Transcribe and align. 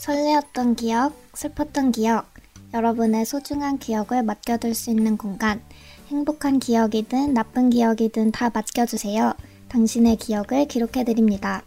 설레었던 0.00 0.76
기억, 0.76 1.12
슬펐던 1.34 1.92
기억, 1.92 2.24
여러분의 2.72 3.26
소중한 3.26 3.76
기억을 3.76 4.22
맡겨둘 4.22 4.74
수 4.74 4.88
있는 4.88 5.18
공간. 5.18 5.60
행복한 6.08 6.58
기억이든 6.58 7.34
나쁜 7.34 7.68
기억이든 7.68 8.32
다 8.32 8.48
맡겨주세요. 8.48 9.34
당신의 9.68 10.16
기억을 10.16 10.66
기록해드립니다. 10.68 11.64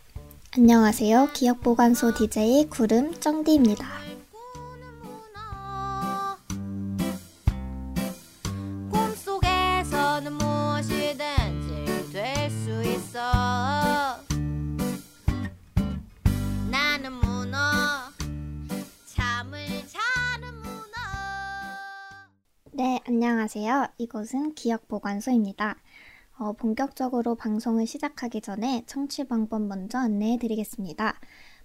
안녕하세요. 0.58 1.30
기억보관소 1.36 2.16
DJ 2.16 2.70
구름 2.72 3.14
쩡디입니다. 3.20 3.86
안녕하세요. 23.56 23.90
이곳은 24.00 24.56
기억보관소입니다. 24.56 25.78
어, 26.40 26.54
본격적으로 26.54 27.36
방송을 27.36 27.86
시작하기 27.86 28.42
전에 28.42 28.84
청취 28.88 29.26
방법 29.26 29.62
먼저 29.62 30.00
안내해 30.00 30.40
드리겠습니다. 30.40 31.20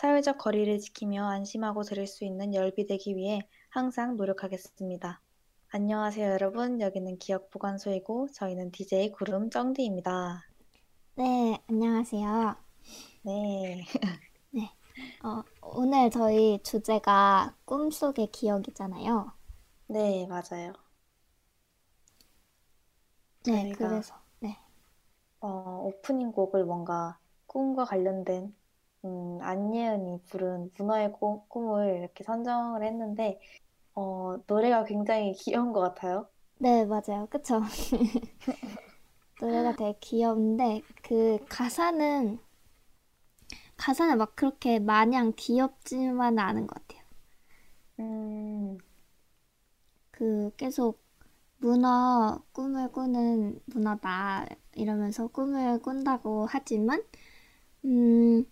사회적 0.00 0.38
거리를 0.38 0.78
지키며 0.78 1.28
안심하고 1.28 1.82
들을 1.82 2.06
수 2.06 2.24
있는 2.24 2.54
열비 2.54 2.86
되기 2.86 3.16
위해 3.16 3.46
항상 3.68 4.16
노력하겠습니다. 4.16 5.20
안녕하세요 5.68 6.26
여러분 6.32 6.80
여기는 6.80 7.18
기억보관소이고 7.18 8.28
저희는 8.32 8.70
DJ 8.70 9.12
구름 9.12 9.50
쩡디입니다. 9.50 10.42
네, 11.16 11.62
안녕하세요. 11.68 12.56
네. 14.52 14.72
어, 15.22 15.42
오늘 15.60 16.10
저희 16.10 16.62
주제가 16.62 17.54
꿈속의 17.66 18.28
기억이잖아요. 18.32 19.30
네 19.88 20.26
맞아요. 20.26 20.72
네, 23.44 23.70
그래서 23.72 24.14
네, 24.38 24.56
어, 25.40 25.82
오프닝 25.84 26.32
곡을 26.32 26.64
뭔가 26.64 27.18
꿈과 27.44 27.84
관련된 27.84 28.58
음, 29.04 29.38
안예은이 29.42 30.22
부른 30.30 30.70
문어의 30.78 31.12
꿈, 31.12 31.40
꿈을 31.48 31.98
이렇게 31.98 32.24
선정을 32.24 32.82
했는데 32.82 33.38
어, 33.94 34.36
노래가 34.48 34.84
굉장히 34.84 35.32
귀여운 35.38 35.72
것 35.72 35.80
같아요. 35.80 36.28
네, 36.58 36.84
맞아요. 36.84 37.26
그쵸? 37.30 37.60
노래가 39.40 39.72
되게 39.72 39.98
귀여운데 40.00 40.82
그 41.02 41.38
가사는 41.48 42.38
가사는 43.76 44.16
막 44.18 44.36
그렇게 44.36 44.78
마냥 44.78 45.32
귀엽지만은 45.36 46.38
않은 46.38 46.66
것 46.68 46.74
같아요. 46.86 47.02
음, 47.98 48.78
그 50.10 50.50
계속 50.56 51.00
문어 51.58 52.42
꿈을 52.52 52.90
꾸는 52.92 53.60
문어다 53.66 54.46
이러면서 54.74 55.28
꿈을 55.28 55.80
꾼다고 55.80 56.46
하지만 56.50 57.02
음, 57.84 58.44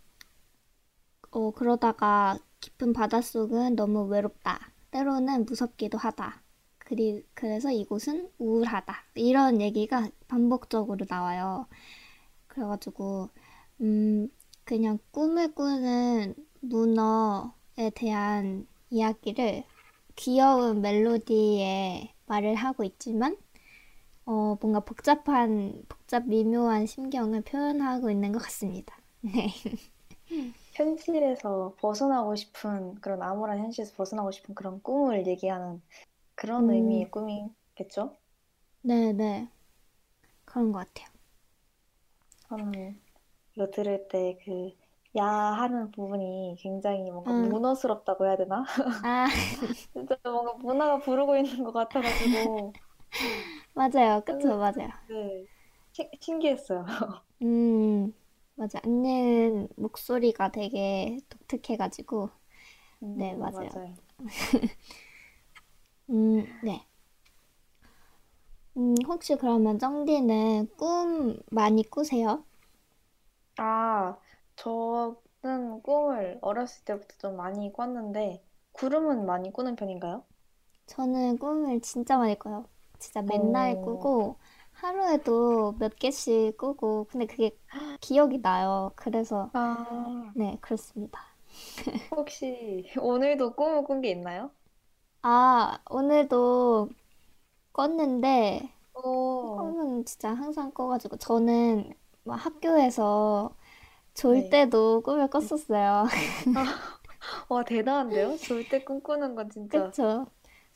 어, 1.31 1.51
그러다가 1.53 2.39
깊은 2.61 2.93
바닷속은 2.93 3.77
너무 3.77 4.05
외롭다. 4.07 4.73
때로는 4.91 5.45
무섭기도 5.45 5.99
하다. 5.99 6.43
그리, 6.79 7.23
그래서 7.35 7.71
이곳은 7.71 8.31
우울하다. 8.39 8.95
이런 9.17 9.61
얘기가 9.61 10.09
반복적으로 10.27 11.05
나와요. 11.09 11.67
그래가지고, 12.49 13.31
음, 13.83 14.29
그냥 14.65 14.99
꿈을 15.13 15.55
꾸는 15.55 16.35
문어에 16.61 17.91
대한 17.95 18.67
이야기를 18.91 19.65
귀여운 20.17 20.81
멜로디에 20.83 22.15
말을 22.27 22.55
하고 22.55 22.85
있지만, 22.85 23.37
어, 24.27 24.57
뭔가 24.61 24.81
복잡한, 24.81 25.85
복잡 25.89 26.27
미묘한 26.29 26.87
심경을 26.87 27.43
표현하고 27.43 28.11
있는 28.11 28.33
것 28.33 28.41
같습니다. 28.43 28.97
네. 29.23 29.53
현실에서 30.79 31.75
벗어나고 31.81 32.37
싶은 32.37 32.95
그런 32.97 33.23
암울한 33.23 33.59
현실에서 33.59 33.95
벗어나고 33.97 34.31
싶은 34.33 34.55
그런 34.55 34.83
꿈을 34.83 35.27
얘기하는 35.27 35.83
그런 36.37 36.69
음. 36.69 36.71
의미의 36.71 37.11
꿈이겠죠? 37.11 38.19
네, 38.83 39.13
네. 39.13 39.49
그런 40.45 40.73
것 40.73 40.81
같아요. 40.95 41.09
저는 42.49 43.01
이거 43.57 43.71
들을 43.71 44.09
때 44.09 44.37
그 44.45 44.77
야 45.17 45.25
하는 45.27 45.91
부분이 45.91 46.57
굉장히 46.61 47.11
뭔가 47.11 47.33
음. 47.33 47.49
문어스럽다고 47.49 48.27
해야 48.27 48.37
되나? 48.37 48.65
아, 49.03 49.29
진짜 49.93 50.17
뭔가 50.25 50.55
문어가 50.55 50.99
부르고 50.99 51.37
있는 51.37 51.63
것 51.65 51.73
같아가지고 51.73 52.77
맞아요. 53.75 54.23
그쵸, 54.25 54.59
맞아요. 54.59 54.91
네, 55.07 55.47
시- 55.93 56.11
신기했어요. 56.21 56.85
음, 57.43 58.13
맞아. 58.59 58.81
안내는 58.85 59.69
목소리가 59.77 60.51
되게 60.51 61.19
독특해가지고, 61.31 62.31
네, 63.15 63.35
음, 63.35 63.39
맞아요. 63.39 63.71
맞아요. 63.71 63.97
음, 66.11 66.47
네. 66.61 66.87
음, 68.79 68.95
혹시 69.07 69.37
그러면 69.37 69.79
쩡디는 69.79 70.69
꿈 70.77 71.39
많이 71.51 71.83
꾸세요? 71.85 72.45
아, 73.59 74.17
저는 74.57 75.83
꿈을 75.83 76.39
어렸을 76.43 76.85
때부터 76.85 77.15
좀 77.19 77.37
많이 77.37 77.73
꿨는데 77.73 78.43
구름은 78.73 79.27
많이 79.27 79.53
꾸는 79.53 79.77
편인가요? 79.77 80.25
저는 80.87 81.39
꿈을 81.39 81.81
진짜 81.81 82.19
많이 82.19 82.37
꿔요. 82.39 82.69
진짜 82.99 83.23
맨날 83.23 83.77
오. 83.77 83.81
꾸고, 83.81 84.39
하루에도 84.81 85.73
몇 85.79 85.97
개씩 85.97 86.57
꾸고, 86.57 87.05
근데 87.11 87.27
그게 87.27 87.59
기억이 88.01 88.39
나요. 88.41 88.93
그래서, 88.97 89.53
아, 89.53 90.35
네, 90.35 90.59
그렇습니다. 90.63 91.21
혹시 92.11 92.91
오늘도 93.01 93.55
꿈을 93.55 93.83
꾼 93.85 94.03
게 94.03 94.11
있나요? 94.11 94.51
아, 95.23 95.79
오늘도 95.91 96.91
껐는데, 97.73 98.71
오, 98.93 99.75
꿈은 99.75 100.05
진짜 100.07 100.35
항상 100.35 100.73
꿔가지고, 100.73 101.19
저는 101.19 101.93
막 102.25 102.37
학교에서 102.37 103.57
졸 104.15 104.43
네. 104.43 104.49
때도 104.49 105.03
꿈을 105.03 105.29
꿨었어요. 105.31 106.07
와, 107.49 107.63
대단한데요? 107.65 108.39
절대 108.39 108.85
꿈꾸는 108.85 109.35
건 109.35 109.51
진짜. 109.51 109.93
그쵸? 109.93 110.27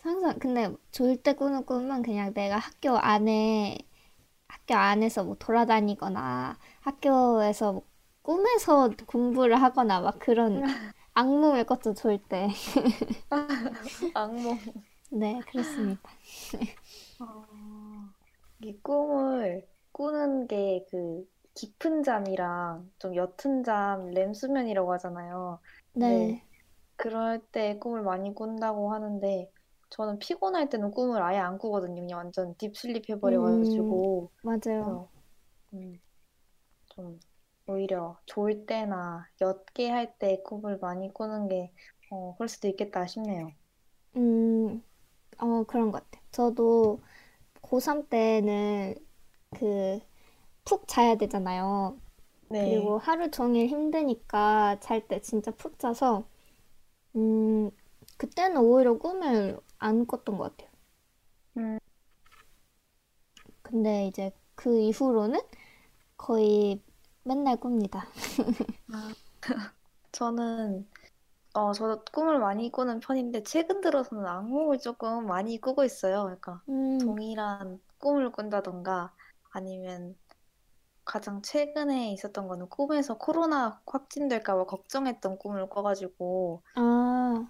항상, 0.03 0.39
근데 0.39 0.75
졸 0.93 1.17
때 1.23 1.35
꾸는 1.35 1.65
꿈은 1.67 2.03
그냥 2.03 2.33
내가 2.35 2.59
학교 2.59 2.97
안에, 2.97 3.79
학교 4.67 4.75
안에서 4.75 5.25
뭐 5.25 5.37
돌아다니거나, 5.39 6.59
학교에서 6.81 7.73
뭐 7.73 7.83
꿈에서 8.23 8.91
공부를 9.07 9.61
하거나 9.63 10.01
막 10.01 10.19
그런 10.19 10.63
악몽을 11.15 11.65
꿨죠, 11.67 11.95
졸 11.95 12.19
때. 12.19 12.49
악몽. 14.15 14.59
네, 15.11 15.43
그렇습니다. 15.47 16.11
아, 17.19 18.15
이 18.61 18.79
꿈을 18.83 19.67
꾸는 19.93 20.47
게 20.49 20.85
그 20.91 21.25
깊은 21.55 22.03
잠이랑 22.03 22.91
좀 22.99 23.15
옅은 23.17 23.63
잠, 23.65 24.11
렘수면이라고 24.11 24.93
하잖아요. 24.95 25.61
네. 25.95 26.35
네. 26.35 26.43
그럴 26.97 27.41
때 27.53 27.79
꿈을 27.79 28.03
많이 28.03 28.35
꾼다고 28.35 28.93
하는데 28.95 29.52
저는 29.93 30.19
피곤할 30.21 30.69
때는 30.71 30.91
꿈을 30.93 31.23
아예 31.23 31.39
안 31.39 31.59
꾸거든요. 31.59 32.03
그냥 32.03 32.19
완전 32.19 32.57
딥슬립 32.57 33.09
해버려가지고 33.11 34.33
맞아요. 34.43 35.03
그래서 35.03 35.11
음, 35.75 36.01
좀 36.91 37.21
오히려 37.67 38.21
좋을 38.27 38.67
때나 38.67 39.29
옅게 39.41 39.91
할 39.91 40.19
때 40.19 40.43
꿈을 40.45 40.79
많이 40.79 41.13
꾸는 41.15 41.49
게, 41.49 41.73
어, 42.11 42.35
그럴 42.37 42.49
수도 42.49 42.69
있겠다 42.69 43.07
싶네요. 43.07 43.55
음, 44.17 44.83
어, 45.39 45.65
그런 45.65 45.91
것 45.93 46.05
같아요. 46.11 46.23
저도 46.33 47.03
고3 47.63 48.09
때는 48.09 48.97
그 49.53 50.01
푹 50.65 50.89
자야 50.89 51.17
되잖아요. 51.17 51.99
네. 52.49 52.59
그리고 52.59 52.99
하루 52.99 53.31
종일 53.31 53.69
힘드니까 53.69 54.79
잘 54.81 55.09
때 55.09 55.21
진짜 55.21 55.51
푹 55.53 55.79
자서, 55.79 56.25
음, 57.17 57.71
그때는 58.23 58.59
오히려 58.59 58.99
꿈을 58.99 59.59
안 59.79 60.07
꿨던 60.07 60.39
것 60.39 60.57
같아요. 60.57 60.71
음, 61.57 61.79
근데 63.63 64.07
이제 64.07 64.31
그 64.55 64.79
이후로는 64.81 65.41
거의 66.17 66.83
맨날 67.25 67.59
꿉니다. 67.59 68.07
아, 68.93 69.13
저는, 70.13 70.89
어, 71.55 71.73
저도 71.73 72.05
꿈을 72.13 72.39
많이 72.39 72.71
꾸는 72.73 73.01
편인데, 73.01 73.45
최근 73.45 73.81
들어서는 73.81 74.27
악몽을 74.27 74.79
조금 74.81 75.27
많이 75.27 75.61
꾸고 75.61 75.85
있어요. 75.85 76.31
약간, 76.33 76.61
음, 76.69 76.99
동일한 76.99 77.81
꿈을 77.99 78.33
꾼다던가, 78.33 79.15
아니면 79.51 80.17
가장 81.05 81.43
최근에 81.43 82.13
있었던 82.13 82.49
거는 82.49 82.69
꿈에서 82.69 83.19
코로나 83.19 83.83
확진될까 83.87 84.57
봐 84.57 84.65
걱정했던 84.67 85.39
꿈을 85.39 85.69
꿔가지고, 85.69 86.63
아, 86.75 87.47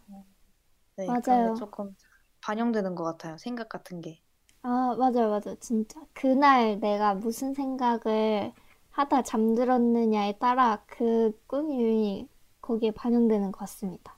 네, 1.07 1.19
그런 1.23 1.43
게 1.43 1.51
맞아요. 1.51 1.55
조금 1.55 1.97
반영되는 2.41 2.95
것 2.95 3.05
같아요. 3.05 3.37
생각 3.39 3.69
같은 3.69 4.01
게. 4.01 4.23
아, 4.63 4.95
맞아요, 4.99 5.31
맞아요. 5.31 5.57
진짜. 5.61 6.01
그날 6.13 6.79
내가 6.81 7.15
무슨 7.15 7.53
생각을 7.55 8.53
하다 8.91 9.23
잠들었느냐에 9.23 10.39
따라 10.39 10.85
그 10.87 11.33
꿈이 11.47 12.29
거기에 12.61 12.93
반영되는 12.93 13.51
것 13.53 13.59
같습니다. 13.61 14.17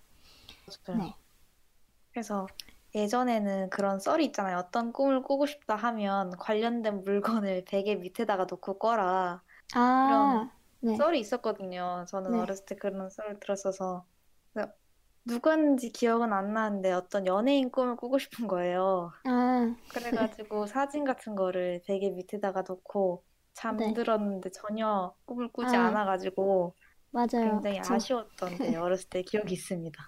맞아요. 0.67 1.01
네. 1.01 1.15
그래서 2.13 2.47
예전에는 2.95 3.71
그런 3.71 3.99
썰이 3.99 4.25
있잖아요. 4.27 4.59
어떤 4.59 4.93
꿈을 4.93 5.23
꾸고 5.23 5.47
싶다 5.47 5.75
하면 5.77 6.31
관련된 6.39 7.03
물건을 7.05 7.65
베개 7.69 7.97
밑에다가 7.97 8.47
놓고 8.49 8.79
꿔라. 8.79 9.43
아, 9.75 10.51
네, 10.81 10.97
썰이 10.99 11.19
있었거든요. 11.21 12.05
저는 12.09 12.31
네. 12.33 12.39
어렸을 12.41 12.65
때 12.67 12.77
그런 12.77 13.11
썰을 13.11 13.41
들었어서. 13.41 14.07
누구인지 15.27 15.91
기억은 15.93 16.33
안 16.33 16.53
나는데 16.53 16.93
어떤 16.93 17.27
연예인 17.27 17.71
꿈을 17.71 17.97
꾸고 17.97 18.19
싶은 18.19 18.47
거예요. 18.47 19.13
아, 19.25 19.77
그래가지고 19.89 20.67
사진 20.67 21.05
같은 21.05 21.35
거를 21.37 21.83
베개 21.87 22.11
밑에다가 22.13 22.65
놓고 22.69 23.25
네. 23.69 24.01
잠들었는데 24.03 24.51
전혀 24.51 25.15
꿈을 25.27 25.53
꾸지 25.53 25.77
아, 25.77 25.77
않아가지고 25.77 26.77
맞아요. 27.13 27.67
굉장히 27.67 27.81
그쵸. 27.81 27.81
아쉬웠던 27.81 28.61
네, 28.63 28.77
어렸을 28.77 29.09
때 29.11 29.23
기억이 29.23 29.55
있습니다. 29.55 30.03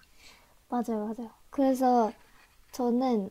맞아요, 0.68 1.06
맞아요. 1.06 1.34
그래서 1.50 2.16
저는 2.72 3.30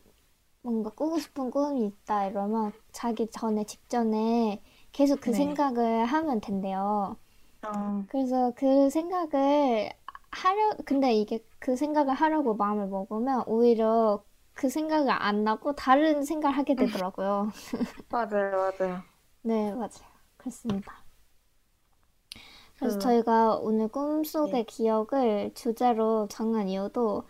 뭔가 0.62 0.90
꾸고 0.92 1.20
싶은 1.20 1.52
꿈이 1.52 1.88
있다 1.88 2.28
이러면 2.28 2.74
자기 2.94 3.28
전에 3.32 3.66
직전에 3.66 4.64
계속 4.94 5.22
그 5.22 5.32
네. 5.32 5.34
생각을 5.34 6.06
하면 6.06 6.42
된대요. 6.42 7.20
어, 7.64 8.06
그래서 8.08 8.54
그 8.56 8.90
생각을 8.90 9.92
하려, 10.32 10.78
근데 10.86 11.14
이게 11.16 11.46
그 11.66 11.76
생각을 11.76 12.14
하려고 12.14 12.56
마음을 12.56 12.88
먹으면 12.88 13.44
오히려 13.48 14.24
그 14.54 14.70
생각을 14.70 15.12
안 15.12 15.44
나고 15.44 15.76
다른 15.76 16.24
생각을 16.24 16.58
하게 16.58 16.76
되더라고요. 16.78 17.52
맞아요, 18.10 18.52
맞아요. 18.80 19.04
네, 19.42 19.74
맞아요. 19.74 20.12
그렇습니다. 20.38 21.06
그래서 22.78 22.98
그, 22.98 22.98
저희가 22.98 23.58
오늘 23.58 23.88
네. 24.42 24.60
꿈속의 24.60 24.66
기억을 24.66 25.52
주제로 25.56 26.28
정한 26.30 26.68
이유도 26.70 27.24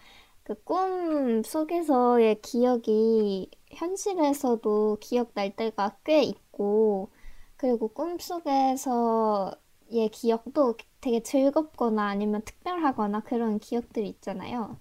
그 0.44 0.56
꿈 0.64 1.42
속에서의 1.44 2.42
기억이 2.42 3.50
현실에서도 3.72 4.98
기억날 5.02 5.56
때가 5.56 5.98
꽤 6.04 6.22
있고, 6.24 7.12
그리고 7.58 7.88
꿈 7.90 8.20
속에서 8.20 9.52
의 9.92 10.10
기억도 10.10 10.78
되게 11.02 11.22
즐겁거나 11.24 12.08
아니면 12.08 12.42
특별하거나 12.46 13.22
그런 13.22 13.60
기억들이 13.60 14.08
있잖아요. 14.10 14.80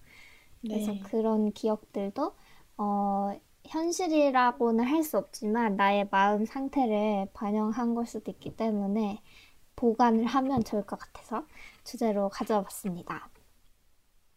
그래서 0.68 0.94
네. 0.94 1.02
그런 1.02 1.52
기억들도, 1.52 2.34
어, 2.78 3.32
현실이라고는 3.66 4.84
할 4.84 5.02
수 5.04 5.18
없지만 5.18 5.76
나의 5.76 6.08
마음 6.10 6.44
상태를 6.46 7.28
반영한 7.34 7.94
걸 7.94 8.06
수도 8.06 8.30
있기 8.32 8.56
때문에 8.56 9.22
보관을 9.76 10.26
하면 10.26 10.64
좋을 10.64 10.86
것 10.86 10.98
같아서 10.98 11.46
주제로 11.84 12.28
가져와 12.30 12.62
봤습니다. 12.64 13.30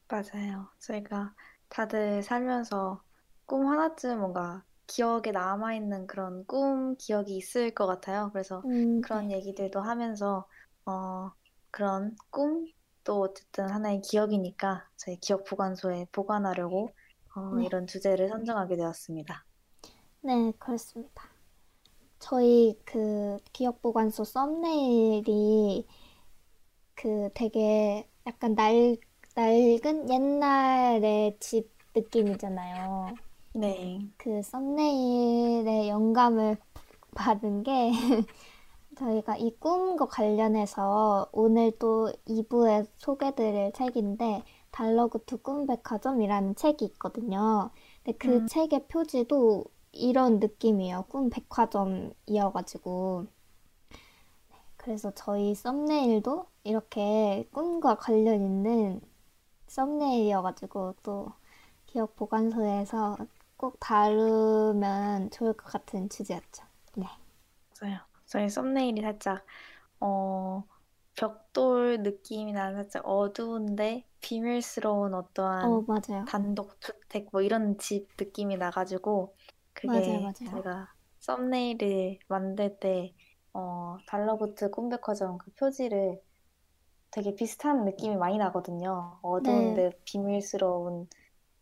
맞아요. 0.09 0.69
저희가 0.79 1.33
다들 1.69 2.23
살면서 2.23 3.01
꿈 3.45 3.67
하나쯤 3.67 4.19
뭔가 4.19 4.63
기억에 4.87 5.31
남아있는 5.33 6.07
그런 6.07 6.45
꿈 6.47 6.95
기억이 6.97 7.35
있을 7.37 7.73
것 7.73 7.87
같아요. 7.87 8.29
그래서 8.33 8.65
음, 8.65 9.03
네. 9.09 9.09
그런 9.09 9.31
얘기들도 9.31 9.81
하면서, 9.81 10.47
어, 10.87 11.31
그런 11.69 12.15
꿈도 12.29 13.21
어쨌든 13.21 13.69
하나의 13.69 14.01
기억이니까 14.01 14.87
저희 14.95 15.17
기억 15.17 15.43
보관소에 15.43 16.07
보관하려고, 16.11 16.89
어, 17.35 17.55
네. 17.57 17.65
이런 17.65 17.85
주제를 17.85 18.29
선정하게 18.29 18.77
되었습니다. 18.77 19.45
네, 20.21 20.53
그렇습니다. 20.57 21.23
저희 22.19 22.79
그 22.85 23.37
기억 23.53 23.81
보관소 23.81 24.23
썸네일이 24.23 25.85
그 26.95 27.29
되게 27.33 28.09
약간 28.25 28.55
낡, 28.55 28.97
낡은 29.35 30.09
옛날의 30.09 31.37
집 31.39 31.69
느낌이잖아요. 31.95 33.15
네. 33.53 33.99
그 34.17 34.41
썸네일의 34.41 35.89
영감을 35.89 36.57
받은 37.15 37.63
게 37.63 37.91
저희가 38.97 39.37
이 39.37 39.51
꿈과 39.59 40.07
관련해서 40.07 41.29
오늘 41.31 41.71
또 41.79 42.11
2부에 42.25 42.85
소개드릴 42.97 43.71
책인데 43.73 44.43
달러구트 44.71 45.41
꿈백화점이라는 45.41 46.55
책이 46.55 46.85
있거든요. 46.85 47.71
근데 48.03 48.17
그 48.17 48.35
음, 48.35 48.45
책의 48.45 48.87
표지도 48.87 49.65
이런 49.93 50.39
느낌이에요. 50.39 51.05
꿈백화점이어가지고. 51.09 53.25
그래서 54.77 55.11
저희 55.15 55.53
썸네일도 55.55 56.45
이렇게 56.63 57.47
꿈과 57.51 57.95
관련 57.95 58.35
있는 58.41 59.01
썸네일이어가지고 59.67 60.95
또 61.03 61.31
기억 61.87 62.15
보관소에서 62.15 63.17
꼭 63.57 63.77
다루면 63.79 65.31
좋을 65.31 65.53
것 65.53 65.65
같은 65.71 66.09
주제였죠. 66.09 66.63
네. 66.95 67.07
맞아요. 67.79 67.99
저희 68.27 68.49
썸네일이 68.49 69.01
살짝, 69.01 69.45
어, 70.01 70.63
벽돌 71.15 72.03
느낌이 72.03 72.53
나는 72.53 72.83
살짝 72.83 73.07
어두운데 73.07 74.07
비밀스러운 74.21 75.13
어, 75.61 75.81
어떠한 75.81 75.85
맞아요. 75.87 76.25
단독주택 76.25 77.29
뭐 77.31 77.41
이런 77.41 77.77
집 77.79 78.09
느낌이 78.19 78.57
나가지고 78.57 79.35
맞아요, 79.85 80.21
그게 80.21 80.21
맞아요. 80.21 80.63
제가 80.63 80.93
썸네일을 81.19 82.19
만들 82.29 82.79
때 82.79 83.15
어, 83.53 83.97
달러보트 84.07 84.71
꿈백화점 84.71 85.37
그 85.39 85.51
표지를 85.53 86.21
되게 87.11 87.35
비슷한 87.35 87.83
느낌이 87.85 88.15
많이 88.17 88.37
나거든요. 88.37 89.19
네, 89.37 89.81
어두운데 89.81 89.91
비밀스러운 90.05 91.09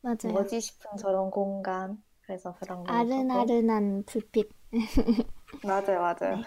맞아요. 0.01 0.49
뭐지 0.49 0.61
싶은 0.61 0.97
저런 0.97 1.31
공간. 1.31 2.03
그래서 2.21 2.55
그런 2.55 2.85
걸 2.85 3.07
조금 3.09 3.29
아른아른한 3.37 4.05
불빛. 4.07 4.49
맞아요, 5.63 5.99
맞아요. 6.01 6.37
네. 6.37 6.45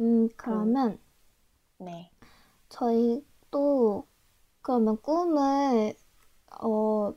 음, 0.00 0.28
그 0.36 0.36
그러면 0.36 0.98
네. 1.78 2.10
저희 2.68 3.24
또 3.50 4.06
그러면 4.62 4.96
꿈을 5.02 5.94
어, 6.62 7.14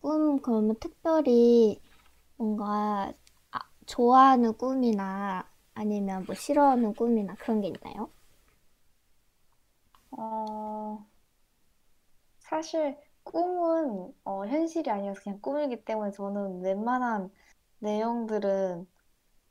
꿈 0.00 0.40
그러면 0.42 0.76
특별히 0.80 1.80
뭔가 2.36 3.12
아, 3.52 3.60
좋아하는 3.86 4.54
꿈이나 4.56 5.48
아니면 5.74 6.24
뭐 6.26 6.34
싫어하는 6.36 6.94
꿈이나 6.94 7.36
그런 7.36 7.60
게 7.62 7.68
있나요? 7.68 8.10
어, 10.12 11.04
사실 12.40 12.96
꿈은 13.32 14.12
어, 14.24 14.46
현실이 14.46 14.90
아니어서 14.90 15.20
그냥 15.22 15.40
꿈이기 15.40 15.84
때문에 15.84 16.10
저는 16.12 16.60
웬만한 16.62 17.30
내용들은 17.78 18.86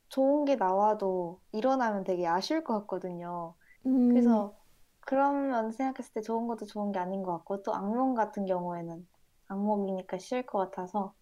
좋은 0.10 0.46
게 0.46 0.56
나와도 0.58 1.42
일어나면 1.54 2.04
되게 2.06 2.28
아쉬울 2.28 2.64
것 2.64 2.80
같거든요. 2.82 3.56
음, 3.86 4.10
그래서 4.10 4.58
그러면 5.02 5.72
생각했을 5.72 6.14
때 6.14 6.22
좋은 6.22 6.48
것도 6.48 6.66
좋은 6.68 6.92
게 6.94 7.00
아닌 7.00 7.24
것 7.24 7.34
같고 7.40 7.64
또 7.64 7.74
악몽 7.76 8.16
같은 8.16 8.46
경우에는 8.46 9.08
악몽이니까 9.50 10.20
싫을 10.20 10.46
것 10.48 10.60
같아서 10.60 11.16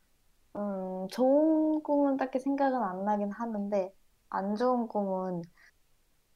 음, 0.55 1.07
좋은 1.11 1.83
꿈은 1.83 2.17
딱히 2.17 2.39
생각은 2.39 2.81
안 2.81 3.05
나긴 3.05 3.31
하는데 3.31 3.93
안 4.29 4.55
좋은 4.55 4.87
꿈은 4.87 5.43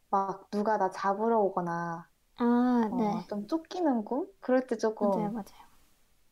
막 0.10 0.50
누가 0.52 0.78
나 0.78 0.90
잡으러 0.92 1.40
오거나 1.42 2.10
아, 2.36 2.92
어, 2.92 2.98
네. 2.98 3.30
좀 3.30 3.48
쫓기는 3.48 4.06
꿈? 4.06 4.28
그럴 4.42 4.68
때 4.68 4.78
맞아요, 5.00 5.30
조금 5.30 5.32
맞아요. 5.32 5.71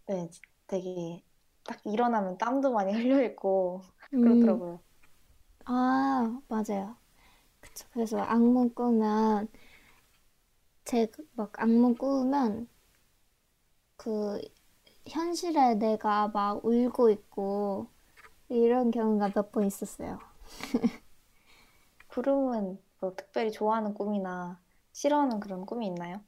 네, 0.09 0.29
되게 0.67 1.23
딱 1.63 1.79
일어나면 1.85 2.37
땀도 2.37 2.73
많이 2.73 2.91
흘려 2.93 3.23
있고 3.23 3.81
음, 4.13 4.61
그렇더라고요. 4.61 4.83
아, 5.65 6.41
맞아요. 6.47 6.97
그쵸. 7.61 7.87
그래서 7.93 8.19
악몽 8.21 8.73
꾸면, 8.75 9.49
제, 10.83 11.07
막 11.35 11.53
악몽 11.57 11.95
꾸면, 11.95 12.67
그, 13.97 14.41
현실에 15.07 15.75
내가 15.75 16.29
막 16.29 16.63
울고 16.65 17.09
있고, 17.11 17.87
이런 18.49 18.91
경우가 18.91 19.31
몇 19.35 19.51
번 19.51 19.65
있었어요. 19.67 20.19
구름은 22.07 22.77
뭐 22.99 23.15
특별히 23.15 23.51
좋아하는 23.53 23.93
꿈이나 23.93 24.61
싫어하는 24.91 25.39
그런 25.39 25.65
꿈이 25.65 25.87
있나요? 25.87 26.21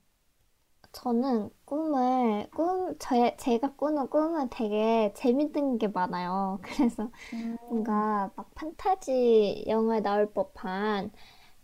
저는 0.91 1.50
꿈을, 1.65 2.50
꿈, 2.51 2.98
제, 3.00 3.36
제가 3.38 3.75
꾸는 3.75 4.10
꿈은 4.10 4.50
되게 4.50 5.13
재밌는 5.15 5.77
게 5.77 5.88
많아요. 5.88 6.60
그래서 6.63 7.10
음, 7.33 7.57
뭔가 7.69 8.31
막 8.36 8.53
판타지 8.55 9.65
영화에 9.67 10.01
나올 10.01 10.31
법한 10.33 11.12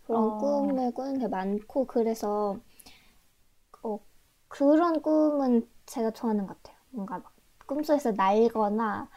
그런 0.04 0.36
어, 0.66 0.78
꿈을 0.78 0.92
꾸는 0.94 1.18
게 1.20 1.28
많고, 1.28 1.86
그래서, 1.86 2.58
어, 3.82 4.00
그런 4.48 5.02
꿈은 5.02 5.68
제가 5.86 6.10
좋아하는 6.12 6.46
것 6.46 6.62
같아요. 6.62 6.78
뭔가 6.90 7.18
막 7.18 7.34
꿈속에서 7.66 8.12
날거나, 8.12 9.08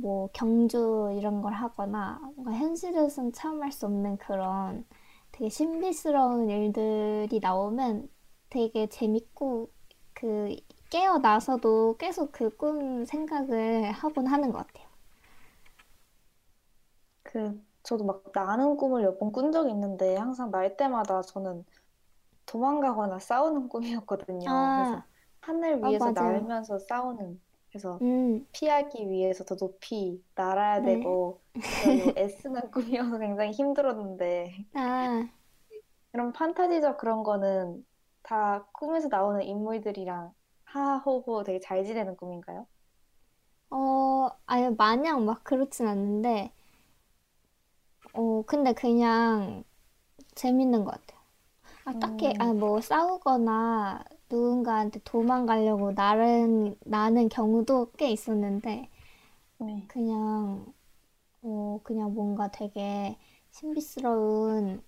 뭐 0.00 0.28
경주 0.32 1.12
이런 1.16 1.42
걸 1.42 1.52
하거나, 1.54 2.20
뭔가 2.36 2.52
현실에서는 2.54 3.32
체험할 3.32 3.72
수 3.72 3.86
없는 3.86 4.18
그런 4.18 4.86
되게 5.32 5.48
신비스러운 5.50 6.50
일들이 6.50 7.40
나오면 7.40 8.08
되게 8.56 8.86
재밌고, 8.88 9.70
그, 10.14 10.56
깨어나서도 10.90 11.96
계속 11.98 12.32
그 12.32 12.50
꿈 12.56 13.04
생각을 13.04 13.92
하곤 13.92 14.26
하는 14.26 14.52
것 14.52 14.66
같아요. 14.66 14.86
그 17.22 17.62
저도 17.82 18.04
막 18.04 18.22
나는 18.34 18.76
꿈을 18.76 19.02
몇 19.02 19.18
번 19.18 19.32
꾼 19.32 19.52
적이 19.52 19.70
있는데 19.72 20.16
항상 20.16 20.50
날 20.50 20.76
때마다 20.76 21.20
저는 21.22 21.64
도망가거나 22.46 23.18
싸우는 23.20 23.68
꿈이었거든요. 23.70 24.72
그래서 24.74 24.98
아, 24.98 25.08
하늘 25.40 25.82
아, 25.82 25.92
위에서 25.92 26.12
맞아요. 26.12 26.12
날면서 26.12 26.78
싸우는. 26.80 27.40
그래서 27.70 28.02
음, 28.02 28.46
피하기 28.52 29.10
위해서 29.10 29.44
더 29.44 29.56
높이 29.56 30.24
날아야 30.36 30.82
네. 30.82 30.82
되고 30.82 31.42
애쓰는 32.18 32.70
꿈이어서 32.72 33.18
굉장히 33.18 33.52
힘들었는데 33.52 34.66
아, 34.74 35.28
이런 36.12 36.32
판타지적 36.32 36.98
그런 36.98 37.22
거는 37.22 37.84
다 38.26 38.68
꿈에서 38.74 39.08
나오는 39.08 39.42
인물들이랑 39.42 40.34
하하호호 40.64 41.44
되게 41.44 41.60
잘 41.60 41.82
지내는 41.84 42.16
꿈인가요? 42.18 42.66
어, 43.70 44.28
아니, 44.46 44.74
마냥 44.76 45.24
막 45.24 45.44
그렇진 45.44 45.86
않는데, 45.86 46.52
어, 48.12 48.42
근데 48.46 48.72
그냥 48.72 49.64
재밌는 50.36 50.84
것 50.84 50.92
같아요. 50.92 51.20
아, 51.84 51.94
딱히, 51.94 52.34
아, 52.38 52.46
음, 52.46 52.54
뭐, 52.54 52.80
싸우거나 52.80 54.04
누군가한테 54.30 55.00
도망가려고 55.04 55.92
나른, 55.92 56.76
나는 56.84 57.28
경우도 57.28 57.92
꽤 57.98 58.10
있었는데, 58.10 58.90
네. 59.58 59.88
그냥, 59.88 60.72
어, 61.42 61.80
그냥 61.84 62.14
뭔가 62.14 62.50
되게 62.50 63.18
신비스러운 63.50 64.82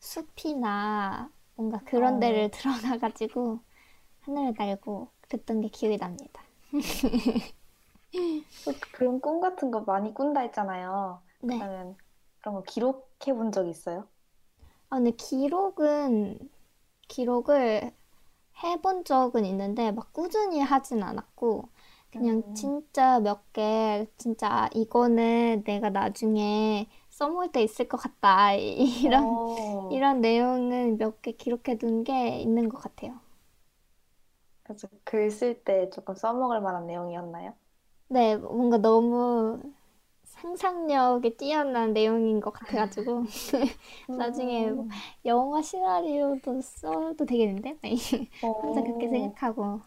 숲이나 0.00 1.30
뭔가 1.62 1.80
그런 1.84 2.20
데를 2.20 2.50
어, 2.50 2.50
드러나가지고 2.52 3.60
하늘을 4.22 4.54
날고 4.58 5.10
그랬던 5.22 5.62
게 5.62 5.68
기억이 5.68 5.98
납니다. 5.98 6.42
그- 8.64 8.78
그런 8.90 9.20
꿈 9.20 9.40
같은 9.40 9.70
거 9.70 9.80
많이 9.82 10.12
꾼다 10.14 10.40
했잖아요. 10.42 11.22
네. 11.40 11.68
그러면 11.68 11.96
그런 12.40 12.54
거 12.56 12.62
기록해 12.62 13.34
본 13.34 13.50
적 13.52 13.66
있어요? 13.68 14.08
아, 14.90 14.96
근데 14.96 15.10
기록은, 15.12 16.38
기록을 17.08 17.92
해본 18.64 19.04
적은 19.04 19.44
있는데, 19.46 19.92
막 19.92 20.12
꾸준히 20.12 20.60
하진 20.60 21.02
않았고, 21.02 21.68
그냥 22.12 22.44
음, 22.46 22.54
진짜 22.54 23.20
몇 23.20 23.52
개, 23.52 24.06
진짜 24.18 24.48
아, 24.50 24.70
이거는 24.74 25.64
내가 25.64 25.90
나중에 25.90 26.88
써먹을 27.22 27.52
때 27.52 27.62
있을 27.62 27.88
것 27.88 27.96
같다. 27.98 28.54
이런, 28.56 29.40
어, 29.44 29.82
이런 29.88 30.20
내용은 30.20 30.98
몇 30.98 31.20
개 31.22 31.32
기록해 31.32 31.78
둔 31.78 32.04
게 32.04 32.40
있는 32.40 32.68
것 32.68 32.78
같아요. 32.78 33.20
그래서 34.64 34.88
글 35.04 35.28
쓸 35.30 35.62
때 35.62 35.88
조금 35.90 36.16
써먹을 36.16 36.60
만한 36.60 36.86
내용이었나요? 36.88 37.54
네, 38.08 38.36
뭔가 38.36 38.76
너무 38.78 39.60
상상력이 40.24 41.36
뛰어난 41.36 41.92
내용인 41.94 42.40
것 42.40 42.52
같아가지고, 42.52 43.24
나중에 44.16 44.72
뭐 44.72 44.86
음, 44.86 45.02
영화 45.26 45.62
시나리오도 45.62 46.60
써도 46.62 47.26
되겠는데? 47.26 47.78
항상 48.60 48.84
그렇게 48.84 49.08
오, 49.08 49.08
생각하고. 49.08 49.82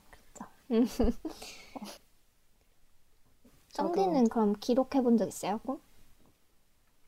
저도. 3.74 4.24
쩡디는 4.24 4.30
그럼 4.30 4.54
기록해 4.60 5.02
본 5.04 5.18
적 5.18 5.28
있어요? 5.28 5.60
꼭? 5.64 5.84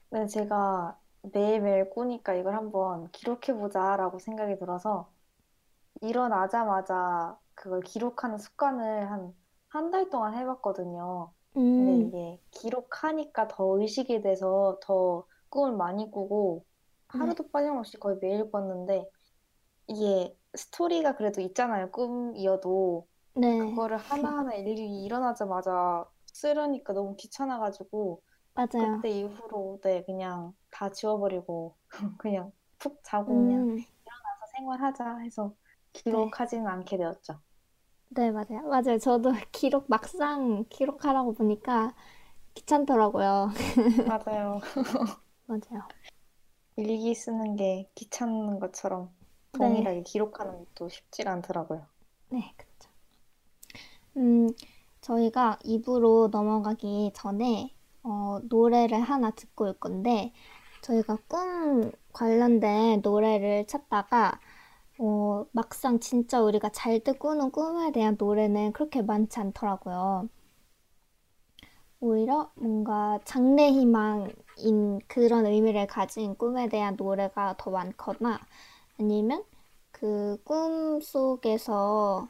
네, 0.09 0.25
제가 0.27 0.99
매일매일 1.21 1.89
꾸니까 1.89 2.33
이걸 2.35 2.55
한번 2.55 3.11
기록해보자라고 3.11 4.19
생각이 4.19 4.57
들어서 4.57 5.11
일어나자마자 6.01 7.37
그걸 7.55 7.81
기록하는 7.81 8.37
습관을 8.37 9.11
한 9.11 9.35
한 9.69 9.91
달 9.91 10.09
동안 10.09 10.33
해봤거든요. 10.35 11.33
근데 11.75 11.97
음, 11.97 12.07
이게 12.07 12.41
기록하니까 12.51 13.47
더 13.49 13.79
의식이 13.81 14.21
돼서 14.21 14.79
더 14.81 15.25
꿈을 15.49 15.77
많이 15.77 16.09
꾸고 16.11 16.65
네. 17.13 17.19
하루도 17.19 17.51
빠짐없이 17.51 17.97
거의 17.99 18.17
매일 18.21 18.51
꿨는데 18.51 19.09
이게 19.87 20.37
스토리가 20.55 21.15
그래도 21.15 21.41
있잖아요. 21.41 21.91
꿈이어도. 21.91 23.07
네, 23.33 23.47
그거를 23.57 23.97
하나하나 23.97 24.53
일일이 24.55 25.03
일어나자마자 25.03 26.05
쓰려니까 26.27 26.93
너무 26.93 27.15
귀찮아가지고 27.17 28.21
맞아요. 28.57 29.01
그때 29.01 29.09
이후로 29.09 29.79
네 29.83 30.03
그냥 30.05 30.53
다 30.71 30.89
지워버리고 30.91 31.75
그냥 32.17 32.51
푹 32.79 33.01
자고 33.03 33.35
그냥 33.37 33.65
음, 33.69 33.77
일어나서 34.05 34.47
생활하자 34.57 35.17
해서 35.19 35.55
네. 36.05 36.11
기록하지는 36.11 36.67
않게 36.67 36.97
되었죠. 36.97 37.39
네, 38.09 38.31
맞아요. 38.31 38.67
맞아요. 38.69 38.97
저도 38.99 39.31
기록, 39.51 39.85
막상 39.89 40.65
기록하라고 40.69 41.33
보니까 41.33 41.93
귀찮더라고요. 42.55 43.51
맞아요. 44.05 44.61
맞아요. 45.47 45.83
일기 46.77 47.13
쓰는 47.13 47.57
게 47.57 47.89
귀찮은 47.95 48.59
것처럼 48.59 49.13
네, 49.59 49.59
동일하게 49.59 50.03
기록하는 50.03 50.65
것도 50.65 50.87
쉽지가 50.89 51.29
않더라고요. 51.33 51.85
네, 52.29 52.53
그쵸. 52.57 52.89
음, 54.17 54.49
저희가 55.01 55.59
입으로 55.63 56.29
넘어가기 56.31 57.11
전에, 57.13 57.73
어, 58.07 58.39
노래를 58.43 59.01
하나 59.01 59.31
듣고 59.31 59.65
올 59.65 59.73
건데, 59.79 60.33
저희가 60.81 61.17
꿈 61.27 61.91
관련된 62.13 63.01
노래를 63.03 63.67
찾다가, 63.67 64.39
어, 64.99 65.45
막상 65.53 65.99
진짜 65.99 66.41
우리가 66.41 66.69
잘 66.71 66.99
때 67.01 67.13
꾸는 67.13 67.51
꿈에 67.51 67.91
대한 67.93 68.15
노래는 68.19 68.73
그렇게 68.73 69.01
많지 69.03 69.39
않더라고요. 69.41 70.29
오히려 71.99 72.51
뭔가 72.55 73.19
장래 73.25 73.69
희망인 73.71 74.99
그런 75.07 75.45
의미를 75.45 75.87
가진 75.87 76.35
꿈에 76.35 76.69
대한 76.69 76.95
노래가 76.95 77.55
더 77.57 77.71
많거나 77.71 78.39
아니면 78.99 79.43
그 79.91 80.37
꿈 80.45 80.99
속에서 81.01 82.27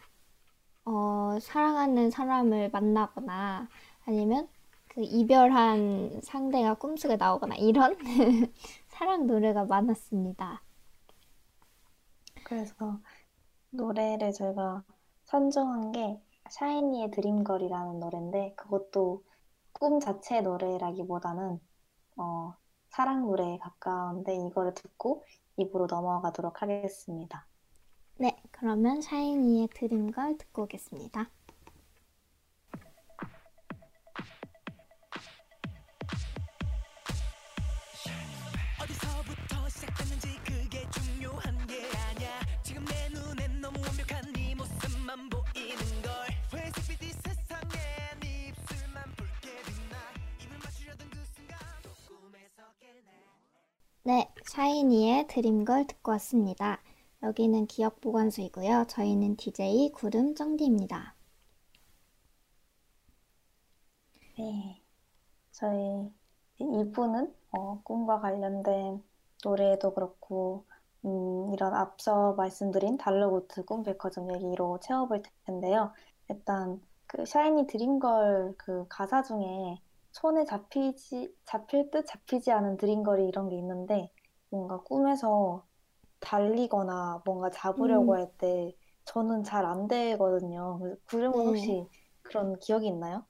어, 0.85 1.39
사랑하는 1.41 2.11
사람을 2.11 2.71
만나거나 2.71 3.69
아니면 4.05 4.49
그 4.97 5.03
이별한 5.03 6.21
상대가 6.23 6.73
꿈속에 6.73 7.17
나오거나 7.17 7.55
이런 7.57 7.95
사랑 8.87 9.27
노래가 9.27 9.63
많았습니다. 9.65 10.63
그래서 12.43 12.99
노래를 13.69 14.33
저희가 14.33 14.83
선정한 15.25 15.91
게 15.91 16.19
샤이니의 16.49 17.11
드림걸이라는 17.11 17.99
노래인데 17.99 18.55
그것도 18.55 19.23
꿈 19.71 19.99
자체의 19.99 20.41
노래라기보다는 20.41 21.59
어, 22.15 22.55
사랑 22.89 23.27
노래에 23.27 23.59
가까운데 23.59 24.35
이거를 24.35 24.73
듣고 24.73 25.23
입으로 25.57 25.85
넘어가도록 25.85 26.63
하겠습니다. 26.63 27.45
네, 28.15 28.35
그러면 28.49 29.01
샤이니의 29.01 29.67
드림걸 29.75 30.39
듣고 30.39 30.63
오겠습니다. 30.63 31.29
네, 54.07 54.31
샤이니의 54.45 55.27
드림걸 55.27 55.85
듣고 55.87 56.13
왔습니다. 56.13 56.79
여기는 57.23 57.67
기억 57.67 57.99
보관소이고요. 57.99 58.85
저희는 58.87 59.35
DJ 59.35 59.91
구름 59.91 60.33
쩡디입니다. 60.33 61.13
네. 64.37 64.81
저희 65.51 66.09
2부는 66.57 67.33
어, 67.51 67.81
꿈과 67.83 68.21
관련된 68.21 69.03
노래도 69.43 69.93
그렇고, 69.93 70.63
음, 71.03 71.53
이런 71.53 71.73
앞서 71.73 72.31
말씀드린 72.35 72.97
달러고트 72.97 73.65
꿈 73.65 73.83
백화점 73.83 74.33
얘기로 74.33 74.79
채워볼 74.79 75.21
텐데요. 75.45 75.91
일단 76.29 76.81
그 77.07 77.25
샤이니 77.25 77.67
드림걸 77.67 78.55
그 78.57 78.85
가사 78.87 79.21
중에 79.21 79.81
손에 80.21 80.45
잡히지, 80.45 81.33
잡힐 81.45 81.89
듯 81.91 82.05
잡히지 82.07 82.51
않은 82.51 82.77
드림걸이 82.77 83.27
이런 83.27 83.49
게 83.49 83.57
있는데, 83.57 84.11
뭔가 84.49 84.81
꿈에서 84.81 85.65
달리거나 86.21 87.23
뭔가 87.25 87.49
잡으려고 87.51 88.13
음. 88.13 88.17
할 88.17 88.31
때 88.37 88.75
저는 89.05 89.43
잘 89.43 89.65
안 89.65 89.87
되거든요. 89.87 90.79
구름은 91.05 91.45
네. 91.45 91.47
혹시 91.47 91.87
그런 92.23 92.59
기억이 92.59 92.87
있나요? 92.87 93.25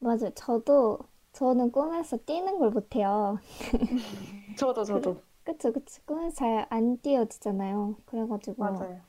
맞아요. 0.00 0.30
저도, 0.34 0.98
저는 1.32 1.70
꿈에서 1.72 2.16
뛰는 2.18 2.58
걸 2.58 2.70
못해요. 2.70 3.38
저도 4.56 4.84
저도 4.84 5.22
그쵸, 5.44 5.72
그쵸. 5.72 6.02
꿈에서 6.06 6.36
잘 6.36 6.66
안 6.70 6.98
뛰어지잖아요. 7.00 7.96
그래가지고, 8.06 8.86
맞아요. 8.86 9.02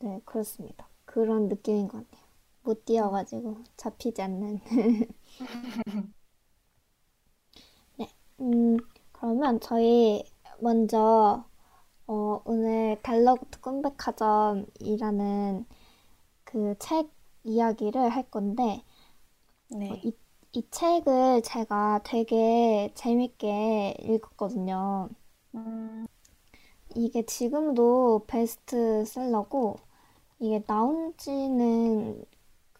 네, 0.00 0.20
그렇습니다. 0.24 0.88
그런 1.04 1.48
느낌인 1.48 1.88
것 1.88 1.98
같아요. 2.10 2.24
못 2.62 2.84
뛰어가지고 2.84 3.64
잡히지 3.76 4.22
않는. 4.22 4.60
네, 8.38 8.44
음, 8.44 8.76
그러면 9.12 9.60
저희 9.60 10.24
먼저 10.60 11.44
어, 12.06 12.42
오늘 12.46 13.00
달러구트 13.02 13.60
꿈백화점이라는 13.60 15.66
그 16.44 16.74
책 16.80 17.10
이야기를 17.44 18.08
할 18.10 18.30
건데 18.30 18.84
어, 19.88 19.96
네. 19.96 20.00
이, 20.02 20.12
이 20.52 20.62
책을 20.70 21.42
제가 21.42 22.00
되게 22.04 22.92
재밌게 22.94 23.96
읽었거든요. 24.00 25.08
음, 25.54 26.06
이게 26.96 27.26
지금도 27.26 28.26
베스트셀러고 28.28 29.78
이게 30.40 30.62
나온 30.66 31.14
지는 31.18 32.26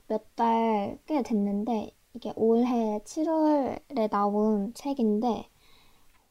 몇 0.09 0.25
달 0.37 0.99
꽤 1.07 1.23
됐는데 1.23 1.94
이게 2.15 2.33
올해 2.37 3.01
7월에 3.05 4.09
나온 4.11 4.73
책인데 4.75 5.51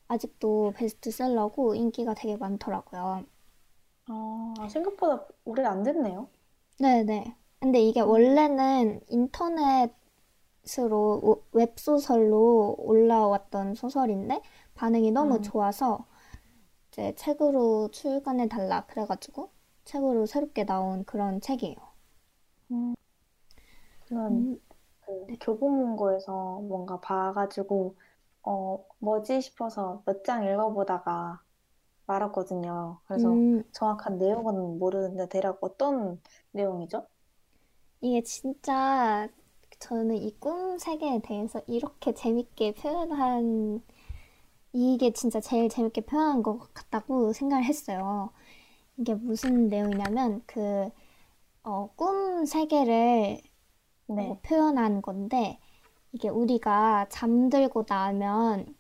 아직도 0.07 0.73
베스트셀러고 0.75 1.75
인기가 1.75 2.13
되게 2.13 2.37
많더라고요. 2.37 3.25
어, 4.09 4.53
아, 4.59 4.67
생각보다 4.69 5.25
오래 5.45 5.63
안 5.65 5.83
됐네요. 5.83 6.29
네네. 6.79 7.35
근데 7.59 7.79
이게 7.81 8.01
원래는 8.01 9.01
인터넷으로 9.07 9.93
오- 11.23 11.43
웹소설로 11.51 12.75
올라왔던 12.79 13.75
소설인데 13.75 14.41
반응이 14.75 15.11
너무 15.11 15.35
음. 15.35 15.41
좋아서 15.41 16.05
이제 16.91 17.13
책으로 17.15 17.89
출간해 17.91 18.47
달라 18.49 18.85
그래가지고 18.87 19.51
책으로 19.85 20.25
새롭게 20.25 20.65
나온 20.65 21.03
그런 21.05 21.41
책이에요. 21.41 21.75
저는 24.05 24.48
음, 24.53 24.59
그 25.27 25.37
교보문고에서 25.41 26.61
뭔가 26.61 26.99
봐가지고 27.01 27.97
어, 28.43 28.85
뭐지 28.99 29.41
싶어서 29.41 30.03
몇 30.05 30.23
장 30.23 30.45
읽어보다가 30.45 31.41
말았거든요. 32.07 33.01
그래서 33.07 33.43
음, 33.43 33.63
정확한 33.73 34.17
내용은 34.19 34.79
모르는데 34.79 35.27
대략 35.29 35.59
어떤 35.63 36.21
내용이죠? 36.51 37.07
이게 38.01 38.21
진짜 38.23 39.27
저는 39.79 40.17
이 40.17 40.31
꿈 40.39 40.77
세계에 40.77 41.19
대해서 41.23 41.61
이렇게 41.67 42.13
재밌게 42.13 42.73
표현한 42.75 43.81
이게 44.73 45.11
진짜 45.13 45.39
제일 45.41 45.69
재밌게 45.69 46.01
표현한 46.03 46.43
것 46.43 46.73
같다고 46.73 47.33
생각을 47.33 47.65
했어요. 47.65 48.31
이게 48.97 49.15
무슨 49.15 49.69
내용이냐면 49.69 50.43
그 50.47 50.89
어, 51.63 51.89
꿈 51.95 52.45
세계를 52.45 53.41
뭐 53.41 53.52
네. 54.07 54.39
표현한 54.44 55.01
건데 55.01 55.59
이게 56.11 56.29
우리가 56.29 57.07
잠들고 57.09 57.85
나면 57.87 58.75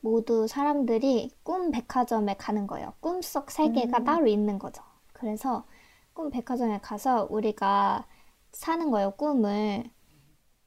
모두 0.00 0.46
사람들이 0.46 1.30
꿈 1.42 1.70
백화점에 1.70 2.34
가는 2.36 2.66
거예요. 2.66 2.94
꿈속 3.00 3.50
세계가 3.50 3.98
음. 3.98 4.04
따로 4.04 4.26
있는 4.26 4.58
거죠. 4.58 4.82
그래서 5.12 5.64
꿈 6.12 6.30
백화점에 6.30 6.78
가서 6.80 7.26
우리가 7.30 8.06
사는 8.52 8.90
거예요, 8.90 9.12
꿈을. 9.12 9.84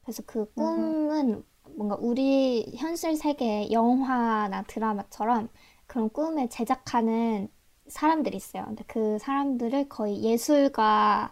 그래서 0.03 0.23
그 0.25 0.41
음. 0.41 0.45
꿈은 0.55 1.43
뭔가 1.75 1.95
우리 1.99 2.73
현실 2.77 3.15
세계의 3.15 3.71
영화나 3.71 4.63
드라마처럼 4.63 5.49
그런 5.87 6.09
꿈을 6.09 6.49
제작하는 6.49 7.49
사람들이 7.87 8.37
있어요. 8.37 8.65
근데 8.65 8.83
그 8.87 9.17
사람들을 9.19 9.89
거의 9.89 10.23
예술가처럼 10.23 11.31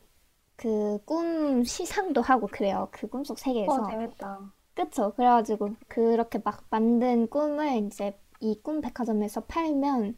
그 0.56 0.98
꿈 1.06 1.64
시상도 1.64 2.22
하고 2.22 2.46
그래요. 2.48 2.88
그 2.92 3.08
꿈속 3.08 3.38
어, 3.64 3.80
세계에서. 3.80 3.82
재밌다. 3.82 4.52
그쵸? 4.74 5.14
그래가지고 5.16 5.76
그렇게 5.88 6.38
막 6.44 6.64
만든 6.70 7.28
꿈을 7.28 7.76
이제 7.86 8.18
이 8.40 8.60
꿈 8.62 8.80
백화점에서 8.82 9.42
팔면 9.46 10.16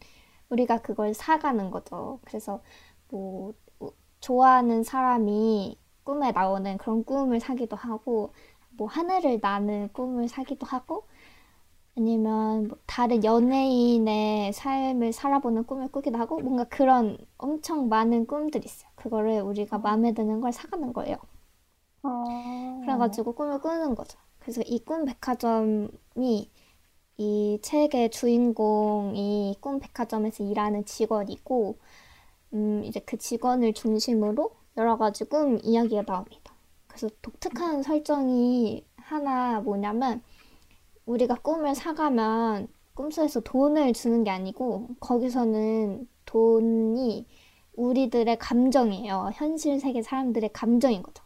우리가 0.50 0.82
그걸 0.82 1.14
사가는 1.14 1.70
거죠. 1.70 2.20
그래서 2.24 2.62
뭐 3.08 3.54
우- 3.80 3.92
좋아하는 4.20 4.82
사람이 4.84 5.78
꿈에 6.04 6.32
나오는 6.32 6.78
그런 6.78 7.04
꿈을 7.04 7.40
사기도 7.40 7.76
하고 7.76 8.34
뭐 8.70 8.88
하늘을 8.88 9.38
나는 9.42 9.88
꿈을 9.92 10.28
사기도 10.28 10.66
하고 10.66 11.06
아니면 11.96 12.68
뭐 12.68 12.78
다른 12.86 13.24
연예인의 13.24 14.52
삶을 14.52 15.12
살아보는 15.12 15.64
꿈을 15.64 15.88
꾸기도 15.88 16.18
하고 16.18 16.40
뭔가 16.40 16.64
그런 16.64 17.18
엄청 17.38 17.88
많은 17.88 18.26
꿈들이 18.26 18.64
있어요. 18.64 18.90
그거를 18.96 19.40
우리가 19.42 19.78
마음에 19.78 20.12
드는 20.12 20.40
걸 20.40 20.52
사가는 20.52 20.92
거예요. 20.92 21.16
어, 22.02 22.10
그래가지고 22.80 23.32
꿈을 23.34 23.60
꾸는 23.60 23.94
거죠. 23.94 24.18
그래서 24.38 24.62
이 24.66 24.78
꿈 24.84 25.04
백화점이 25.06 26.50
이 27.18 27.58
책의 27.62 28.10
주인공이 28.10 29.56
꿈 29.60 29.78
백화점에서 29.80 30.44
일하는 30.44 30.84
직원이고, 30.84 31.78
음, 32.54 32.84
이제 32.84 33.00
그 33.00 33.18
직원을 33.18 33.74
중심으로 33.74 34.52
여러 34.78 34.98
가지 34.98 35.24
꿈 35.24 35.58
이야기가 35.62 36.04
나옵니다. 36.04 36.54
그래서 36.88 37.08
독특한 37.22 37.82
설정이 37.82 38.84
하나 38.96 39.60
뭐냐면, 39.60 40.22
우리가 41.06 41.36
꿈을 41.36 41.74
사가면 41.74 42.68
꿈속에서 42.94 43.40
돈을 43.40 43.92
주는 43.92 44.24
게 44.24 44.30
아니고, 44.30 44.88
거기서는 45.00 46.08
돈이 46.24 47.26
우리들의 47.76 48.38
감정이에요. 48.38 49.30
현실 49.34 49.80
세계 49.80 50.02
사람들의 50.02 50.50
감정인 50.52 51.02
거죠. 51.02 51.24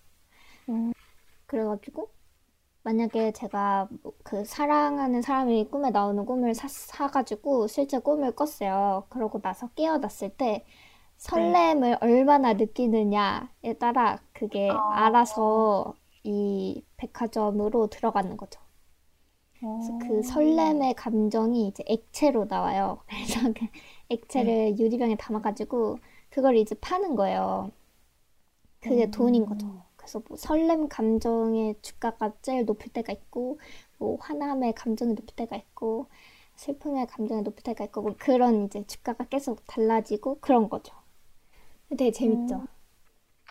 음. 0.68 0.92
그래가지고 1.46 2.10
만약에 2.82 3.32
제가 3.32 3.88
뭐그 4.02 4.44
사랑하는 4.44 5.20
사람이 5.20 5.68
꿈에 5.70 5.90
나오는 5.90 6.24
꿈을 6.24 6.54
사, 6.54 6.68
사가지고 6.68 7.66
실제 7.66 7.98
꿈을 7.98 8.32
꿨어요. 8.32 9.04
그러고 9.10 9.40
나서 9.40 9.68
깨어났을 9.74 10.30
때 10.30 10.64
설렘을 11.18 11.98
얼마나 12.00 12.54
느끼느냐에 12.54 13.74
따라 13.78 14.20
그게 14.32 14.70
아. 14.70 15.06
알아서 15.06 15.94
이 16.22 16.82
백화점으로 16.96 17.88
들어가는 17.88 18.36
거죠. 18.36 18.60
그래서 19.76 19.92
어. 19.92 19.98
그 19.98 20.22
설렘의 20.22 20.94
감정이 20.94 21.68
이제 21.68 21.84
액체로 21.86 22.46
나와요. 22.46 23.02
그래서 23.08 23.52
그 23.54 23.66
액체를 24.10 24.78
유리병에 24.78 25.16
담아가지고 25.16 25.98
그걸 26.30 26.56
이제 26.56 26.74
파는 26.80 27.16
거예요. 27.16 27.70
그게 28.80 29.06
음. 29.06 29.10
돈인 29.10 29.46
거죠. 29.46 29.68
그래서 29.96 30.20
뭐 30.28 30.36
설렘 30.36 30.88
감정의 30.88 31.76
주가가 31.82 32.32
제일 32.42 32.64
높을 32.64 32.92
때가 32.92 33.12
있고, 33.12 33.58
뭐 33.98 34.16
화남의 34.20 34.74
감정이 34.74 35.14
높을 35.14 35.34
때가 35.36 35.56
있고, 35.56 36.08
슬픔의 36.56 37.06
감정이 37.06 37.42
높을 37.42 37.62
때가 37.62 37.84
있고, 37.84 38.02
뭐 38.02 38.14
그런 38.18 38.64
이제 38.66 38.84
주가가 38.86 39.24
계속 39.26 39.64
달라지고 39.66 40.38
그런 40.40 40.68
거죠. 40.68 40.94
되게 41.90 42.10
재밌죠. 42.12 42.62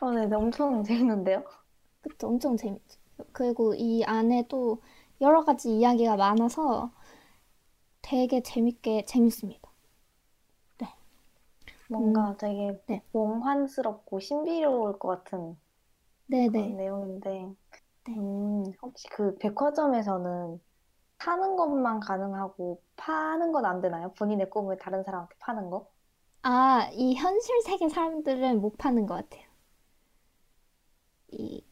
어, 0.01 0.11
네, 0.11 0.25
네, 0.27 0.35
엄청 0.35 0.81
재밌는데요? 0.83 1.43
그쵸? 2.01 2.27
엄청 2.27 2.57
재밌죠. 2.57 2.97
그리고 3.31 3.73
이 3.75 4.03
안에도 4.03 4.81
여러 5.21 5.43
가지 5.43 5.69
이야기가 5.77 6.15
많아서 6.17 6.91
되게 8.01 8.41
재밌게 8.41 9.05
재밌습니다. 9.05 9.69
뭔가 11.87 12.35
되게 12.37 12.79
네. 12.87 13.01
몽환스럽고 13.11 14.19
신비로울 14.19 14.99
것 14.99 15.07
같은 15.09 15.57
네네. 16.27 16.47
그런 16.47 16.77
내용인데, 16.77 17.55
네. 18.05 18.17
음, 18.17 18.63
혹시 18.81 19.07
그 19.09 19.37
백화점에서는 19.39 20.61
사는 21.19 21.55
것만 21.57 22.01
가능하고 22.01 22.83
파는 22.97 23.51
건 23.53 23.65
안 23.65 23.81
되나요? 23.81 24.13
본인의 24.15 24.49
꿈을 24.51 24.77
다른 24.77 25.03
사람한테 25.03 25.35
파는 25.39 25.69
거? 25.71 25.89
아, 26.41 26.89
이 26.93 27.13
현실 27.15 27.61
세계 27.61 27.89
사람들은 27.89 28.59
못 28.59 28.75
파는 28.77 29.05
것 29.05 29.13
같아요. 29.29 29.43
이, 31.29 31.63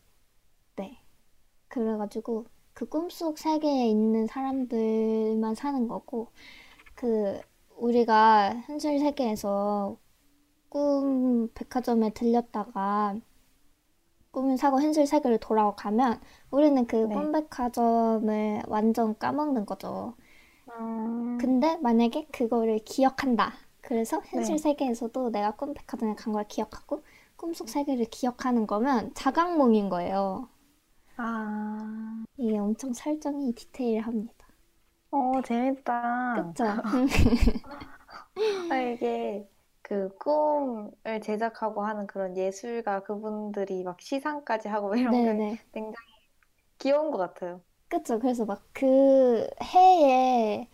네. 0.77 0.99
그래가지고 1.69 2.47
그 2.75 2.87
꿈속 2.87 3.39
세계에 3.39 3.87
있는 3.89 4.27
사람들만 4.27 5.55
사는 5.55 5.87
거고, 5.89 6.31
그, 6.95 7.39
우리가 7.77 8.63
현실 8.67 8.99
세계에서 8.99 9.97
꿈 10.69 11.49
백화점에 11.53 12.11
들렸다가 12.13 13.15
꿈을 14.31 14.55
사고 14.59 14.79
현실 14.81 15.07
세계를 15.07 15.39
돌아가면 15.39 16.21
우리는 16.51 16.85
그 16.85 17.09
네. 17.09 17.09
꿈 17.09 17.31
백화점을 17.31 18.61
완전 18.67 19.17
까먹는 19.17 19.65
거죠. 19.65 20.15
음, 20.69 21.37
근데 21.37 21.77
만약에 21.77 22.27
그거를 22.31 22.79
기억한다. 22.79 23.53
그래서 23.81 24.21
현실 24.25 24.57
네. 24.57 24.59
세계에서도 24.59 25.29
내가 25.31 25.51
꿈 25.51 25.73
백화점에 25.73 26.13
간 26.15 26.33
걸 26.33 26.45
기억하고 26.47 27.03
꿈속 27.37 27.69
세계를 27.69 28.05
기억하는 28.09 28.67
거면 28.67 29.13
자각몽인 29.13 29.89
거예요. 29.89 30.49
아, 31.17 32.23
이게 32.37 32.57
엄청 32.57 32.93
설정이 32.93 33.53
디테일합니다. 33.55 34.47
어, 35.11 35.41
재밌다. 35.41 35.95
그쵸? 36.33 36.81
아, 38.67 38.79
이게 38.81 39.47
그 39.81 40.09
꿈을 40.17 40.91
제작하고 41.23 41.83
하는 41.85 42.07
그런 42.07 42.35
예술가 42.37 43.03
그분들이 43.03 43.83
막 43.83 44.01
시상까지 44.01 44.67
하고 44.67 44.95
이런 44.95 45.21
게 45.21 45.29
네네. 45.33 45.59
굉장히 45.71 45.95
귀여운 46.79 47.11
것 47.11 47.17
같아요. 47.19 47.63
그쵸? 47.87 48.19
그래서 48.19 48.45
막 48.45 48.63
그 48.73 49.47
해에 49.63 50.67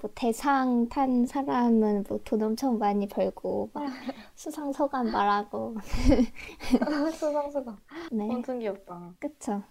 뭐 0.00 0.10
대상 0.14 0.88
탄 0.90 1.26
사람은 1.26 2.04
뭐 2.08 2.18
돈 2.24 2.42
엄청 2.42 2.78
많이 2.78 3.08
벌고 3.08 3.70
막 3.74 3.88
수상 4.36 4.72
소감 4.72 5.10
말하고 5.10 5.76
수상수상. 7.12 7.80
네. 8.10 8.38
엄청 8.38 8.58
귀엽다. 8.58 9.14
그쵸? 9.20 9.64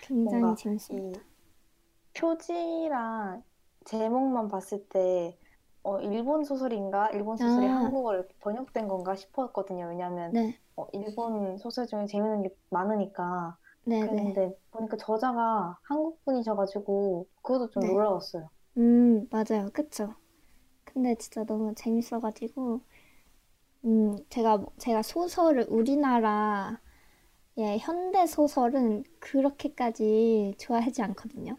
굉장히 0.00 0.54
재밌습니다. 0.56 1.08
이 1.12 1.22
표지랑 2.14 3.42
제목만 3.86 4.48
봤을 4.48 4.86
때 4.88 5.36
어, 5.82 5.98
일본 6.00 6.44
소설인가? 6.44 7.10
일본 7.10 7.36
소설이 7.36 7.66
아. 7.66 7.66
한국어로 7.66 8.24
번역된 8.40 8.88
건가 8.88 9.16
싶었거든요. 9.16 9.88
왜냐면 9.88 10.34
네. 10.34 10.60
어, 10.76 10.86
일본 10.92 11.58
소설 11.58 11.86
중에 11.86 12.06
재밌는 12.06 12.42
게 12.42 12.50
많으니까. 12.70 13.56
네네. 13.84 14.38
그랬는데 14.38 14.52
보니까 14.70 14.96
저자가 14.98 15.78
한국 15.82 16.24
분이셔가지고 16.24 17.26
그것도 17.42 17.70
좀 17.70 17.84
네. 17.84 17.86
놀라웠어요. 17.86 18.48
음, 18.78 19.28
맞아요. 19.30 19.70
그쵸? 19.72 20.14
근데 20.84 21.14
진짜 21.16 21.44
너무 21.44 21.74
재밌어가지고, 21.76 22.82
음, 23.84 24.16
제가, 24.28 24.64
제가 24.78 25.02
소설을, 25.02 25.66
우리나라, 25.68 26.80
예, 27.58 27.78
현대 27.78 28.26
소설은 28.26 29.04
그렇게까지 29.18 30.54
좋아하지 30.58 31.02
않거든요. 31.02 31.56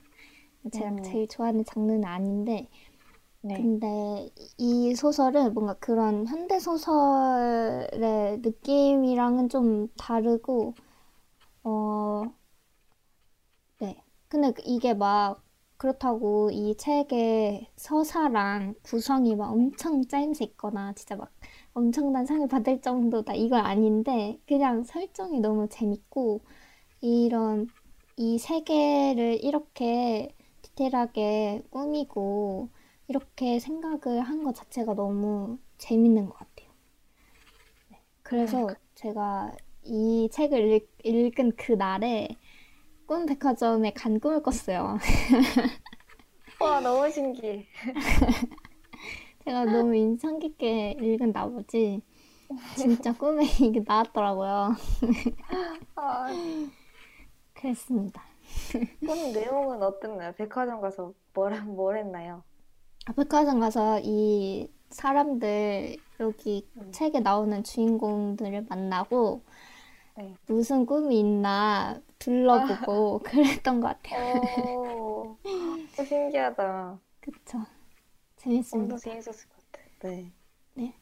제가 0.71 0.91
음. 0.91 1.03
제일 1.03 1.27
좋아하는 1.27 1.63
장르는 1.65 2.05
아닌데, 2.05 2.69
네. 3.41 3.55
근데 3.55 4.29
이 4.57 4.95
소설은 4.95 5.53
뭔가 5.53 5.73
그런 5.75 6.27
현대 6.27 6.59
소설의 6.59 8.39
느낌이랑은 8.41 9.49
좀 9.49 9.87
다르고, 9.97 10.75
어, 11.63 12.23
네. 13.79 14.03
근데 14.27 14.51
그 14.51 14.61
이게 14.65 14.93
막 14.93 15.43
그렇다고 15.81 16.51
이 16.51 16.75
책의 16.77 17.71
서사랑 17.75 18.75
구성이 18.83 19.35
막 19.35 19.51
엄청 19.51 20.07
짜임새 20.07 20.45
있거나 20.45 20.93
진짜 20.93 21.15
막 21.15 21.31
엄청난 21.73 22.25
상을 22.27 22.47
받을 22.47 22.81
정도다 22.81 23.33
이건 23.33 23.65
아닌데 23.65 24.39
그냥 24.47 24.83
설정이 24.83 25.39
너무 25.39 25.67
재밌고 25.69 26.41
이런 27.01 27.71
이 28.17 28.37
세계를 28.39 29.43
이렇게 29.43 30.35
디테일하게 30.63 31.63
꾸미고 31.71 32.69
이렇게 33.07 33.59
생각을 33.59 34.21
한 34.21 34.43
것 34.43 34.55
자체가 34.55 34.93
너무 34.95 35.57
재밌는 35.79 36.27
것 36.27 36.33
같아요. 36.35 36.69
네. 37.89 38.01
그래서 38.23 38.75
제가 38.95 39.55
이 39.83 40.29
책을 40.31 40.71
읽, 40.73 40.89
읽은 41.03 41.53
그 41.57 41.73
날에 41.73 42.37
꿈 43.11 43.25
백화점에 43.25 43.91
간 43.91 44.21
꿈을 44.21 44.41
꿨어요. 44.41 44.97
와, 46.61 46.79
너무 46.79 47.11
신기해. 47.11 47.65
제가 49.43 49.65
너무 49.65 49.93
인상 49.97 50.39
깊게 50.39 50.91
읽은 50.91 51.33
나머지 51.33 52.01
진짜 52.77 53.11
꿈에 53.11 53.43
이게 53.59 53.83
나왔더라고요. 53.85 54.75
아, 55.95 56.27
그랬습니다. 57.53 58.23
그럼 59.01 59.33
내용은 59.33 59.83
어땠나요? 59.83 60.31
백화점 60.37 60.79
가서 60.79 61.13
뭘, 61.33 61.61
뭘 61.63 61.97
했나요? 61.97 62.43
아, 63.07 63.11
백화점 63.11 63.59
가서 63.59 63.99
이 64.01 64.71
사람들 64.89 65.97
여기 66.21 66.65
음. 66.77 66.89
책에 66.93 67.19
나오는 67.19 67.61
주인공들을 67.61 68.67
만나고 68.69 69.43
네. 70.17 70.35
무슨 70.47 70.85
꿈이 70.85 71.19
있나 71.19 72.01
둘러보고 72.19 73.19
그랬던 73.25 73.79
것 73.81 73.87
같아요. 73.87 74.41
오, 74.43 75.37
어, 75.97 76.03
신기하다. 76.03 76.99
그쵸. 77.19 77.65
재밌습니다. 78.37 78.97
재밌었을 78.97 79.49
것 79.49 79.71
같아. 79.71 80.09
네. 80.73 80.95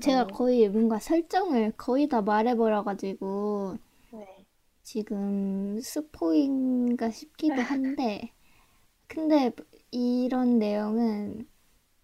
제가 0.00 0.22
어. 0.22 0.26
거의 0.26 0.68
뭔가 0.68 0.98
설정을 0.98 1.72
거의 1.76 2.08
다 2.08 2.22
말해버려가지고 2.22 3.76
네. 4.12 4.46
지금 4.82 5.80
스포인가 5.80 7.10
싶기도 7.10 7.60
한데 7.60 8.32
근데 9.06 9.52
이런 9.90 10.58
내용은 10.58 11.46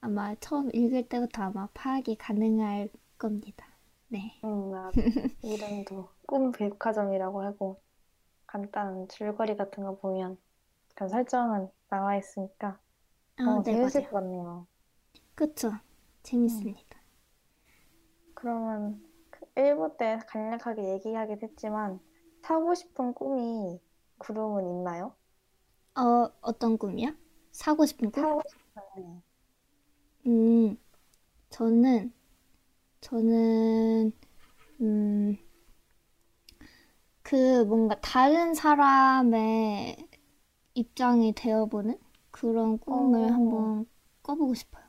아마 0.00 0.34
처음 0.36 0.70
읽을 0.74 1.08
때부터 1.08 1.44
아마 1.44 1.68
파악이 1.74 2.16
가능할 2.16 2.90
겁니다. 3.16 3.67
네. 4.08 4.44
음. 4.44 4.72
이름도 5.42 6.10
꿈 6.26 6.50
백화점이라고 6.52 7.42
하고 7.42 7.80
간단한 8.46 9.08
줄거리 9.08 9.56
같은 9.56 9.84
거 9.84 9.96
보면 9.98 10.38
그런 10.94 11.08
설정은 11.10 11.70
나와 11.90 12.16
있으니까 12.16 12.80
아, 13.36 13.42
어, 13.44 13.62
네, 13.64 13.76
재밌을 13.76 14.02
맞아요. 14.02 14.08
것 14.08 14.12
같네요. 14.20 14.66
그쵸. 15.34 15.72
재밌습니다. 16.22 17.00
그러면 18.34 19.02
그 19.30 19.44
1부 19.54 19.96
때 19.98 20.18
간략하게 20.28 20.82
얘기하긴 20.94 21.40
했지만 21.42 22.00
사고 22.42 22.74
싶은 22.74 23.12
꿈이 23.12 23.78
구름은 24.18 24.66
있나요? 24.66 25.14
어, 25.96 26.30
어떤 26.40 26.78
꿈이요? 26.78 27.14
사고 27.52 27.84
싶은 27.86 28.10
꿈? 28.10 28.26
사고 28.26 28.42
싶은 28.48 29.22
음, 30.26 30.76
저는, 31.50 32.12
저는, 33.00 34.12
음, 34.80 35.38
그 37.22 37.64
뭔가 37.64 37.94
다른 38.00 38.54
사람의 38.54 39.96
입장이 40.74 41.34
되어보는 41.34 41.98
그런 42.30 42.78
꿈을 42.78 43.32
어. 43.32 43.32
한번 43.32 43.86
꿔보고 44.22 44.54
싶어요. 44.54 44.84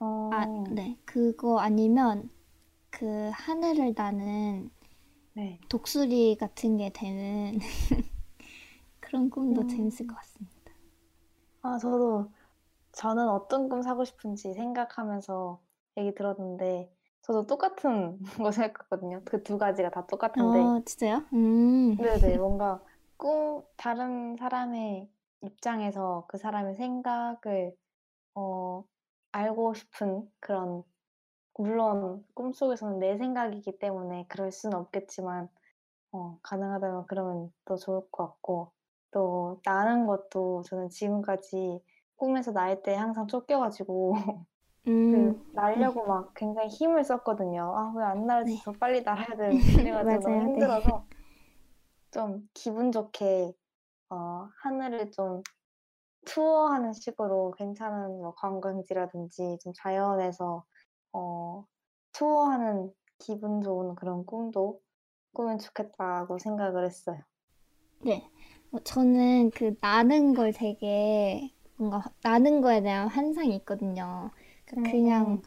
어, 0.00 0.06
아, 0.30 0.46
네. 0.70 0.98
그거 1.04 1.58
아니면 1.60 2.30
그 2.90 3.30
하늘을 3.34 3.94
나는 3.96 4.70
네. 5.34 5.60
독수리 5.68 6.36
같은 6.38 6.76
게 6.78 6.90
되는 6.90 7.58
그런 9.00 9.30
꿈도 9.30 9.62
음. 9.62 9.66
재밌을 9.66 10.06
것 10.06 10.16
같습니다. 10.16 10.72
아, 11.62 11.76
저도 11.78 12.30
저는 12.92 13.28
어떤 13.28 13.68
꿈 13.68 13.82
사고 13.82 14.04
싶은지 14.04 14.54
생각하면서 14.54 15.60
얘기 15.98 16.14
들었는데 16.14 16.90
저도 17.26 17.46
똑같은 17.46 18.18
거 18.48 18.50
생각했거든요. 18.52 19.22
그 19.24 19.42
두 19.42 19.58
가지가 19.58 19.90
다 19.90 20.06
똑같은데 20.06 20.72
어, 20.72 20.82
진짜요? 20.84 21.26
음, 21.32 21.96
네네 21.98 22.38
뭔가 22.38 22.82
꿈 23.16 23.62
다른 23.76 24.36
사람의 24.36 25.08
입장에서 25.42 26.26
그 26.28 26.38
사람의 26.38 26.76
생각을 26.76 27.74
어, 28.34 28.84
알고 29.32 29.74
싶은 29.74 30.30
그런 30.40 30.84
물론 31.58 32.24
꿈속에서는 32.34 33.00
내 33.00 33.18
생각이기 33.18 33.78
때문에 33.80 34.26
그럴 34.28 34.52
수는 34.52 34.76
없겠지만 34.78 35.48
어, 36.12 36.38
가능하다면 36.42 37.06
그러면 37.08 37.52
더 37.66 37.76
좋을 37.76 38.02
것 38.12 38.26
같고 38.28 38.72
또 39.12 39.60
나는 39.66 40.06
것도 40.06 40.62
저는 40.64 40.90
지금까지 40.90 41.82
꿈에서 42.16 42.52
날 42.52 42.82
때 42.82 42.94
항상 42.96 43.26
쫓겨가지고 43.28 44.14
음, 44.88 45.34
그 45.34 45.40
날려고 45.52 46.06
막 46.06 46.34
굉장히 46.34 46.68
힘을 46.68 47.04
썼거든요. 47.04 47.62
아, 47.76 47.92
왜 47.96 48.04
안 48.04 48.26
날지? 48.26 48.52
네. 48.52 48.62
더 48.64 48.72
빨리 48.72 49.02
날아야 49.02 49.26
되는데 49.36 49.72
그래가지고 49.74 50.20
너무 50.20 50.42
네. 50.42 50.48
힘들어서 50.48 51.06
좀 52.10 52.48
기분 52.54 52.90
좋게 52.92 53.52
어, 54.10 54.48
하늘을 54.62 55.10
좀 55.12 55.42
투어하는 56.26 56.92
식으로 56.94 57.52
괜찮은 57.58 58.10
뭐 58.20 58.34
관광지라든지 58.36 59.58
좀 59.62 59.72
자연에서 59.76 60.64
어, 61.14 61.66
투어하는 62.12 62.92
기분 63.18 63.62
좋은 63.62 63.94
그런 63.96 64.26
꿈도 64.26 64.82
꾸면 65.34 65.58
좋겠다고 65.60 66.38
생각을 66.38 66.86
했어요. 66.86 67.20
네. 68.00 68.28
어, 68.72 68.78
저는 68.80 69.50
그 69.50 69.74
나는 69.80 70.34
걸 70.34 70.52
되게 70.52 71.52
뭔가 71.76 72.02
나는 72.22 72.60
거에 72.60 72.80
대한 72.82 73.08
환상이 73.08 73.54
있거든요. 73.56 74.30
그러니까 74.66 74.90
그냥 74.90 75.26
음. 75.32 75.42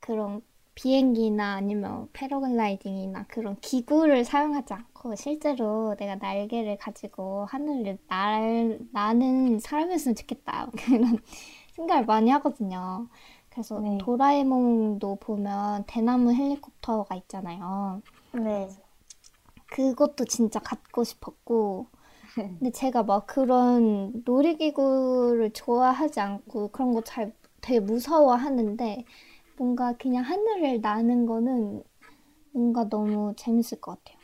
그런 0.00 0.42
비행기나 0.74 1.54
아니면 1.54 2.08
패러글라이딩이나 2.12 3.26
그런 3.28 3.56
기구를 3.60 4.24
사용하지 4.24 4.72
않고 4.74 5.16
실제로 5.16 5.94
내가 5.96 6.16
날개를 6.16 6.78
가지고 6.78 7.44
하늘을 7.46 7.98
날, 8.08 8.78
나는 8.92 9.58
사람이었으면 9.60 10.14
좋겠다. 10.16 10.70
그런 10.86 11.18
생각을 11.72 12.06
많이 12.06 12.30
하거든요. 12.30 13.08
그래서 13.50 13.80
네. 13.80 13.98
도라에몽도 13.98 15.16
보면 15.16 15.84
대나무 15.86 16.32
헬리콥터가 16.34 17.14
있잖아요. 17.16 18.02
네. 18.32 18.68
그것도 19.66 20.24
진짜 20.26 20.58
갖고 20.60 21.04
싶었고, 21.04 21.86
근데 22.34 22.70
제가 22.70 23.02
막 23.02 23.26
그런 23.26 24.22
놀이기구를 24.24 25.52
좋아하지 25.52 26.20
않고 26.20 26.68
그런 26.68 26.92
거 26.94 27.02
잘 27.02 27.32
되게 27.62 27.80
무서워하는데 27.80 29.04
뭔가 29.56 29.94
그냥 29.94 30.24
하늘을 30.24 30.80
나는 30.82 31.26
거는 31.26 31.82
뭔가 32.52 32.88
너무 32.88 33.34
재밌을 33.36 33.80
것 33.80 34.04
같아요. 34.04 34.18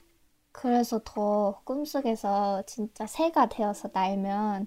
그래서 0.53 1.01
더 1.05 1.62
꿈속에서 1.64 2.62
진짜 2.66 3.07
새가 3.07 3.48
되어서 3.48 3.90
날면 3.92 4.66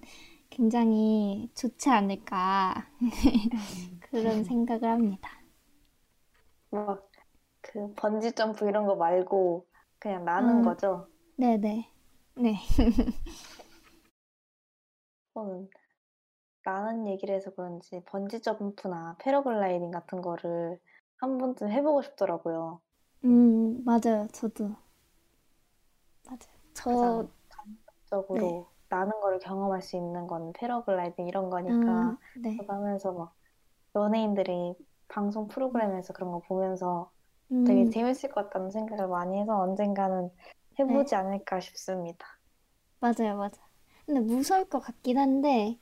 굉장히 0.49 1.49
좋지 1.55 1.89
않을까 1.89 2.87
그런 4.11 4.43
생각을 4.43 4.89
합니다. 4.89 5.31
막 6.71 7.11
그 7.61 7.93
번지 7.95 8.33
점프 8.33 8.67
이런 8.67 8.85
거 8.85 8.95
말고 8.95 9.65
그냥 9.99 10.25
나는 10.25 10.57
음. 10.57 10.61
거죠. 10.63 11.07
네네. 11.37 11.89
네. 12.35 12.55
저는 15.33 15.69
나는 16.63 17.07
얘기를 17.07 17.35
해서 17.35 17.51
그런지 17.51 18.01
번지 18.05 18.41
점프나 18.41 19.15
패러글라이딩 19.19 19.91
같은 19.91 20.21
거를 20.21 20.79
한 21.17 21.37
번쯤 21.37 21.69
해보고 21.69 22.01
싶더라고요. 22.01 22.81
음, 23.23 23.83
맞아요. 23.83 24.27
저도. 24.31 24.75
맞아요. 26.25 26.61
저, 26.73 27.27
가장 27.49 27.77
적으로 28.05 28.71
나는 28.89 29.19
거를 29.21 29.39
경험할 29.39 29.81
수 29.81 29.95
있는 29.97 30.27
건 30.27 30.53
패러글라이딩 30.53 31.27
이런 31.27 31.49
거니까 31.49 32.15
음, 32.15 32.17
네. 32.33 32.57
하면서 32.67 33.11
막 33.13 33.33
연예인들이 33.95 34.75
방송 35.09 35.47
프로그램에서 35.47 36.13
그런 36.13 36.31
거 36.31 36.39
보면서 36.41 37.11
음, 37.51 37.65
되게 37.65 37.89
재밌을 37.89 38.29
것 38.31 38.45
같다는 38.45 38.71
생각을 38.71 39.07
많이 39.09 39.39
해서 39.41 39.59
언젠가는 39.61 40.31
네. 40.87 40.95
해보지 40.95 41.15
않을까 41.15 41.59
싶습니다. 41.61 42.27
맞아요, 42.99 43.35
맞아. 43.37 43.61
근데 44.05 44.19
무서울 44.21 44.65
것 44.65 44.79
같긴 44.79 45.17
한데, 45.17 45.77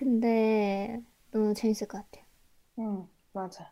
근데 0.00 1.02
너무 1.30 1.52
재밌을 1.52 1.86
것 1.86 1.98
같아요. 1.98 2.24
음, 2.78 3.08
맞아요. 3.32 3.68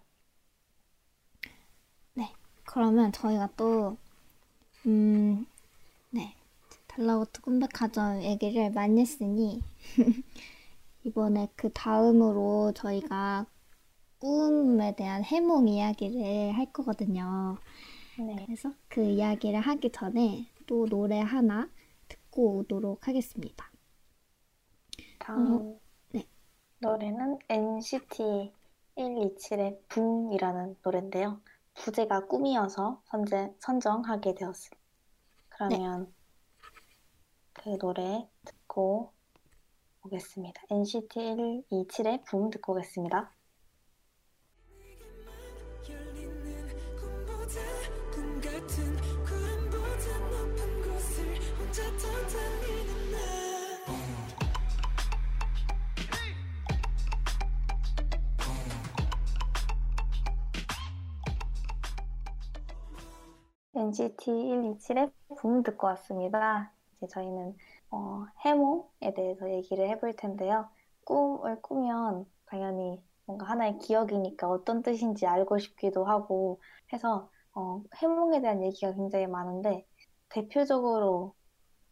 네. 2.14 2.32
그러면 2.64 3.12
저희가 3.12 3.48
또, 3.56 3.96
음, 4.86 5.46
네. 6.10 6.34
달라고트 6.88 7.40
꿈백화점 7.42 8.22
얘기를 8.22 8.70
많이 8.70 9.00
했으니, 9.00 9.62
이번에 11.04 11.48
그 11.56 11.70
다음으로 11.72 12.72
저희가 12.74 13.46
꿈에 14.18 14.94
대한 14.96 15.24
해몽 15.24 15.68
이야기를 15.68 16.52
할 16.56 16.72
거거든요. 16.72 17.58
네. 18.16 18.46
그래서 18.46 18.72
그 18.88 19.02
이야기를 19.02 19.60
하기 19.60 19.90
전에 19.92 20.46
또 20.66 20.86
노래 20.86 21.20
하나 21.20 21.68
듣고 22.08 22.58
오도록 22.58 23.08
하겠습니다. 23.08 23.70
다음 25.18 25.62
네. 25.62 25.78
노래는 26.80 27.38
NCT 27.48 28.52
127의 28.96 29.80
붕이라는 29.88 30.76
노래인데요. 30.84 31.40
부제가 31.74 32.26
꿈이어서 32.26 33.02
선제, 33.06 33.52
선정하게 33.58 34.34
되었습니다. 34.34 34.76
그러면 35.48 36.14
그 37.52 37.76
노래 37.78 38.28
듣고 38.44 39.12
오겠습니다. 40.04 40.62
NCT 40.70 41.18
127의 41.68 42.24
붕 42.24 42.50
듣고 42.50 42.74
오겠습니다. 42.74 43.32
NCT 63.78 64.32
127의 64.32 65.12
붕 65.36 65.62
듣고 65.62 65.86
왔습니다. 65.88 66.72
이제 66.96 67.06
저희는 67.06 67.56
어, 67.90 68.26
해몽에 68.44 69.14
대해서 69.14 69.48
얘기를 69.50 69.88
해볼 69.88 70.16
텐데요. 70.16 70.68
꿈을 71.04 71.62
꾸면 71.62 72.26
당연히 72.46 73.00
뭔가 73.24 73.46
하나의 73.46 73.78
기억이니까 73.78 74.48
어떤 74.48 74.82
뜻인지 74.82 75.26
알고 75.26 75.58
싶기도 75.58 76.04
하고 76.04 76.60
해서 76.92 77.30
어, 77.54 77.82
해몽에 77.96 78.40
대한 78.40 78.62
얘기가 78.64 78.92
굉장히 78.94 79.26
많은데 79.28 79.86
대표적으로 80.28 81.34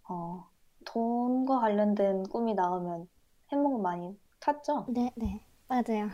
어, 0.08 0.48
돈과 0.86 1.60
관련된 1.60 2.24
꿈이 2.24 2.54
나오면 2.54 3.08
해몽을 3.52 3.80
많이 3.80 4.18
찾죠? 4.40 4.86
네, 4.88 5.12
네, 5.14 5.40
맞아요. 5.68 6.08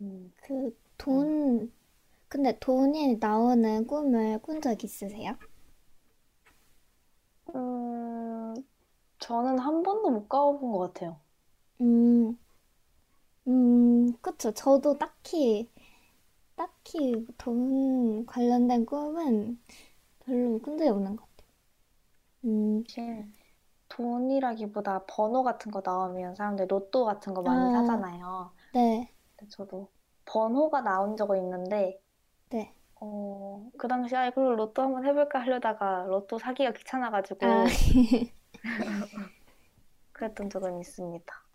음, 0.00 0.32
그 0.42 0.76
돈, 0.98 1.72
근데 2.36 2.58
돈이 2.60 3.16
나오는 3.18 3.86
꿈을 3.86 4.38
꾼 4.42 4.60
적 4.60 4.84
있으세요? 4.84 5.38
음, 7.54 8.54
저는 9.20 9.58
한 9.60 9.82
번도 9.82 10.10
못 10.10 10.28
가본 10.28 10.72
것 10.72 10.78
같아요. 10.94 11.20
음, 11.80 12.36
음, 13.48 14.12
그쵸. 14.20 14.52
저도 14.52 14.98
딱히, 14.98 15.70
딱히 16.56 17.26
돈 17.38 18.26
관련된 18.26 18.86
꿈은 18.86 19.60
별로 20.20 20.60
꾼 20.60 20.78
적이 20.78 20.90
없는 20.90 21.16
것 21.16 21.24
같아요. 21.30 21.48
음, 22.44 22.84
사실 22.84 23.26
돈이라기보다 23.88 25.06
번호 25.06 25.42
같은 25.42 25.70
거 25.72 25.82
나오면 25.84 26.34
사람들 26.36 26.66
로또 26.68 27.04
같은 27.04 27.34
거 27.34 27.42
많이 27.42 27.70
아. 27.70 27.70
사잖아요. 27.70 28.52
네, 28.72 29.12
근데 29.36 29.50
저도 29.50 29.90
번호가 30.26 30.82
나온 30.82 31.16
적은 31.16 31.38
있는데, 31.38 32.00
네. 32.50 32.72
어, 33.00 33.70
그 33.78 33.88
당시에, 33.88 34.18
아, 34.18 34.30
그걸 34.30 34.58
로또 34.58 34.82
한번 34.82 35.04
해볼까 35.06 35.40
하려다가 35.40 36.04
로또 36.08 36.38
사기가 36.38 36.72
귀찮아가지고 36.72 37.46
아, 37.46 37.66
그랬던 40.12 40.50
적은 40.50 40.80
있습니다. 40.80 41.46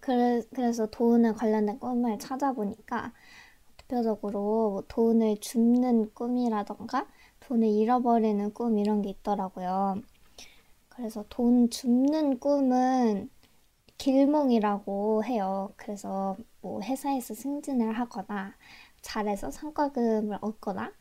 그래, 0.00 0.42
그래서 0.54 0.86
돈에 0.86 1.32
관련된 1.32 1.78
꿈을 1.78 2.18
찾아보니까 2.18 3.12
대표적으로 3.78 4.70
뭐 4.70 4.82
돈을 4.88 5.38
줍는 5.40 6.12
꿈이라던가 6.14 7.06
돈을 7.40 7.68
잃어버리는 7.68 8.52
꿈 8.54 8.78
이런 8.78 9.02
게 9.02 9.10
있더라고요. 9.10 10.02
그래서 10.88 11.24
돈 11.28 11.70
줍는 11.70 12.40
꿈은 12.40 13.30
길몽이라고 13.98 15.24
해요. 15.24 15.72
그래서 15.76 16.36
뭐 16.60 16.82
회사에서 16.82 17.34
승진을 17.34 17.98
하거나 17.98 18.54
잘해서 19.06 19.52
성과금을 19.52 20.38
얻거나 20.40 20.92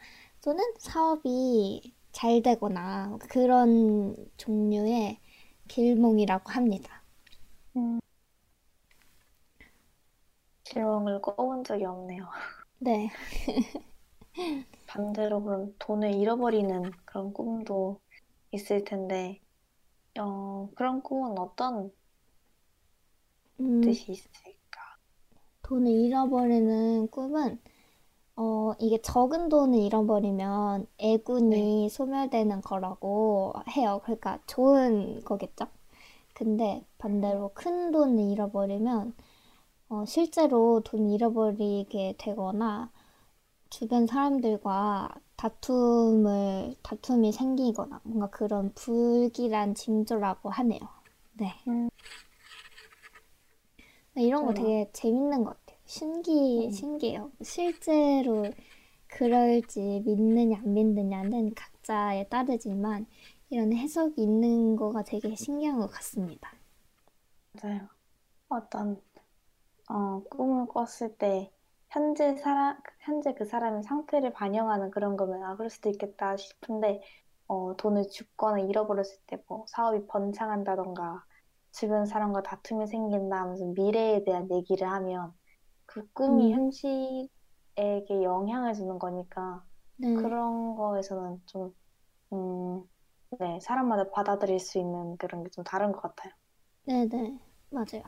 또는 0.41 0.63
사업이 0.77 1.95
잘 2.11 2.43
되거나 2.43 3.17
그런 3.29 4.15
종류의 4.37 5.19
길몽이라고 5.67 6.51
합니다. 6.51 7.01
질문을 10.63 11.21
꿔본 11.21 11.63
적이 11.63 11.85
없네요. 11.85 12.27
네. 12.77 13.09
반대로 14.87 15.41
그런 15.41 15.75
돈을 15.79 16.13
잃어버리는 16.13 16.91
그런 17.05 17.33
꿈도 17.33 17.99
있을 18.51 18.83
텐데, 18.83 19.41
어, 20.19 20.69
그런 20.75 21.01
꿈은 21.01 21.39
어떤 21.39 21.91
음, 23.59 23.81
뜻이 23.81 24.11
있을까? 24.11 24.97
돈을 25.63 25.91
잃어버리는 25.91 27.07
꿈은 27.07 27.59
어, 28.37 28.73
이게 28.79 29.01
적은 29.01 29.49
돈을 29.49 29.79
잃어버리면 29.79 30.81
네. 30.81 31.13
애군이 31.13 31.89
소멸되는 31.89 32.61
거라고 32.61 33.53
해요. 33.75 34.01
그러니까 34.03 34.39
좋은 34.47 35.23
거겠죠? 35.23 35.67
근데 36.33 36.85
반대로 36.97 37.51
큰 37.53 37.91
돈을 37.91 38.23
잃어버리면 38.31 39.15
어, 39.89 40.05
실제로 40.05 40.81
돈 40.83 41.11
잃어버리게 41.11 42.15
되거나 42.17 42.91
주변 43.69 44.07
사람들과 44.07 45.09
다툼을, 45.37 46.75
다툼이 46.83 47.31
생기거나 47.31 48.01
뭔가 48.03 48.29
그런 48.29 48.73
불길한 48.73 49.75
징조라고 49.75 50.49
하네요. 50.49 50.79
네. 51.33 51.53
음, 51.67 51.89
이런 54.15 54.45
거. 54.47 54.53
되게 54.53 54.89
재밌는 54.93 55.43
것 55.43 55.51
같아요. 55.51 55.64
신기, 55.85 56.69
음, 56.69 56.71
신기해요. 56.71 57.31
실제로 57.41 58.51
그럴지 59.07 60.03
믿느냐 60.05 60.57
안 60.59 60.73
믿느냐는 60.73 61.53
각자에 61.55 62.27
따르지만 62.27 63.07
이런 63.49 63.73
해석이 63.73 64.21
있는 64.21 64.75
거가 64.75 65.03
되게 65.03 65.35
신기한 65.35 65.79
것 65.79 65.87
같습니다. 65.87 66.53
맞아요. 67.53 67.89
어떤, 68.49 69.01
어, 69.89 70.23
꿈을 70.29 70.67
꿨을 70.67 71.17
때, 71.17 71.51
현재 71.89 72.35
사람, 72.37 72.79
현재 73.01 73.33
그 73.35 73.45
사람의 73.45 73.83
상태를 73.83 74.33
반영하는 74.33 74.91
그런 74.91 75.17
거면, 75.17 75.43
아, 75.43 75.55
그럴 75.57 75.69
수도 75.69 75.89
있겠다 75.89 76.37
싶은데, 76.37 77.01
어, 77.47 77.75
돈을 77.77 78.09
죽거나 78.09 78.59
잃어버렸을 78.61 79.19
때, 79.27 79.43
뭐, 79.47 79.65
사업이 79.69 80.07
번창한다던가, 80.07 81.25
주변 81.71 82.05
사람과 82.05 82.43
다툼이 82.43 82.87
생긴다 82.87 83.37
하면서 83.41 83.65
미래에 83.67 84.23
대한 84.25 84.49
얘기를 84.51 84.89
하면, 84.91 85.33
그 85.95 86.07
꿈이 86.13 86.51
음, 86.51 86.53
현실에게 86.53 87.29
영향을 88.23 88.73
주는 88.73 88.99
거니까, 88.99 89.65
네, 89.97 90.07
그런 90.13 90.75
거에서는 90.75 91.41
좀, 91.47 91.75
음, 92.33 92.83
네, 93.39 93.59
사람마다 93.61 94.11
받아들일 94.11 94.59
수 94.59 94.79
있는 94.79 95.17
그런 95.17 95.43
게 95.43 95.49
좀 95.51 95.63
다른 95.65 95.91
것 95.93 96.01
같아요. 96.01 96.33
네네, 96.85 97.37
맞아요. 97.69 98.03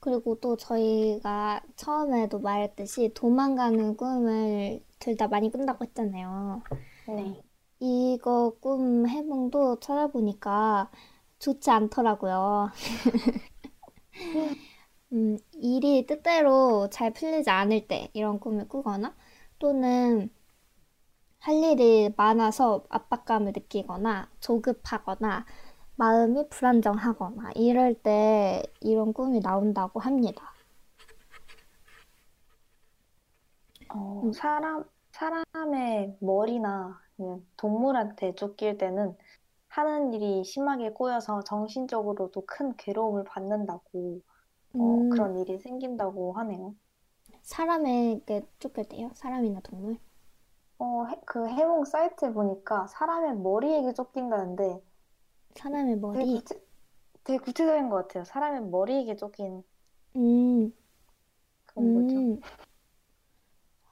그리고 0.00 0.34
또 0.40 0.56
저희가 0.56 1.62
처음에도 1.76 2.38
말했듯이 2.40 3.12
도망가는 3.14 3.96
꿈을 3.96 4.82
둘 4.98 5.16
다 5.16 5.28
많이 5.28 5.50
꾼다고 5.50 5.84
했잖아요. 5.84 6.62
네. 7.06 7.42
이거 7.80 8.56
꿈 8.60 9.06
해몽도 9.08 9.80
찾아보니까 9.80 10.90
좋지 11.38 11.70
않더라고요. 11.70 12.70
음, 15.12 15.36
일이 15.54 16.06
뜻대로 16.06 16.88
잘 16.90 17.12
풀리지 17.12 17.50
않을 17.50 17.86
때 17.88 18.10
이런 18.12 18.38
꿈을 18.40 18.68
꾸거나 18.68 19.14
또는 19.58 20.30
할 21.40 21.54
일이 21.56 22.14
많아서 22.16 22.84
압박감을 22.88 23.52
느끼거나 23.52 24.30
조급하거나 24.40 25.44
마음이 25.96 26.48
불안정하거나 26.48 27.50
이럴 27.56 27.94
때 27.94 28.62
이런 28.80 29.12
꿈이 29.12 29.40
나온다고 29.40 30.00
합니다. 30.00 30.54
어, 33.94 34.22
음, 34.24 34.32
사람, 34.32 34.84
사람의 35.12 36.16
머리나 36.20 37.00
동물한테 37.56 38.34
쫓길 38.34 38.78
때는 38.78 39.16
하는 39.68 40.12
일이 40.14 40.44
심하게 40.44 40.90
꼬여서 40.92 41.42
정신적으로도 41.44 42.44
큰 42.46 42.76
괴로움을 42.76 43.24
받는다고, 43.24 44.20
어, 44.78 45.06
음, 45.06 45.08
그런 45.08 45.38
일이 45.38 45.58
생긴다고 45.58 46.32
하네요. 46.34 46.74
사람에게 47.42 48.46
쫓길 48.58 48.84
때요? 48.88 49.10
사람이나 49.14 49.60
동물? 49.60 49.98
어, 50.78 51.04
해- 51.06 51.20
그 51.26 51.46
해몽 51.48 51.84
사이트에 51.84 52.32
보니까 52.32 52.88
사람의 52.88 53.36
머리에게 53.36 53.92
쫓긴다는데 53.94 54.82
사람의 55.54 55.94
되게 56.12 56.24
머리? 56.24 56.30
구체, 56.30 56.54
되게 57.24 57.38
구체적인 57.38 57.90
것 57.90 57.96
같아요. 58.08 58.24
사람의 58.24 58.62
머리에게 58.70 59.16
쫓긴, 59.16 59.64
음, 60.16 60.72
그건 61.66 61.90
뭐죠? 61.92 62.22
음, 62.22 62.40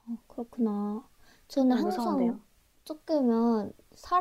어, 0.07 0.17
그렇구나. 0.27 1.07
저는 1.47 1.75
좀 1.75 1.83
항상 1.83 2.37
무서운데요? 2.37 2.39
쫓기면 2.85 3.73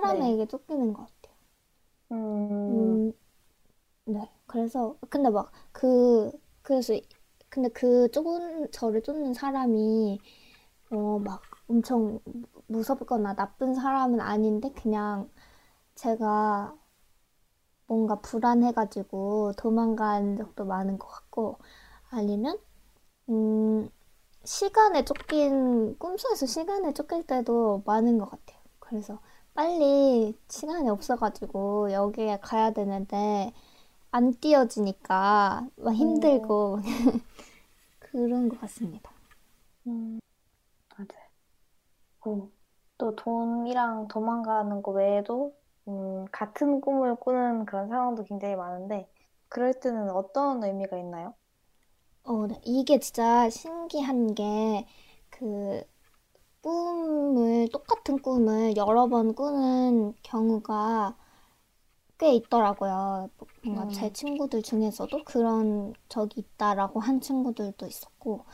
네. 0.02 0.34
사람에게 0.34 0.46
쫓기는 0.46 0.92
것 0.92 1.06
같아요. 1.06 1.36
음, 2.12 2.98
음, 2.98 3.12
네. 4.06 4.30
그래서, 4.46 4.98
근데 5.10 5.30
막, 5.30 5.52
그, 5.72 6.32
그래서, 6.68 6.92
근데 7.48 7.70
그 7.70 8.10
쫓은, 8.10 8.70
저를 8.72 9.02
쫓는 9.02 9.32
사람이, 9.32 10.20
어, 10.92 11.18
막 11.20 11.42
엄청 11.68 12.20
무섭거나 12.66 13.34
나쁜 13.34 13.74
사람은 13.74 14.20
아닌데, 14.20 14.70
그냥 14.74 15.30
제가 15.94 16.76
뭔가 17.86 18.16
불안해가지고 18.20 19.54
도망간 19.56 20.36
적도 20.36 20.64
많은 20.64 20.98
것 20.98 21.08
같고, 21.08 21.58
아니면, 22.10 22.58
음, 23.30 23.90
시간에 24.44 25.04
쫓긴, 25.04 25.98
꿈속에서 25.98 26.46
시간에 26.46 26.94
쫓길 26.94 27.26
때도 27.26 27.82
많은 27.86 28.18
것 28.18 28.30
같아요. 28.30 28.60
그래서 28.80 29.20
빨리 29.54 30.38
시간이 30.48 30.88
없어가지고 30.90 31.92
여기에 31.92 32.40
가야 32.42 32.72
되는데, 32.72 33.52
안 34.10 34.32
띄어지니까 34.40 35.68
막 35.76 35.92
음, 36.00 36.58
힘들고 36.72 36.80
그런 38.00 38.48
것 38.48 38.60
같습니다. 38.60 39.12
음, 39.86 40.18
맞아요. 40.96 41.30
어, 42.26 42.48
또 42.98 43.16
돈이랑 43.16 44.06
도망가는 44.08 44.82
거 44.82 44.92
외에도 44.92 45.56
음, 45.88 46.24
같은 46.32 46.80
꿈을 46.80 47.16
꾸는 47.16 47.66
그런 47.66 47.88
상황도 47.88 48.24
굉장히 48.24 48.54
많은데 48.56 49.08
그럴 49.48 49.74
때는 49.80 50.10
어떤 50.10 50.62
의미가 50.64 50.96
있나요? 50.98 51.34
어, 52.24 52.46
네. 52.46 52.60
이게 52.64 52.98
진짜 52.98 53.48
신기한 53.50 54.34
게 54.34 54.86
그 55.30 55.82
꿈을 56.62 57.68
똑같은 57.72 58.18
꿈을 58.20 58.76
여러 58.76 59.08
번 59.08 59.34
꾸는 59.34 60.14
경우가 60.22 61.16
꽤 62.18 62.32
있더라고요. 62.34 63.30
뭔가 63.64 63.86
제 63.88 64.10
음, 64.10 64.12
친구들 64.12 64.62
중에서도 64.62 65.24
그런 65.24 65.94
적이 66.08 66.40
있다라고 66.40 67.00
한 67.00 67.20
친구들도 67.20 67.86
있었고, 67.86 68.44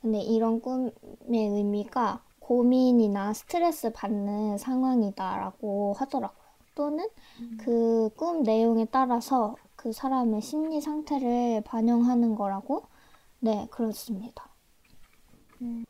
근데 0.00 0.20
이런 0.20 0.60
꿈의 0.60 1.48
의미가 1.48 2.22
고민이나 2.40 3.32
스트레스 3.34 3.92
받는 3.92 4.58
상황이다라고 4.58 5.94
하더라고요. 5.98 6.46
또는 6.74 7.08
그꿈 7.56 8.42
내용에 8.44 8.86
따라서 8.86 9.56
그 9.76 9.92
사람의 9.92 10.42
심리 10.42 10.80
상태를 10.80 11.62
반영하는 11.64 12.34
거라고? 12.36 12.84
네, 13.40 13.68
그렇습니다. 13.70 14.50
음, 15.60 15.84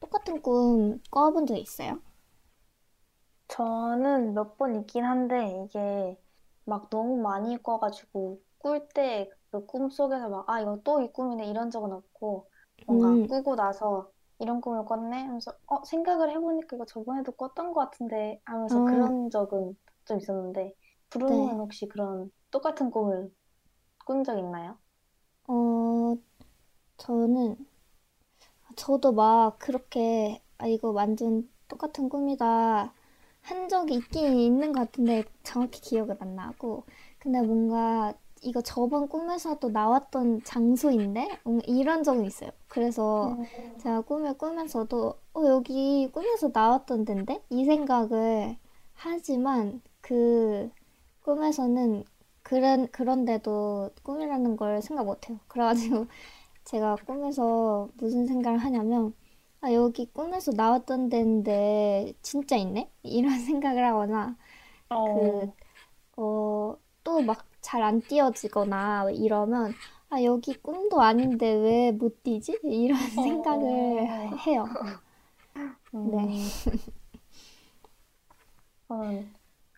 똑같은 0.00 0.42
꿈 0.42 1.00
꿔본 1.10 1.46
적 1.46 1.56
있어요? 1.56 2.00
저는 3.48 4.34
몇 4.34 4.56
번 4.56 4.74
있긴 4.80 5.04
한데 5.04 5.64
이게 5.64 6.16
막 6.64 6.88
너무 6.90 7.20
많이 7.22 7.56
꿔가지고 7.62 8.40
꿀 8.58 8.88
때 8.88 9.28
그 9.50 9.64
꿈속에서 9.66 10.28
막 10.28 10.48
아 10.50 10.60
이거 10.60 10.80
또 10.84 11.00
이 11.02 11.10
꿈이네 11.12 11.46
이런 11.46 11.70
적은 11.70 11.92
없고 11.92 12.50
뭔가 12.86 13.16
음, 13.16 13.28
꾸고 13.28 13.56
나서 13.56 14.10
이런 14.38 14.60
꿈을 14.60 14.84
꿨네 14.84 15.24
하면서 15.24 15.52
어 15.66 15.82
생각을 15.84 16.30
해보니까 16.30 16.76
이거 16.76 16.84
저번에도 16.86 17.32
꿨던 17.32 17.72
것 17.72 17.80
같은데 17.90 18.40
하면서 18.44 18.80
아, 18.80 18.84
그런 18.84 19.30
적은 19.30 19.76
좀 20.04 20.18
있었는데 20.18 20.74
부르님은 21.10 21.46
네. 21.46 21.60
혹시 21.60 21.88
그런 21.88 22.30
똑같은 22.50 22.90
꿈을 22.90 23.30
꾼 24.06 24.24
적 24.24 24.38
있나요? 24.38 24.78
어, 25.48 26.16
저는, 26.98 27.56
저도 28.76 29.12
막 29.12 29.58
그렇게, 29.58 30.42
아, 30.58 30.66
이거 30.66 30.90
완전 30.90 31.48
똑같은 31.68 32.08
꿈이다 32.08 32.92
한 33.48 33.68
적이 33.68 33.94
있긴 33.96 34.38
있는 34.38 34.72
것 34.72 34.80
같은데 34.80 35.24
정확히 35.42 35.80
기억은 35.80 36.16
안 36.20 36.36
나고. 36.36 36.84
근데 37.18 37.40
뭔가 37.42 38.14
이거 38.42 38.60
저번 38.62 39.08
꿈에서도 39.08 39.70
나왔던 39.70 40.42
장소인데? 40.44 41.40
이런 41.66 42.02
적은 42.04 42.24
있어요. 42.24 42.50
그래서 42.68 43.36
음, 43.38 43.44
제가 43.78 44.02
꿈을 44.02 44.34
꾸면서도, 44.38 45.14
어, 45.34 45.42
여기 45.46 46.08
꿈에서 46.12 46.50
나왔던 46.52 47.04
데인데? 47.04 47.42
이 47.50 47.64
생각을 47.64 48.56
하지만 48.94 49.80
그 50.00 50.70
꿈에서는 51.22 52.04
그런, 52.42 52.88
그런데도 52.88 53.90
꿈이라는 54.02 54.56
걸 54.56 54.82
생각 54.82 55.04
못 55.06 55.28
해요. 55.28 55.38
그래가지고 55.48 56.06
제가 56.64 56.96
꿈에서 57.06 57.88
무슨 57.98 58.26
생각을 58.26 58.58
하냐면, 58.58 59.14
아, 59.60 59.72
여기 59.72 60.06
꿈에서 60.12 60.52
나왔던 60.52 61.08
데인데 61.08 62.14
진짜 62.22 62.56
있네? 62.56 62.92
이런 63.02 63.38
생각을 63.40 63.84
하거나 63.84 64.36
그, 65.04 65.20
어, 66.16 66.76
또 67.04 67.20
막 67.22 67.46
잘 67.62 67.82
안 67.82 68.06
띄어지거나 68.06 69.10
이러면 69.12 69.76
아, 70.10 70.22
여기 70.24 70.54
꿈도 70.54 71.02
아닌데 71.02 71.52
왜못 71.54 72.22
띄지? 72.24 72.60
이런 72.64 72.98
생각을 73.18 73.68
해요. 74.46 74.78
음, 75.94 76.28
네. 76.28 76.50
저는 78.88 79.32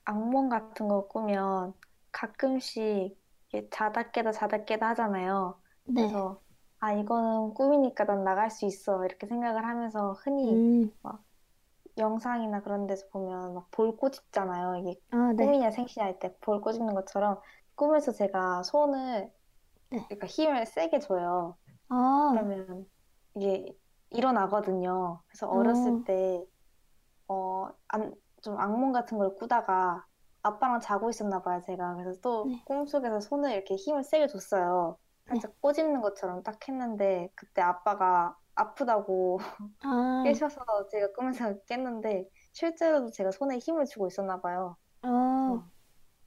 악몽 0.05 0.49
같은 0.49 0.89
거 0.89 1.07
꾸면 1.09 1.75
가끔씩 2.13 3.17
자다 3.71 4.11
깨다 4.13 4.33
자다 4.33 4.65
깨다 4.65 4.89
하잖아요. 4.91 5.61
네. 5.85 5.95
그래서 5.95 6.43
아, 6.81 6.93
이거는 6.93 7.55
꿈이니까 7.55 8.05
난 8.05 8.25
나갈 8.25 8.51
수 8.51 8.67
있어. 8.67 9.05
이렇게 9.05 9.27
생각을 9.27 9.65
하면서 9.67 10.13
흔히 10.13 10.63
음, 10.79 10.93
영상이나 11.99 12.63
그런 12.63 12.87
데서 12.87 13.07
보면 13.11 13.55
막 13.55 13.71
볼 13.71 13.97
꼬집잖아요. 13.97 14.77
이게 14.79 15.01
아, 15.11 15.33
네. 15.37 15.53
꿈이냐 15.53 15.71
생시냐 15.71 16.07
할 16.07 16.19
때 16.19 16.39
볼 16.41 16.61
꼬집는 16.61 16.95
것처럼 16.95 17.41
꿈에서 17.75 18.13
제가 18.13 18.63
손을 18.65 19.31
네. 19.91 20.09
그러니까 20.09 20.29
힘을 20.29 20.67
세게 20.67 21.01
줘요. 21.01 21.59
아, 21.89 21.97
그러면 22.31 22.91
이게 23.37 23.67
일어나거든요. 24.11 25.23
그래서 25.29 25.49
어렸을 25.51 25.93
어, 25.93 26.05
때 26.05 26.45
어, 27.29 27.71
안, 27.89 28.15
좀 28.43 28.59
악몽 28.61 28.93
같은 28.93 29.19
걸 29.19 29.37
꾸다가 29.37 30.07
아빠랑 30.45 30.81
자고 30.83 31.11
있었나 31.11 31.43
봐요, 31.43 31.63
제가. 31.67 31.97
그래서 31.97 32.21
또 32.23 32.53
네. 32.53 32.65
꿈속에서 32.65 33.21
손을 33.23 33.53
이렇게 33.53 33.77
힘을 33.77 34.05
세게 34.05 34.29
줬어요. 34.29 35.00
네. 35.31 35.41
살짝 35.41 35.61
꼬집는 35.61 36.01
것처럼 36.03 36.43
딱 36.43 36.67
했는데 36.69 37.31
그때 37.37 37.63
아빠가 37.63 38.37
아프다고 38.57 39.39
아, 39.83 39.91
깨셔서 40.23 40.89
제가 40.91 41.13
꿈에서 41.15 41.59
깼는데 41.67 42.29
실제로도 42.53 43.11
제가 43.13 43.31
손에 43.33 43.59
힘을 43.59 43.87
주고 43.87 44.09
있었나 44.09 44.41
봐요. 44.41 44.77
어, 45.03 45.63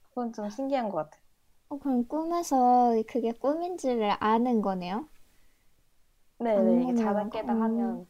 그건 0.08 0.32
좀 0.32 0.48
신기한 0.48 0.88
것 0.88 0.96
같아요. 0.96 1.22
어, 1.68 1.78
그럼 1.78 2.06
꿈에서 2.08 2.94
그게 3.06 3.30
꿈인지를 3.32 4.16
아는 4.18 4.62
거네요? 4.62 5.08
네네, 6.38 6.82
이게 6.82 6.92
자다? 6.94 7.28
깨다 7.28 7.54
음, 7.54 7.60
하면 7.60 8.06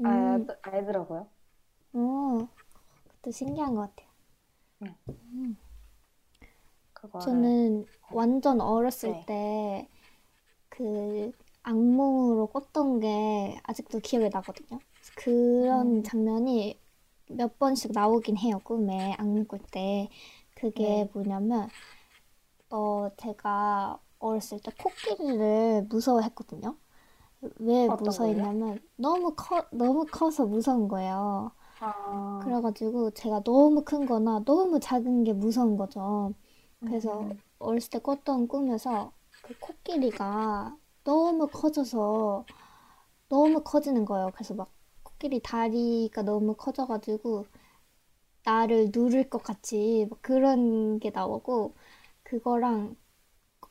음, 0.00 0.06
알, 0.06 0.46
알더라고요. 0.62 1.30
어, 1.94 2.48
그것도 3.08 3.30
신기한 3.32 3.74
것 3.74 3.82
같아요. 3.96 4.08
네, 4.78 4.96
음. 5.08 5.56
저는 7.18 7.86
완전 8.10 8.60
어렸을 8.60 9.14
네. 9.14 9.26
때 9.26 9.88
그 10.76 11.32
악몽으로 11.62 12.48
꿨던 12.48 13.00
게 13.00 13.58
아직도 13.64 14.00
기억이 14.00 14.28
나거든요. 14.30 14.80
그런 15.14 16.02
음, 16.02 16.02
장면이 16.02 16.80
몇 17.28 17.58
번씩 17.58 17.92
나오긴 17.92 18.36
해요, 18.38 18.60
꿈에 18.64 19.14
악몽 19.18 19.46
꿀 19.46 19.60
때. 19.70 20.08
그게 20.54 21.04
네. 21.04 21.10
뭐냐면, 21.12 21.70
어, 22.70 23.10
제가 23.16 24.00
어렸을 24.18 24.60
때 24.60 24.70
코끼리를 24.76 25.84
무서워했거든요. 25.88 26.78
왜? 27.58 27.90
무서워했냐면, 27.90 28.80
너무 28.96 29.34
커, 29.36 29.68
너무 29.72 30.08
커서 30.10 30.46
무서운 30.46 30.88
거예요. 30.88 31.52
아, 31.80 31.90
그래가지고 32.38 33.12
제가 33.12 33.42
너무 33.44 33.84
큰 33.84 34.06
거나 34.06 34.42
너무 34.44 34.80
작은 34.80 35.24
게 35.24 35.32
무서운 35.32 35.76
거죠. 35.76 36.34
그래서 36.84 37.26
음, 37.26 37.42
어렸을 37.58 37.90
때 37.90 37.98
꿨던 38.00 38.48
꿈에서 38.48 39.12
그 39.44 39.54
코끼리가 39.58 40.76
너무 41.04 41.48
커져서 41.48 42.46
너무 43.28 43.62
커지는 43.64 44.04
거예요. 44.04 44.30
그래서 44.34 44.54
막 44.54 44.72
코끼리 45.02 45.40
다리가 45.42 46.22
너무 46.22 46.54
커져가지고 46.56 47.46
나를 48.44 48.90
누를 48.94 49.28
것 49.30 49.42
같이 49.42 50.06
막 50.10 50.20
그런 50.22 50.98
게 51.00 51.10
나오고 51.10 51.74
그거랑 52.22 52.96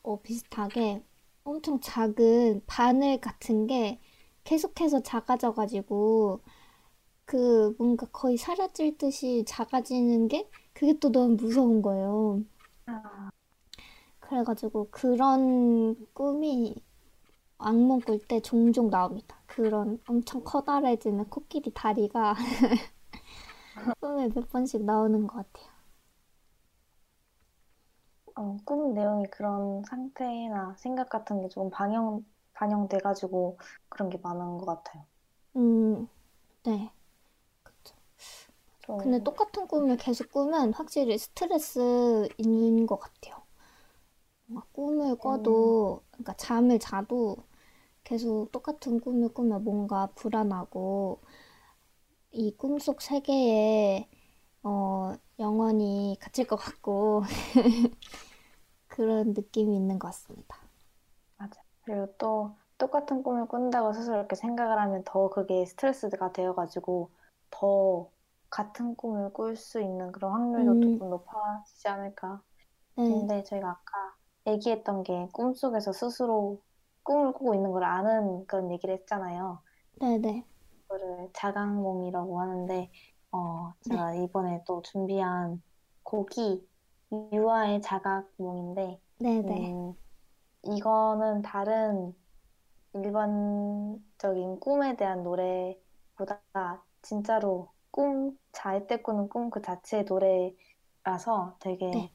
어, 0.02 0.20
비슷하게 0.22 1.04
엄청 1.44 1.80
작은 1.80 2.62
바늘 2.66 3.20
같은 3.20 3.66
게 3.66 4.00
계속해서 4.44 5.02
작아져가지고 5.02 6.40
그 7.26 7.74
뭔가 7.78 8.06
거의 8.12 8.36
사라질 8.38 8.98
듯이 8.98 9.44
작아지는 9.46 10.28
게 10.28 10.48
그게 10.74 10.98
또 11.00 11.12
너무 11.12 11.36
무서운 11.36 11.82
거예요. 11.82 12.42
아, 14.34 14.44
그래가지고 14.44 14.88
그런 14.90 15.94
꿈이 16.12 16.74
악몽 17.58 18.00
꿀 18.00 18.18
때 18.18 18.40
종종 18.40 18.90
나옵니다. 18.90 19.36
그런 19.46 20.00
엄청 20.08 20.42
커다래지는 20.44 21.26
코끼리 21.30 21.72
다리가 21.74 22.34
꿈에 24.00 24.28
몇 24.28 24.48
번씩 24.50 24.84
나오는 24.84 25.26
것 25.26 25.36
같아요. 25.36 25.72
어, 28.36 28.56
꿈 28.64 28.94
내용이 28.94 29.26
그런 29.30 29.82
상태나 29.84 30.74
생각 30.78 31.08
같은 31.08 31.40
게 31.40 31.48
조금 31.48 31.70
반영, 31.70 32.24
반영돼가지고 32.52 33.58
그런 33.88 34.08
게 34.10 34.18
많은 34.18 34.58
것 34.58 34.66
같아요. 34.66 35.04
음, 35.56 36.08
네. 36.64 36.92
그쵸. 37.62 37.96
근데 38.96 39.18
좀, 39.18 39.24
똑같은 39.24 39.66
꿈을 39.68 39.96
계속 39.96 40.30
꾸면 40.32 40.72
확실히 40.74 41.18
스트레스 41.18 42.28
있는 42.38 42.86
것 42.86 42.98
같아요. 42.98 43.43
꿈을 44.72 45.16
음, 45.26 45.64
꿔도, 45.70 46.02
그러니까 46.10 46.34
잠을 46.36 46.78
자도 46.78 47.36
계속 48.04 48.50
똑같은 48.52 49.00
꿈을 49.00 49.30
꾸면 49.34 49.64
뭔가 49.64 50.08
불안하고, 50.14 51.22
이 52.32 52.54
꿈속 52.56 53.00
세계에, 53.02 54.08
어, 54.62 55.14
영원히 55.38 56.16
갇힐 56.20 56.46
것 56.46 56.56
같고, 56.56 57.22
그런 58.88 59.34
느낌이 59.34 59.76
있는 59.76 59.98
것 59.98 60.08
같습니다. 60.08 60.58
맞아. 61.36 61.60
그리고 61.82 62.14
또 62.18 62.56
똑같은 62.78 63.22
꿈을 63.22 63.46
꾼다고 63.46 63.92
스스로 63.92 64.16
이렇게 64.16 64.34
생각을 64.36 64.78
하면 64.80 65.02
더 65.04 65.28
그게 65.30 65.64
스트레스가 65.66 66.32
되어가지고 66.32 67.10
더 67.50 68.10
같은 68.50 68.96
꿈을 68.96 69.32
꿀 69.32 69.56
수 69.56 69.80
있는 69.80 70.10
그런 70.12 70.32
확률도 70.32 70.78
음, 70.78 70.80
조금 70.80 71.10
높아지지 71.10 71.88
않을까. 71.88 72.42
네, 72.96 73.04
근데 73.06 73.42
저희가 73.44 73.70
아까 73.70 74.16
얘기했던 74.46 75.02
게 75.04 75.28
꿈속에서 75.32 75.92
스스로 75.92 76.62
꿈을 77.02 77.32
꾸고 77.32 77.54
있는 77.54 77.72
걸 77.72 77.84
아는 77.84 78.46
그런 78.46 78.70
얘기를 78.72 78.94
했잖아요. 78.94 79.62
네, 80.00 80.18
네, 80.18 80.44
그거를 80.88 81.30
자각몽이라고 81.34 82.40
하는데, 82.40 82.90
어, 83.32 83.74
네, 83.84 83.96
제가 83.96 84.14
이번에 84.14 84.62
또 84.66 84.82
준비한 84.82 85.62
곡이 86.02 86.66
유아의 87.32 87.82
자각몽인데, 87.82 89.00
네, 89.18 89.42
네, 89.42 89.74
음, 89.74 89.94
이거는 90.64 91.42
다른 91.42 92.14
일반적인 92.94 94.60
꿈에 94.60 94.96
대한 94.96 95.22
노래보다 95.24 96.40
진짜로 97.02 97.72
꿈, 97.90 98.38
잘때 98.52 99.02
꾸는 99.02 99.28
꿈 99.28 99.50
그 99.50 99.62
자체의 99.62 100.04
노래라서 100.06 101.56
되게 101.60 101.86
네. 101.92 102.10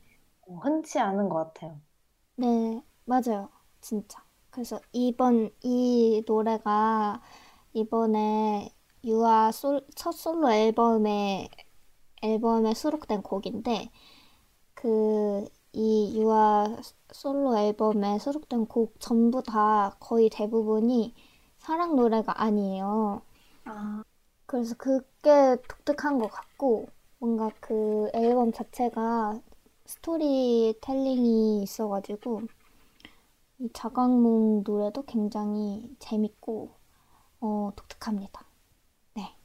어, 0.47 0.55
흔치 0.57 0.99
않은 0.99 1.29
것 1.29 1.53
같아요. 1.53 1.79
네, 2.39 2.81
맞아요. 3.05 3.49
진짜. 3.81 4.23
그래서 4.49 4.79
이번 4.93 5.51
이 5.61 6.23
노래가 6.25 7.21
이번에 7.73 8.73
유아 9.05 9.51
솔, 9.51 9.85
첫 9.95 10.11
솔로 10.13 10.51
앨범에 10.51 11.49
앨범에 12.23 12.73
수록된 12.73 13.21
곡인데 13.23 13.91
그 14.75 15.47
이 15.73 16.19
유아 16.19 16.77
솔로 17.11 17.57
앨범에 17.57 18.19
수록된 18.19 18.65
곡 18.67 18.95
전부 18.99 19.43
다 19.43 19.95
거의 19.99 20.29
대부분이 20.29 21.13
사랑 21.59 21.95
노래가 21.95 22.41
아니에요. 22.43 23.21
아, 23.65 24.03
그래서 24.45 24.75
그게 24.75 25.57
독특한 25.67 26.19
것 26.19 26.27
같고 26.29 26.87
뭔가 27.19 27.51
그 27.59 28.09
앨범 28.13 28.51
자체가 28.51 29.41
스토리텔링이 29.89 31.63
있어가지고 31.63 32.43
이 33.57 33.69
자각몽 33.73 34.63
노래도 34.63 35.03
굉장히 35.03 35.95
재밌고 35.97 36.69
어, 37.41 37.71
독특합니다. 37.75 38.45
네. 39.15 39.35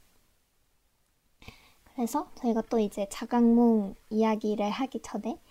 그래서 1.95 2.29
저희가 2.35 2.61
또 2.69 2.77
이제 2.77 3.07
자각몽 3.09 3.95
이야기를 4.11 4.69
하기 4.69 5.01
전에 5.01 5.41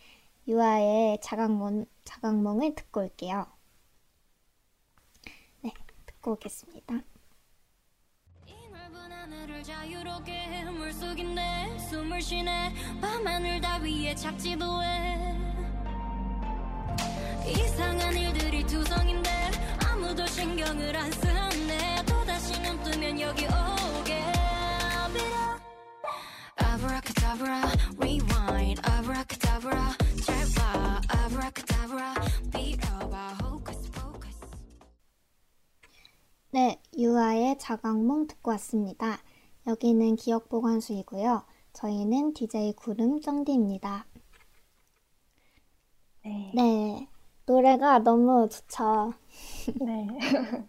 유아의 0.47 1.19
자각몽, 1.21 1.87
자각몽을 2.05 2.77
듣고 2.77 3.01
올게요. 3.01 3.47
네, 5.63 5.73
듣고 6.07 6.33
오겠습니다. 6.33 7.03
하늘을 9.25 9.63
자유롭게 9.63 10.33
해 10.33 10.65
물 10.65 10.93
속인데 10.93 11.79
숨을 11.89 12.21
쉬네. 12.21 12.75
밤하늘 13.01 13.59
다 13.59 13.79
위에 13.79 14.15
착지도 14.15 14.83
해. 14.83 15.35
이상한 17.49 18.15
일들이 18.15 18.67
투성인데 18.67 19.31
아무도 19.87 20.27
신경을 20.27 20.95
안 20.95 21.11
쓰네. 21.11 22.05
또다시 22.05 22.61
눈 22.61 22.83
뜨면 22.83 23.19
여기 23.21 23.47
오게. 23.47 24.23
빌어 25.15 25.59
아브라카다브라 26.57 27.73
rewind. 27.99 28.83
아브라카다브라 28.85 29.97
잘 30.27 30.37
봐 30.55 31.01
아브라카다브라. 31.09 32.14
유아의 36.97 37.59
자각몽 37.59 38.27
듣고 38.27 38.51
왔습니다. 38.53 39.19
여기는 39.67 40.17
기억보관수이고요. 40.17 41.43
저희는 41.73 42.35
DJ 42.35 42.75
구름 42.75 43.21
쩡디입니다. 43.21 44.07
네. 46.25 46.53
네, 46.55 47.09
노래가 47.47 47.99
너무 47.99 48.49
좋죠. 48.49 49.13
네. 49.81 50.07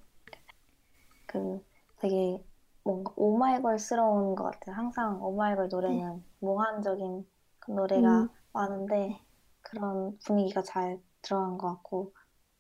그 1.28 1.64
되게 1.98 2.44
뭔가 2.84 3.14
오마이걸스러운 3.16 4.36
것 4.36 4.44
같아요. 4.46 4.76
항상 4.76 5.24
오마이걸 5.24 5.70
노래는 5.70 6.24
몽환적인 6.40 7.26
그 7.60 7.72
노래가 7.72 8.22
음. 8.22 8.30
많은데 8.54 9.20
그런 9.62 10.18
분위기가 10.20 10.62
잘 10.62 11.00
들어간 11.22 11.58
것 11.58 11.68
같고 11.68 12.14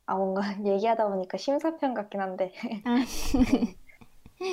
아 0.07 0.15
뭔가 0.15 0.41
얘기하다 0.65 1.07
보니까 1.09 1.37
심사평 1.37 1.93
같긴 1.93 2.21
한데 2.21 2.53
아, 2.83 2.95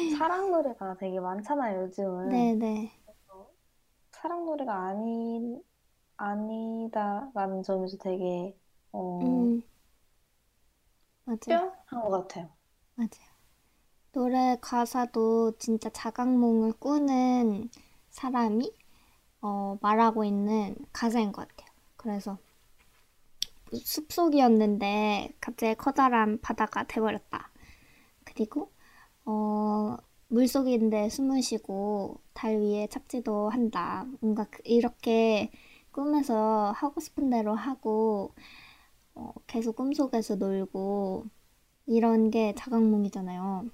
사랑 0.06 0.52
노래가 0.52 0.94
되게 0.96 1.18
많잖아요, 1.18 1.82
요즘은. 1.82 2.52
네네. 2.56 2.90
사랑 4.12 4.46
노래가 4.46 4.86
아니 4.88 5.60
아니다라는 6.18 7.62
점에서 7.64 7.96
되게 7.98 8.56
어, 8.92 9.48
음, 9.48 9.62
맞아요. 11.24 11.60
특별한 11.88 12.00
것 12.02 12.10
같아요. 12.10 12.56
맞아요. 12.94 13.32
노래 14.12 14.56
가사도 14.60 15.58
진짜 15.58 15.90
자각몽을 15.90 16.74
꾸는 16.74 17.70
사람이 18.10 18.72
어, 19.42 19.78
말하고 19.82 20.24
있는 20.24 20.76
가사인 20.92 21.32
것 21.32 21.48
같아요. 21.48 21.70
그래서 21.96 22.38
숲속이었는데 23.74 25.34
갑자기 25.40 25.74
커다란 25.76 26.40
바다가 26.40 26.84
돼버렸다. 26.86 27.50
그리고 28.24 28.72
어, 29.26 29.96
물속인데 30.28 31.10
숨을 31.10 31.42
쉬고 31.42 32.20
달 32.34 32.58
위에 32.60 32.88
착지도 32.88 33.50
한다. 33.50 34.06
뭔가 34.20 34.46
그- 34.50 34.62
이렇게 34.64 35.50
꿈에서 35.92 36.72
하고 36.76 37.00
싶은 37.00 37.30
대로 37.30 37.54
하고 37.54 38.34
어, 39.14 39.32
계속 39.46 39.76
꿈속에서 39.76 40.36
놀고 40.36 41.26
이런 41.86 42.30
게 42.30 42.54
자각몽이잖아요. 42.56 43.70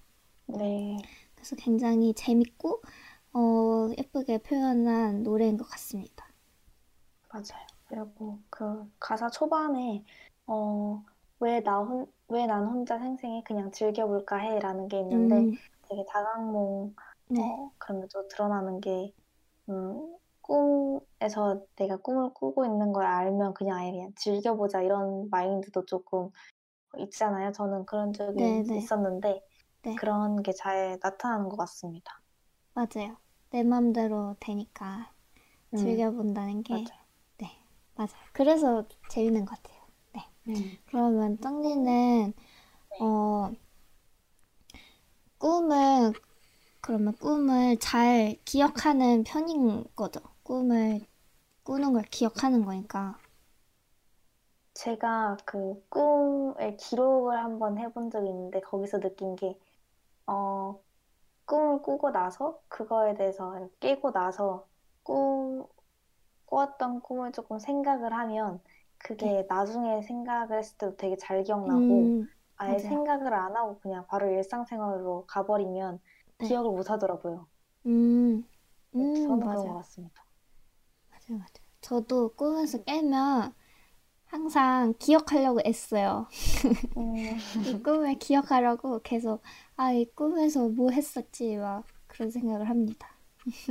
네, 0.49 0.99
그래서 1.34 1.57
굉장히 1.57 2.14
재밌고 2.14 2.82
어, 3.34 3.90
예쁘게 3.99 4.38
표현한 4.40 5.22
노래인 5.24 5.57
것 5.59 5.66
같습니다. 5.70 6.28
맞아요. 7.32 7.68
그리고 7.89 8.41
그 8.51 8.91
가사 9.01 9.28
초반에 9.30 10.05
어, 10.47 11.05
왜 11.41 11.61
나 11.62 11.80
혼, 11.80 12.07
왜 12.28 12.47
난 12.47 12.66
혼자 12.66 12.99
생생해 12.99 13.43
그냥 13.45 13.70
즐겨볼까 13.72 14.36
해라는 14.39 14.89
게 14.89 14.99
있는데 15.01 15.47
음, 15.47 15.59
되게 15.89 16.05
자각몽 16.09 16.95
네, 17.28 17.39
어, 17.41 17.72
또 18.12 18.28
드러나는 18.28 18.80
게 18.80 19.12
음, 19.70 20.16
꿈에서 20.43 21.64
내가 21.76 21.97
꿈을 21.99 22.32
꾸고 22.34 22.64
있는 22.66 22.93
걸 22.93 23.07
알면 23.07 23.55
그냥 23.55 23.78
아예 23.78 23.91
그냥 23.93 24.12
즐겨보자 24.16 24.82
이런 24.82 25.28
마인드도 25.30 25.84
조금 25.86 26.30
있잖아요. 26.99 27.53
저는 27.53 27.86
그런 27.86 28.12
적이 28.12 28.34
네, 28.34 28.62
네. 28.62 28.74
있었는데 28.74 29.43
네. 29.82 29.97
그런 29.97 30.43
게 30.43 30.53
잘 30.55 30.99
나타나는 31.03 31.49
것 31.51 31.57
같습니다. 31.59 32.20
맞아요. 32.72 33.18
내 33.51 33.62
맘대로 33.62 34.34
되니까 34.41 35.12
음, 35.74 36.07
즐겨본다는 36.14 36.62
게, 36.62 36.91
맞아요. 36.91 37.07
네, 37.99 38.05
맞아요. 38.05 38.12
그래서 38.32 38.84
재밌는 39.09 39.44
것 39.44 39.57
같아요. 39.62 39.82
네. 40.14 40.24
음. 40.49 40.78
그러면 40.86 41.38
쩡디는 41.40 42.32
어, 43.01 43.53
꿈을 45.38 46.12
그러면 46.80 47.14
꿈을 47.16 47.78
잘 47.78 48.36
기억하는 48.44 49.24
편인 49.24 49.84
거죠. 49.96 50.20
꿈을 50.44 51.07
꾸는 51.64 51.92
걸 51.94 52.03
기억하는 52.05 52.64
거니까. 52.64 53.18
제가 54.74 55.36
그 55.44 55.84
꿈의 55.90 56.76
기록을 56.78 57.36
한번 57.38 57.78
해본 57.78 58.11
적이 58.11 58.28
있는데 58.30 58.61
거기서 58.61 59.01
느낀 59.01 59.36
게 59.36 59.59
어, 60.26 60.80
꿈을 61.46 61.82
꾸고 61.82 62.11
나서 62.12 62.62
그거에 62.68 63.14
대해서 63.14 63.68
깨고 63.80 64.12
나서 64.12 64.68
꿈 65.05 65.66
꾸었던 66.49 67.01
꿈을 67.03 67.32
조금 67.32 67.59
생각을 67.61 68.12
하면 68.14 68.61
그게 68.99 69.46
나중에 69.49 70.03
생각을 70.03 70.59
했을 70.59 70.78
때도 70.78 70.96
되게 70.96 71.16
잘 71.16 71.42
기억나고 71.44 72.12
음, 72.12 72.28
아예 72.57 72.82
맞아요. 72.82 72.82
생각을 72.82 73.34
안 73.34 73.57
하고 73.57 73.78
그냥 73.80 74.07
바로 74.09 74.30
일상생활로 74.30 75.26
가버리면 75.28 76.01
네. 76.38 76.59
기억을 76.59 76.70
못 76.72 76.90
하더라고요. 76.90 77.46
음, 77.86 78.44
음, 78.94 79.03
저는 79.12 79.49
그런 79.49 79.66
것 79.68 79.74
맞아요. 79.74 79.78
같습니다. 79.78 80.24
맞아요, 81.11 81.38
맞아요. 81.38 81.49
저도 81.80 82.34
꿈에서 82.34 82.82
깨면 82.84 83.55
항상 84.26 84.94
기억하려고 84.99 85.61
애써요. 85.66 86.28
음, 86.96 87.42
이 87.64 87.74
꿈을 87.74 88.16
기억하려고 88.18 89.01
계속, 89.03 89.42
아, 89.76 89.92
이 89.92 90.07
꿈에서 90.14 90.68
뭐 90.68 90.90
했었지, 90.90 91.57
막 91.57 91.84
그런 92.09 92.30
생각을 92.30 92.68
합니다. 92.68 93.18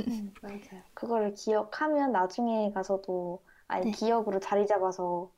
음, 0.08 0.36
맞아요. 0.40 0.82
그거를 0.94 1.34
기억하면 1.34 2.12
나중에 2.12 2.70
가서도 2.72 3.42
아예 3.68 3.84
네. 3.84 3.92
기억으로 3.92 4.40
자리 4.40 4.66
잡아서 4.66 5.32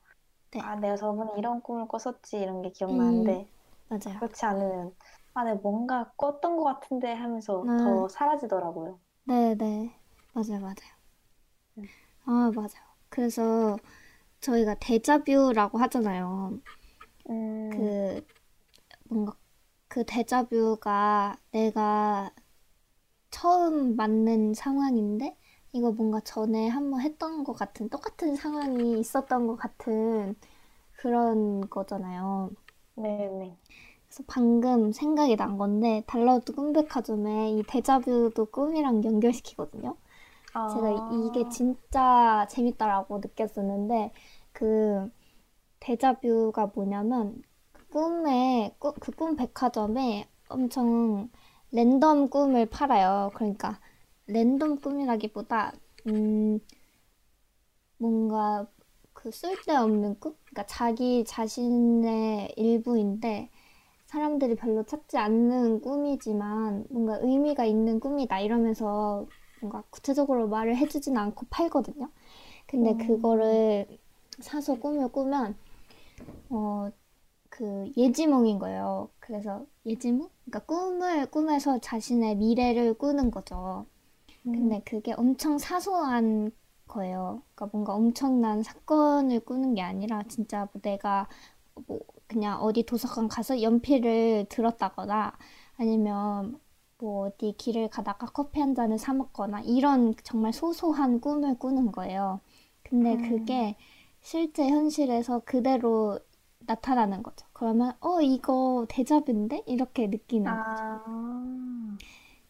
네. 0.51 0.59
아, 0.59 0.75
내가 0.77 0.95
저번에 0.97 1.31
이런 1.37 1.61
꿈을 1.63 1.87
꿨었지 1.87 2.39
이런 2.39 2.61
게 2.63 2.71
음, 2.89 3.39
기억나는데 3.39 3.49
맞아요. 3.89 4.19
그렇지 4.19 4.45
않으면 4.45 4.95
아, 5.35 5.43
내가 5.45 5.59
뭔가 5.61 6.11
꿨던 6.17 6.57
것 6.57 6.63
같은데 6.65 7.13
하면서 7.13 7.67
아. 7.67 7.77
더 7.77 8.07
사라지더라고요. 8.09 8.99
네, 9.23 9.55
네. 9.55 9.95
맞아요, 10.33 10.59
맞아요. 10.61 10.75
음. 11.77 11.89
아, 12.25 12.51
맞아요. 12.55 12.69
그래서 13.09 13.77
저희가 14.41 14.75
데자뷰라고 14.79 15.77
하잖아요. 15.79 16.59
음, 17.29 17.91
그, 17.91 18.25
뭔가 19.05 19.35
그 19.89 20.05
데자뷰가 20.05 21.37
내가 21.51 22.31
처음 23.31 23.95
맞는 23.95 24.53
상황인데, 24.53 25.37
이거 25.73 25.91
뭔가 25.91 26.19
전에 26.21 26.67
한번 26.69 27.01
했던 27.01 27.43
것 27.43 27.53
같은, 27.53 27.89
똑같은 27.89 28.35
상황이 28.35 28.99
있었던 28.99 29.47
것 29.47 29.55
같은 29.57 30.35
그런 30.97 31.61
거잖아요. 31.69 32.51
네네. 32.95 33.57
그래서 34.07 34.23
방금 34.27 34.91
생각이 34.91 35.35
난 35.37 35.57
건데, 35.57 36.03
달라우드 36.07 36.53
꿈백화점에 36.53 37.51
이 37.51 37.63
데자뷰도 37.63 38.45
꿈이랑 38.47 39.03
연결시키거든요. 39.03 39.95
제가 40.67 40.91
아, 40.93 41.05
이게 41.09 41.47
진짜 41.49 42.47
재밌다라고 42.49 43.19
느꼈었는데, 43.19 44.13
그 44.53 45.11
데자뷰가 45.81 46.71
뭐냐면, 46.75 47.43
그 47.73 47.87
꿈에, 47.89 48.75
그 48.79 48.93
꿈 49.17 49.35
백화점에 49.37 50.29
엄청 50.49 51.29
랜덤 51.71 52.29
꿈을 52.29 52.65
팔아요. 52.67 53.31
그러니까, 53.33 53.79
랜덤 54.27 54.79
꿈이라기보다, 54.79 55.73
음, 56.07 56.59
뭔가 57.97 58.67
그 59.13 59.31
쓸데없는 59.31 60.19
꿈? 60.19 60.35
그러니까 60.45 60.65
자기 60.65 61.23
자신의 61.25 62.53
일부인데, 62.57 63.49
사람들이 64.07 64.55
별로 64.55 64.83
찾지 64.83 65.17
않는 65.17 65.81
꿈이지만, 65.81 66.85
뭔가 66.89 67.17
의미가 67.21 67.65
있는 67.65 67.99
꿈이다. 67.99 68.39
이러면서 68.41 69.27
뭔가 69.61 69.83
구체적으로 69.89 70.47
말을 70.47 70.75
해주진 70.77 71.17
않고 71.17 71.47
팔거든요. 71.49 72.09
근데 72.67 72.91
음. 72.91 72.97
그거를 72.97 73.87
사서 74.39 74.75
꿈을 74.79 75.09
꾸면, 75.09 75.55
어, 76.49 76.91
그 77.51 77.91
예지몽인 77.97 78.59
거예요. 78.59 79.09
그래서 79.19 79.65
예지몽? 79.85 80.29
그러니까 80.45 80.59
꿈을 80.65 81.29
꾸면서 81.29 81.79
자신의 81.79 82.37
미래를 82.37 82.93
꾸는 82.95 83.29
거죠. 83.29 83.85
음, 84.47 84.51
근데 84.53 84.81
그게 84.85 85.13
엄청 85.13 85.57
사소한 85.59 86.51
거예요. 86.87 87.43
그러니까 87.53 87.77
뭔가 87.77 87.93
엄청난 87.93 88.63
사건을 88.63 89.41
꾸는 89.41 89.75
게 89.75 89.81
아니라 89.81 90.23
진짜 90.29 90.69
뭐 90.71 90.81
내가 90.81 91.27
뭐 91.87 91.99
그냥 92.27 92.61
어디 92.61 92.83
도서관 92.83 93.27
가서 93.27 93.61
연필을 93.61 94.45
들었다거나 94.49 95.33
아니면 95.77 96.57
뭐 96.99 97.27
어디 97.27 97.53
길을 97.57 97.89
가다가 97.89 98.27
커피 98.27 98.61
한 98.61 98.75
잔을 98.75 98.97
사 98.97 99.13
먹거나 99.13 99.59
이런 99.61 100.15
정말 100.23 100.53
소소한 100.53 101.19
꿈을 101.19 101.59
꾸는 101.59 101.91
거예요. 101.91 102.39
근데 102.83 103.15
음. 103.15 103.29
그게 103.29 103.75
실제 104.21 104.69
현실에서 104.69 105.39
그대로 105.43 106.19
나타나는 106.65 107.23
거죠. 107.23 107.45
그러면 107.53 107.93
어 108.01 108.21
이거 108.21 108.85
데자뷰인데? 108.89 109.63
이렇게 109.67 110.07
느끼는 110.07 110.59
거죠. 110.59 110.83
아, 110.83 111.97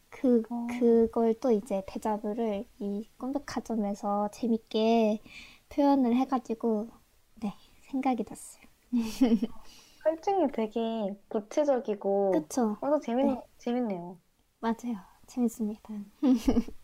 그, 0.10 0.44
어. 0.50 0.58
그걸 0.68 1.34
또 1.40 1.52
이제 1.52 1.84
데자뷰를 1.88 2.66
이 2.80 3.10
꿈백화점에서 3.18 4.30
재밌게 4.32 5.22
표현을 5.70 6.16
해가지고, 6.18 6.90
네, 7.36 7.54
생각이 7.82 8.24
났어요. 8.28 8.64
설정이 10.04 10.52
되게 10.52 11.16
구체적이고 11.30 12.48
그쵸? 12.48 12.78
엄청 12.80 13.00
재밌, 13.02 13.26
네. 13.26 13.42
재밌네요. 13.58 14.20
맞아요. 14.60 14.98
재밌습니다. 15.28 15.94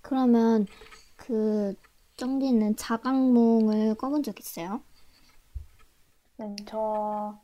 그러면 0.00 0.66
그 1.16 1.74
정디는 2.18 2.76
자각몽을 2.76 3.94
꿔본 3.94 4.22
적 4.22 4.38
있어요? 4.38 4.82
네, 6.36 6.62
저, 6.66 7.42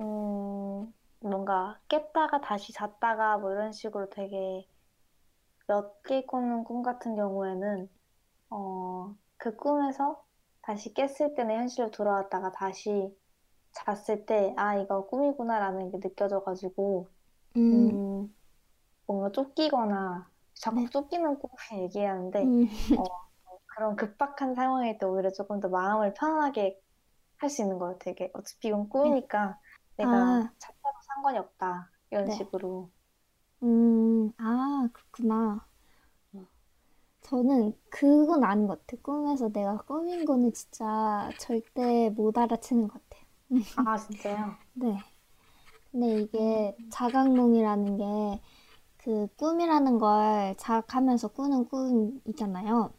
음, 0.00 0.92
뭔가 1.20 1.78
깼다가 1.88 2.40
다시 2.40 2.72
잤다가 2.72 3.36
뭐 3.38 3.52
이런 3.52 3.72
식으로 3.72 4.08
되게 4.10 4.66
몇 5.68 6.02
개 6.04 6.24
꾸는 6.26 6.64
꿈 6.64 6.82
같은 6.82 7.14
경우에는, 7.16 7.88
어, 8.50 9.14
그 9.38 9.56
꿈에서 9.56 10.24
다시 10.62 10.94
깼을 10.94 11.34
때는 11.36 11.56
현실로 11.56 11.90
돌아왔다가 11.92 12.52
다시 12.52 13.16
잤을 13.72 14.26
때, 14.26 14.54
아, 14.58 14.76
이거 14.76 15.06
꿈이구나라는 15.08 15.92
게 15.92 15.98
느껴져가지고, 16.00 17.10
음, 17.56 17.98
음, 18.14 18.34
뭔가 19.06 19.32
쫓기거나, 19.32 20.30
자꾸 20.54 20.84
네. 20.84 20.90
쫓기는 20.90 21.38
꿈을 21.40 21.84
얘기하는데, 21.84 22.54
음, 22.54 22.68
그런 23.76 23.96
급박한 23.96 24.54
상황일 24.56 24.98
때 24.98 25.06
오히려 25.06 25.30
조금 25.32 25.60
더 25.60 25.68
마음을 25.68 26.14
편안하게 26.14 26.80
할 27.38 27.50
수 27.50 27.62
있는 27.62 27.78
것 27.78 27.88
같아요. 27.98 28.12
이게 28.14 28.30
어차피 28.34 28.68
이건 28.68 28.88
꿈이니까 28.90 29.60
내가 29.96 30.42
아. 30.42 30.52
잤다도 30.58 30.98
상관이 31.06 31.38
없다. 31.38 31.90
이런 32.10 32.28
네. 32.28 32.30
식으로. 32.30 32.90
음, 33.62 34.32
아, 34.38 34.88
그렇구나. 34.92 35.66
음. 36.34 36.46
저는 37.22 37.72
그건 37.90 38.44
아닌 38.44 38.66
것 38.66 38.80
같아요. 38.86 39.02
꿈에서 39.02 39.48
내가 39.50 39.76
꾸민 39.78 40.24
거는 40.24 40.52
진짜 40.52 41.32
절대 41.38 42.10
못 42.10 42.38
알아채는 42.38 42.88
것 42.88 42.94
같아요. 43.10 43.26
아, 43.74 43.96
진짜요? 43.98 44.56
네. 44.74 45.04
근데 45.92 46.20
이게 46.22 46.78
자각몽이라는 46.90 47.98
게 47.98 48.40
그 48.98 49.28
꿈이라는 49.36 49.98
걸 49.98 50.54
자각하면서 50.58 51.28
꾸는 51.28 51.68
꿈이잖아요. 51.68 52.92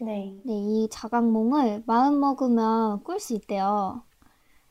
네. 0.00 0.42
근데 0.42 0.54
이 0.54 0.88
자각몽을 0.90 1.84
마음 1.86 2.20
먹으면 2.20 3.02
꿀 3.04 3.18
수 3.20 3.34
있대요. 3.34 4.04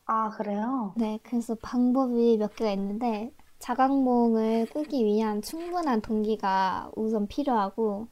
아, 0.04 0.28
그래요? 0.30 0.94
네, 0.94 1.18
그래서 1.22 1.54
방법이 1.56 2.36
몇 2.38 2.54
개가 2.56 2.72
있는데 2.72 3.32
자각몽을 3.58 4.66
꾸기 4.70 5.04
위한 5.04 5.42
충분한 5.42 6.02
동기가 6.02 6.90
우선 6.96 7.26
필요하고 7.28 8.08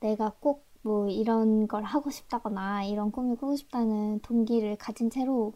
내가 0.00 0.30
꼭 0.40 0.66
뭐 0.84 1.08
이런 1.08 1.68
걸 1.68 1.84
하고 1.84 2.10
싶다거나 2.10 2.84
이런 2.84 3.12
꿈을 3.12 3.36
꾸고 3.36 3.56
싶다는 3.56 4.20
동기를 4.20 4.76
가진 4.76 5.10
채로 5.10 5.54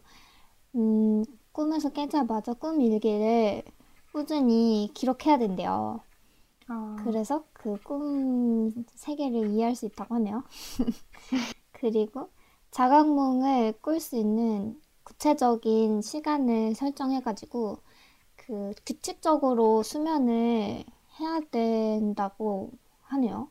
음, 0.75 1.23
꿈에서 1.53 1.89
깨자마자 1.91 2.53
꿈 2.53 2.81
일기를 2.81 3.63
꾸준히 4.11 4.91
기록해야 4.95 5.37
된대요. 5.39 6.01
아, 6.69 6.75
그래서 7.03 7.45
그 7.53 7.77
꿈 7.83 8.71
세계를 8.95 9.49
이해할 9.51 9.75
수 9.75 9.85
있다고 9.87 10.15
하네요. 10.15 10.43
그리고 11.71 12.29
자각몽을 12.71 13.79
꿀 13.81 13.99
수 13.99 14.15
있는 14.17 14.79
구체적인 15.03 16.01
시간을 16.01 16.75
설정해가지고 16.75 17.79
그 18.37 18.73
규칙적으로 18.85 19.83
수면을 19.83 20.85
해야 21.19 21.41
된다고 21.51 22.71
하네요. 23.03 23.49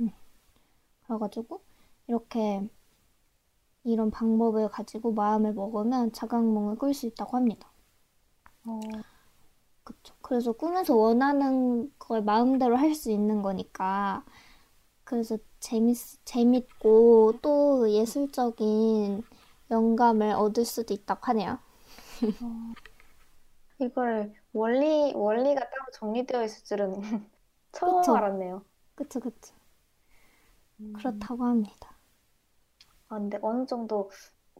음. 0.00 0.10
그래가지고 1.06 1.60
이렇게 2.08 2.62
이런 3.84 4.10
방법을 4.10 4.70
가지고 4.70 5.12
마음을 5.12 5.52
먹으면 5.52 6.12
자각몽을 6.12 6.76
꿀 6.76 6.94
수 6.94 7.06
있다고 7.06 7.36
합니다. 7.36 7.70
어, 8.64 8.80
그래서 10.30 10.52
꿈에서 10.52 10.94
원하는 10.94 11.92
걸 11.98 12.22
마음대로 12.22 12.76
할 12.76 12.94
수 12.94 13.10
있는 13.10 13.42
거니까 13.42 14.24
그래서 15.04 15.38
재밌, 15.60 15.96
재밌고 16.24 17.40
또 17.42 17.90
예술적인 17.92 19.24
영감을 19.70 20.32
얻을 20.34 20.64
수도 20.66 20.94
있다고 20.94 21.20
하네요. 21.28 21.58
이걸 23.80 24.32
원리, 24.52 25.12
원리가 25.14 25.60
따로 25.70 25.84
정리되어 25.92 26.44
있을 26.44 26.64
줄은 26.64 26.94
처음 27.72 28.10
그쵸. 28.10 28.14
알았네요. 28.14 28.64
그쵸, 28.96 29.20
그쵸. 29.20 29.54
음. 30.80 31.28
그렇다고 31.32 31.44
합니다. 31.46 31.98
아, 33.08 33.18
근데 33.18 33.38
어느 33.42 33.66
정도 33.66 34.10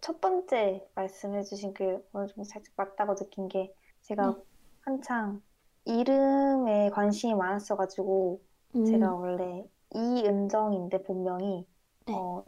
첫 0.03 0.21
번째 0.21 0.87
말씀해주신 0.95 1.73
그 1.75 2.07
어느 2.12 2.27
정도 2.29 2.45
살짝 2.45 2.75
맞다고 2.77 3.14
느낀 3.14 3.49
게 3.49 3.73
제가 4.03 4.35
네. 4.35 4.45
한창 4.83 5.43
이름에 5.85 6.91
관심이 6.91 7.35
많았어가지고 7.35 8.43
음, 8.74 8.85
제가 8.85 9.14
원래 9.14 9.64
이은정인데 9.95 11.03
본명이 11.03 11.66
네. 12.07 12.26
어, 12.26 12.45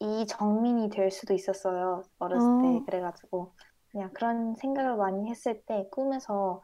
이정민이 0.00 0.90
될 0.90 1.10
수도 1.10 1.34
있었어요. 1.34 2.02
어렸을 2.18 2.52
어. 2.58 2.58
때 2.58 2.82
그래가지고 2.86 3.54
그냥 3.90 4.10
그런 4.14 4.54
생각을 4.56 4.96
많이 4.96 5.30
했을 5.30 5.62
때 5.66 5.86
꿈에서 5.92 6.62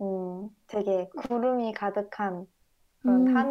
음, 0.00 0.50
되게 0.66 1.08
구름이 1.16 1.72
가득한 1.74 2.46
그런 3.00 3.26
음, 3.26 3.48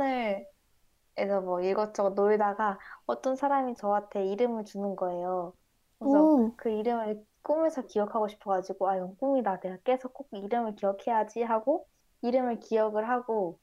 하늘에서 1.15 1.41
뭐 1.43 1.61
이것저것 1.61 2.13
놀다가 2.13 2.79
어떤 3.05 3.35
사람이 3.35 3.75
저한테 3.75 4.25
이름을 4.27 4.65
주는 4.65 4.95
거예요. 4.95 5.53
그래서 5.99 6.31
오, 6.31 6.51
그 6.55 6.69
이름을 6.69 7.23
꿈에서 7.43 7.83
기억하고 7.87 8.27
싶어가지고 8.27 8.89
아 8.89 8.97
이건 8.97 9.15
꿈이다. 9.17 9.59
내가 9.59 9.77
깨서 9.83 10.09
꼭 10.09 10.29
이름을 10.31 10.75
기억해야지 10.75 11.41
하고 11.43 11.87
이름을 12.21 12.59
기억을 12.59 13.09
하고 13.09 13.59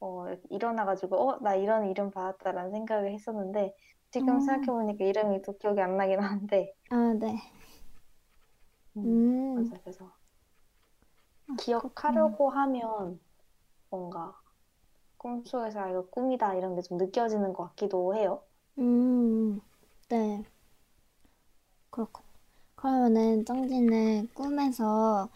어, 0.00 0.26
일어나가지고, 0.50 1.16
어, 1.30 1.38
나 1.42 1.54
이런 1.56 1.88
이름 1.90 2.10
받았다라는 2.10 2.70
생각을 2.72 3.12
했었는데, 3.12 3.74
지금 4.10 4.40
어. 4.40 4.40
생각해보니까 4.40 5.04
이름이 5.04 5.42
또 5.42 5.56
기억이 5.58 5.80
안 5.80 5.96
나긴 5.96 6.20
하는데, 6.20 6.74
아, 6.90 7.14
네. 7.18 7.36
음, 8.96 9.22
음, 9.54 9.54
맞아. 9.54 9.78
그래서 9.82 10.12
아, 11.48 11.54
기억하려고 11.56 12.50
하면 12.50 13.20
뭔가 13.90 14.40
꿈속에서 15.18 15.80
아, 15.80 15.90
이거 15.90 16.06
꿈이다 16.10 16.54
이런 16.56 16.76
게 16.76 16.82
좀 16.82 16.98
느껴지는 16.98 17.52
것 17.54 17.68
같기도 17.70 18.14
해요. 18.16 18.44
음, 18.78 19.60
네. 20.08 20.44
그렇군. 21.90 22.24
그러면은 22.76 23.44
정지는 23.44 24.28
꿈에서 24.34 25.28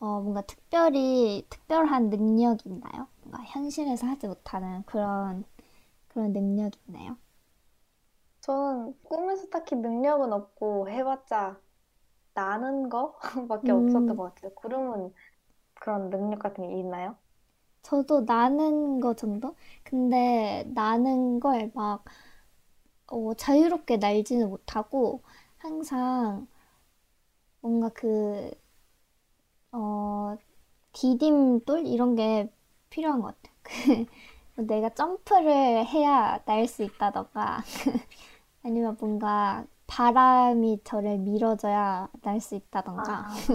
어, 0.00 0.20
뭔가 0.20 0.42
특별히 0.42 1.44
특별한 1.50 2.10
능력이 2.10 2.68
있나요? 2.68 3.08
뭔가 3.22 3.42
현실에서 3.44 4.06
하지 4.06 4.26
못하는 4.28 4.82
그런 4.84 5.44
그런 6.08 6.32
능력이 6.32 6.78
있나요? 6.88 7.16
저는 8.40 9.00
꿈에서 9.04 9.48
딱히 9.48 9.76
능력은 9.76 10.32
없고 10.32 10.88
해봤자 10.88 11.60
나는 12.34 12.88
거밖에 12.90 13.72
음. 13.72 13.72
없었던 13.72 14.16
것 14.16 14.34
같아요. 14.34 14.54
구름은 14.54 15.14
그런 15.74 16.10
능력 16.10 16.40
같은 16.40 16.68
게 16.68 16.78
있나요? 16.78 17.16
저도 17.82 18.20
나는 18.22 19.00
거 19.00 19.14
정도? 19.14 19.56
근데 19.84 20.64
나는 20.74 21.40
걸 21.40 21.70
막 21.74 22.04
어, 23.06 23.34
자유롭게 23.34 23.96
날지는 23.98 24.48
못하고 24.48 25.22
항상 25.58 26.46
뭔가 27.60 27.88
그 27.90 28.50
어, 29.72 30.36
디딤돌 30.92 31.86
이런 31.86 32.16
게 32.16 32.50
필요한 32.90 33.20
것 33.22 33.36
같아요. 33.42 33.56
그 33.62 34.06
내가 34.62 34.90
점프를 34.90 35.86
해야 35.86 36.42
날 36.46 36.66
수 36.68 36.82
있다던가 36.84 37.62
아니면 38.64 38.96
뭔가 39.00 39.66
바람이 39.86 40.80
저를 40.84 41.18
밀어줘야 41.18 42.10
날 42.22 42.40
수 42.40 42.54
있다던가. 42.56 43.24
아, 43.24 43.48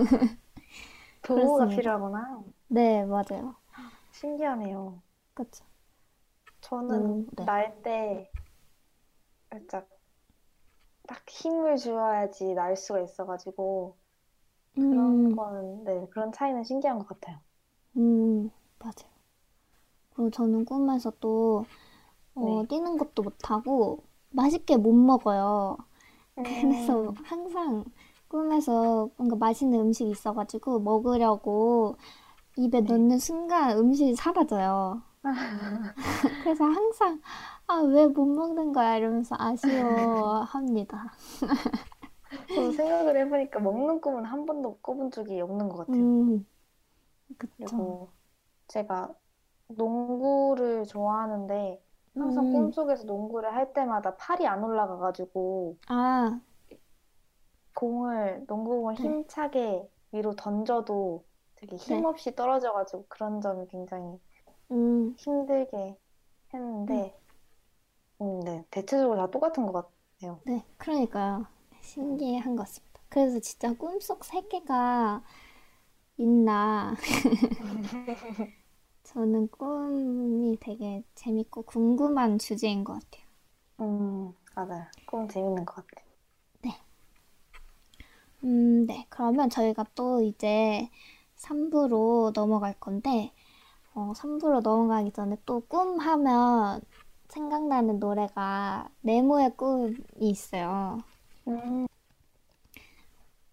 도구가 1.24 1.68
그렇습니다. 1.68 1.70
필요하구나. 1.70 2.44
네, 2.68 3.06
맞아요. 3.06 3.56
신기하네요. 4.12 5.02
그쵸. 5.34 5.66
저는 6.62 7.14
음, 7.14 7.26
네. 7.38 7.46
날 7.46 7.82
때 7.84 8.32
살짝 9.50 9.88
딱 11.08 11.24
힘을 11.30 11.78
주어야지 11.78 12.54
날 12.56 12.76
수가 12.76 13.00
있어가지고 13.00 13.96
그런 14.82 15.24
음, 15.26 15.36
거는 15.36 15.84
네, 15.86 16.08
그런 16.12 16.32
차이는 16.32 16.64
신기한 16.64 17.00
것 17.00 17.08
같아요. 17.08 17.42
음, 17.98 18.50
맞아요. 18.80 19.12
그리고 20.14 20.30
저는 20.30 20.66
꿈에서 20.66 21.12
또, 21.20 21.66
어, 22.36 22.64
네. 22.64 22.68
뛰는 22.70 22.98
것도 22.98 23.24
못하고, 23.24 24.04
맛있게 24.32 24.78
못 24.78 24.94
먹어요. 24.94 25.78
그래서 26.60 27.14
음, 27.14 27.24
항상 27.24 27.86
꿈에서 28.30 29.10
뭔가 29.18 29.36
맛있는 29.38 29.80
음식이 29.82 30.12
있어가지고 30.12 30.80
먹으려고 30.82 31.98
입에 32.58 32.82
넣는 32.82 33.20
순간 33.20 33.78
음식이 33.78 34.16
사라져요. 34.16 35.04
그래서 36.40 36.66
항상 36.66 37.22
아, 37.68 37.76
왜 37.78 38.08
못 38.08 38.26
먹는 38.26 38.74
거야 38.74 38.98
이러면서 38.98 39.36
아쉬워합니다. 39.40 41.14
저도 42.50 42.72
생각을 42.72 43.18
해보니까 43.18 43.60
먹는 43.60 44.02
꿈은 44.02 44.26
한 44.26 44.46
번도 44.46 44.80
꿔본 44.82 45.12
적이 45.12 45.42
없는 45.42 45.70
것 45.70 45.78
같아요. 45.78 46.06
음. 46.06 46.46
그리고 47.58 48.12
제가 48.68 49.14
농구를 49.68 50.86
좋아하는데 50.86 51.82
항상 52.18 52.46
음. 52.46 52.52
꿈속에서 52.52 53.06
농구를 53.06 53.54
할 53.56 53.74
때마다 53.74 54.16
팔이 54.18 54.48
안 54.48 54.64
올라가가지고 54.64 55.78
아, 55.88 56.40
공을 57.76 58.46
농구공을 58.48 58.96
네. 59.00 59.04
힘차게 59.04 59.88
위로 60.12 60.36
던져도 60.36 61.24
되게 61.56 61.76
네. 61.88 61.96
힘없이 61.96 62.36
떨어져가지고 62.36 63.06
그런 63.10 63.42
점이 63.42 63.68
굉장히 63.68 64.20
음, 64.72 65.16
힘들게 65.18 65.98
했는데 66.54 67.14
음, 68.22 68.40
네 68.42 68.66
대체적으로 68.72 69.18
다 69.18 69.30
똑같은 69.30 69.66
것 69.66 69.72
같아요. 70.20 70.40
네, 70.46 70.64
그러니까요. 70.78 71.46
신기한 71.84 72.56
것 72.56 72.64
같습니다. 72.64 73.00
그래서 73.10 73.40
진짜 73.40 73.74
꿈속 73.74 74.26
세계가 74.26 75.24
있나. 76.18 76.96
저는 79.04 79.48
꿈이 79.50 80.58
되게 80.60 81.04
재밌고 81.16 81.62
궁금한 81.64 82.38
주제인 82.38 82.84
것 82.84 82.94
같아요. 82.96 83.24
음 83.82 84.34
맞아요. 84.56 84.86
꿈 85.06 85.28
재밌는 85.28 85.66
것 85.66 85.76
같아요. 85.76 86.04
음, 88.44 88.86
네. 88.88 89.06
그러면 89.10 89.50
저희가 89.50 89.86
또 89.96 90.22
이제 90.22 90.90
3부로 91.36 92.32
넘어갈 92.36 92.74
건데, 92.80 93.34
어, 93.96 94.14
3부로 94.16 94.62
넘어가기 94.62 95.12
전에 95.14 95.38
또 95.46 95.62
꿈 95.62 96.00
하면 96.00 96.82
생각나는 97.30 98.00
노래가 98.00 98.90
네모의 99.02 99.56
꿈이 99.58 99.96
있어요. 100.20 101.00
음, 101.48 101.88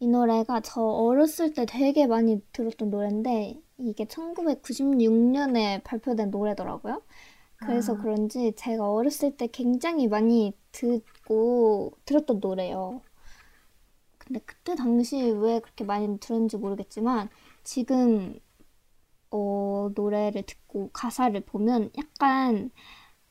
이 0.01 0.07
노래가 0.09 0.61
저 0.61 0.81
어렸을 0.83 1.53
때 1.53 1.67
되게 1.67 2.07
많이 2.07 2.43
들었던 2.53 2.91
노래인데, 2.91 3.61
이게 3.79 4.05
1996년에 4.05 5.83
발표된 5.85 6.31
노래더라고요. 6.31 7.03
그래서 7.57 7.95
아. 7.95 7.99
그런지 7.99 8.53
제가 8.57 8.91
어렸을 8.91 9.37
때 9.37 9.47
굉장히 9.47 10.09
많이 10.09 10.55
듣고 10.73 11.93
들었던 12.07 12.41
노래예요. 12.41 13.03
근데 14.19 14.41
그때 14.47 14.75
당시 14.75 15.31
왜 15.31 15.61
그렇게 15.61 15.85
많이 15.85 16.19
들었는지 16.19 16.57
모르겠지만 16.57 17.29
지금 17.65 18.39
어, 19.31 19.91
노래를 19.95 20.43
듣고 20.45 20.91
가사를 20.93 21.39
보면 21.43 21.91
약간 21.99 22.71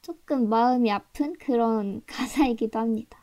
조금 0.01 0.49
마음이 0.49 0.91
아픈 0.91 1.34
그런 1.39 2.01
가사이기도 2.07 2.80
합니다. 2.80 3.19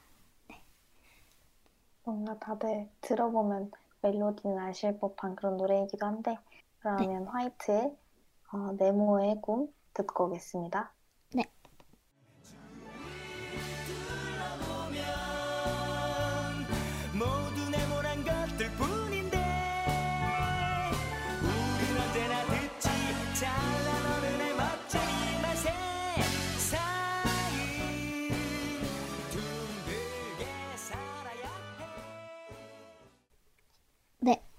뭔가 2.07 2.39
다들 2.39 2.89
들어보면 3.03 3.71
멜로디는 4.01 4.59
아실 4.61 4.99
법한 4.99 5.37
그런 5.37 5.59
노래이기도 5.59 6.07
한데 6.07 6.39
그러면 6.79 7.27
화이트의 7.27 7.95
어, 8.53 8.73
네모의 8.79 9.43
꿈 9.43 9.69
듣고 9.93 10.27
오겠습니다. 10.29 10.96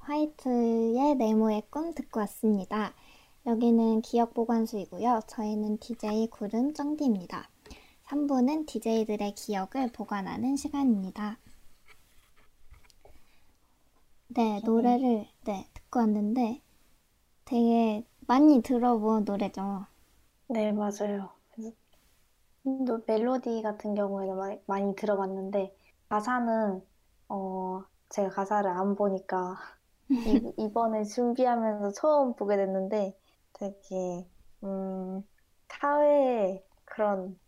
화이트의 0.07 1.15
네모의 1.15 1.63
꿈 1.69 1.93
듣고 1.93 2.21
왔습니다. 2.21 2.93
여기는 3.45 4.01
기억 4.01 4.33
보관소이고요. 4.33 5.19
저희는 5.27 5.79
DJ 5.79 6.29
구름 6.29 6.73
쩡디입니다. 6.73 7.49
3부는 8.05 8.65
DJ들의 8.67 9.35
기억을 9.35 9.91
보관하는 9.91 10.55
시간입니다. 10.55 11.37
네, 14.29 14.61
노래를 14.63 15.27
네, 15.43 15.67
듣고 15.73 15.99
왔는데 15.99 16.61
되게 17.43 18.07
많이 18.27 18.61
들어본 18.61 19.25
노래죠. 19.25 19.87
네, 20.47 20.71
맞아요. 20.71 21.31
또 22.85 23.01
멜로디 23.05 23.61
같은 23.61 23.93
경우에는 23.93 24.37
많이, 24.37 24.61
많이 24.67 24.95
들어봤는데 24.95 25.75
가사는 26.07 26.81
어, 27.27 27.83
제가 28.07 28.29
가사를 28.29 28.69
안 28.69 28.95
보니까 28.95 29.57
이, 30.25 30.53
이번에 30.57 31.03
준비하면서 31.05 31.91
처음 31.93 32.35
보게 32.35 32.57
됐는데 32.57 33.17
되게 33.53 34.27
음, 34.63 35.23
사회에 35.69 36.63
그런 36.85 37.39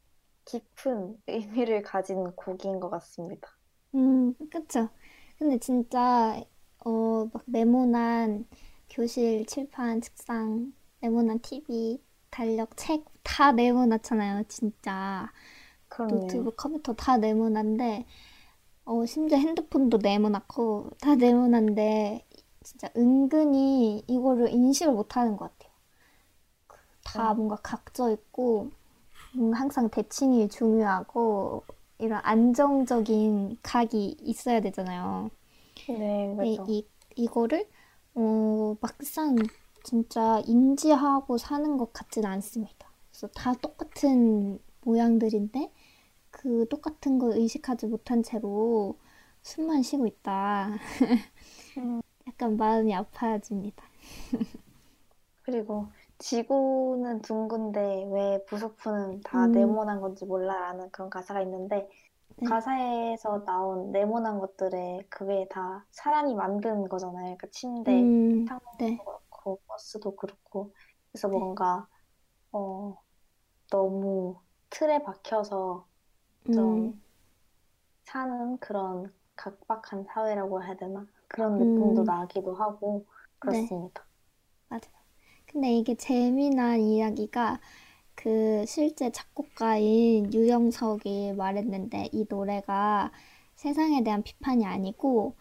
깊은 0.45 1.21
의미를 1.27 1.83
가진 1.83 2.31
곡인 2.35 2.79
것 2.79 2.89
같습니다. 2.91 3.49
음, 3.95 4.33
그쵸. 4.51 4.89
근데 5.37 5.57
진짜, 5.57 6.41
어, 6.85 7.25
막 7.33 7.43
네모난 7.45 8.45
교실 8.89 9.45
칠판, 9.45 10.01
책상, 10.01 10.73
네모난 11.01 11.39
TV, 11.41 12.01
달력, 12.29 12.75
책, 12.77 13.05
다 13.23 13.51
네모났잖아요, 13.51 14.43
진짜. 14.47 15.31
그렇네요. 15.87 16.49
노트북, 16.49 16.57
컴퓨터 16.57 16.93
다 16.95 17.17
네모난데, 17.17 18.05
어, 18.85 19.05
심지어 19.05 19.37
핸드폰도 19.37 19.99
네모났고, 19.99 20.91
다 21.01 21.15
네모난데, 21.15 22.27
진짜 22.63 22.89
은근히 22.95 24.03
이거를 24.07 24.49
인식을 24.49 24.93
못 24.93 25.17
하는 25.17 25.37
것 25.37 25.51
같아요. 25.57 25.73
그다 27.03 27.33
음. 27.33 27.37
뭔가 27.37 27.55
각져 27.57 28.11
있고, 28.11 28.71
뭔가 29.33 29.59
항상 29.59 29.89
대칭이 29.89 30.49
중요하고, 30.49 31.65
이런 31.99 32.21
안정적인 32.23 33.59
각이 33.63 34.17
있어야 34.21 34.61
되잖아요. 34.61 35.29
네, 35.87 36.35
그렇죠. 36.35 36.63
이, 36.67 36.87
이거를, 37.15 37.67
어, 38.15 38.75
막상 38.81 39.35
진짜 39.83 40.41
인지하고 40.45 41.37
사는 41.37 41.77
것 41.77 41.93
같진 41.93 42.25
않습니다. 42.25 42.89
그래서 43.11 43.27
다 43.29 43.53
똑같은 43.53 44.59
모양들인데, 44.81 45.71
그 46.31 46.67
똑같은 46.69 47.19
걸 47.19 47.33
의식하지 47.37 47.87
못한 47.87 48.23
채로 48.23 48.97
숨만 49.43 49.83
쉬고 49.83 50.07
있다. 50.07 50.77
음. 51.77 52.01
약간 52.29 52.55
마음이 52.57 52.93
아파집니다. 52.95 53.83
그리고 55.43 55.91
지구는 56.19 57.21
둥근데 57.21 58.05
왜 58.11 58.43
부속품은 58.45 59.21
다 59.23 59.47
음. 59.47 59.53
네모난 59.53 60.01
건지 60.01 60.25
몰라라는 60.25 60.91
그런 60.91 61.09
가사가 61.09 61.41
있는데 61.41 61.89
네. 62.37 62.55
가사에서 62.55 63.45
나온 63.45 63.91
네모난 63.91 64.39
것들에 64.39 65.07
그게 65.09 65.47
다 65.49 65.85
사람이 65.91 66.35
만든 66.35 66.89
거잖아요. 66.89 67.37
그러니까 67.37 67.47
침대, 67.51 68.11
음, 68.27 68.47
창문도 68.47 68.79
네, 68.79 69.01
그렇고 69.05 69.61
버스도 69.67 70.15
그렇고 70.17 70.73
그래서 71.11 71.29
네. 71.29 71.29
뭔가 71.29 71.87
어 72.53 72.97
너무 73.71 74.41
틀에 74.71 75.03
박혀서 75.03 75.87
좀 76.51 76.89
음, 76.89 77.01
사는 78.03 78.57
그런 78.59 79.13
각박한 79.37 80.03
사회라고 80.03 80.61
해야 80.61 80.75
되나? 80.75 81.07
그런 81.29 81.57
느낌도 81.57 82.01
음. 82.01 82.05
나기도 82.05 82.53
하고 82.53 83.05
그렇습니다. 83.39 84.03
맞아요. 84.67 84.81
근데 85.45 85.73
이게 85.73 85.95
재미난 85.95 86.81
이야기가 86.81 87.59
그 88.15 88.65
실제 88.67 89.11
작곡가인 89.11 90.33
유영석이 90.33 91.33
말했는데 91.37 92.09
이 92.11 92.25
노래가 92.29 93.11
세상에 93.55 94.03
대한 94.03 94.23
비판이 94.23 94.65
아니고 94.65 95.35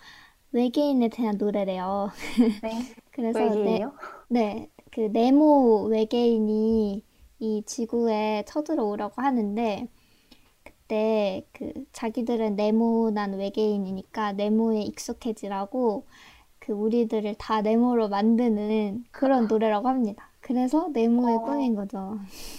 외계인에 0.53 1.09
대한 1.09 1.37
노래래요. 1.37 2.11
네. 2.63 2.71
그래서 3.11 3.41
네, 3.41 3.45
외계인이요? 3.45 3.93
네, 4.29 4.71
그 4.93 5.01
네모 5.13 5.87
외계인이 5.87 7.05
이 7.41 7.63
지구에 7.67 8.45
쳐들어오라고 8.47 9.21
하는데 9.23 9.89
그 9.89 9.98
때 10.89 11.47
그 11.53 11.73
자기들은 11.93 12.57
네모난 12.57 13.35
외계인이니까 13.39 14.33
네모에 14.33 14.83
익숙해지라고 14.83 16.07
그 16.61 16.73
우리들을 16.73 17.37
다 17.39 17.63
네모로 17.63 18.09
만드는 18.09 19.07
그런 19.13 19.47
노래라고 19.49 19.89
합니다. 19.89 20.31
그래서 20.41 20.89
네모의 20.93 21.41
어. 21.41 21.41
꿈인 21.41 21.75
거죠. 21.77 22.19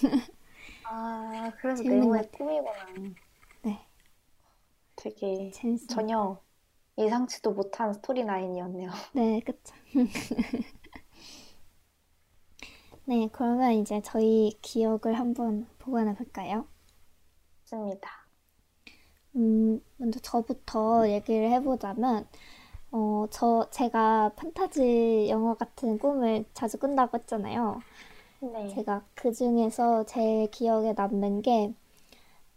아, 0.84 1.52
그래서 1.62 1.84
네모의. 1.84 2.30
꿈이구나. 2.32 2.72
네, 3.64 3.80
되게 4.96 5.52
재밌습니다. 5.52 5.88
전혀 5.88 6.44
예상치도 6.98 7.54
못한 7.54 7.94
스토리 7.94 8.24
라인이었네요. 8.24 8.92
네, 9.12 9.42
그쵸. 9.46 9.74
네, 13.06 13.28
그러면 13.34 13.74
이제 13.74 14.02
저희 14.04 14.58
기억을 14.62 15.18
한번 15.20 15.68
보관해 15.80 16.14
볼까요? 16.16 16.66
좋습니다. 17.66 18.19
음, 19.40 19.82
먼저 19.98 20.20
저부터 20.20 21.10
얘기를 21.10 21.50
해보자면, 21.52 22.28
어, 22.92 23.26
저, 23.32 23.70
제가 23.72 24.34
판타지 24.36 25.28
영화 25.30 25.56
같은 25.56 25.98
꿈을 26.00 26.46
자주 26.54 26.78
꾼다고 26.80 27.18
했잖아요. 27.20 27.82
네. 28.42 28.68
제가 28.68 29.06
그 29.16 29.32
중에서 29.34 30.06
제일 30.06 30.52
기억에 30.52 30.94
남는 30.94 31.42
게, 31.42 31.74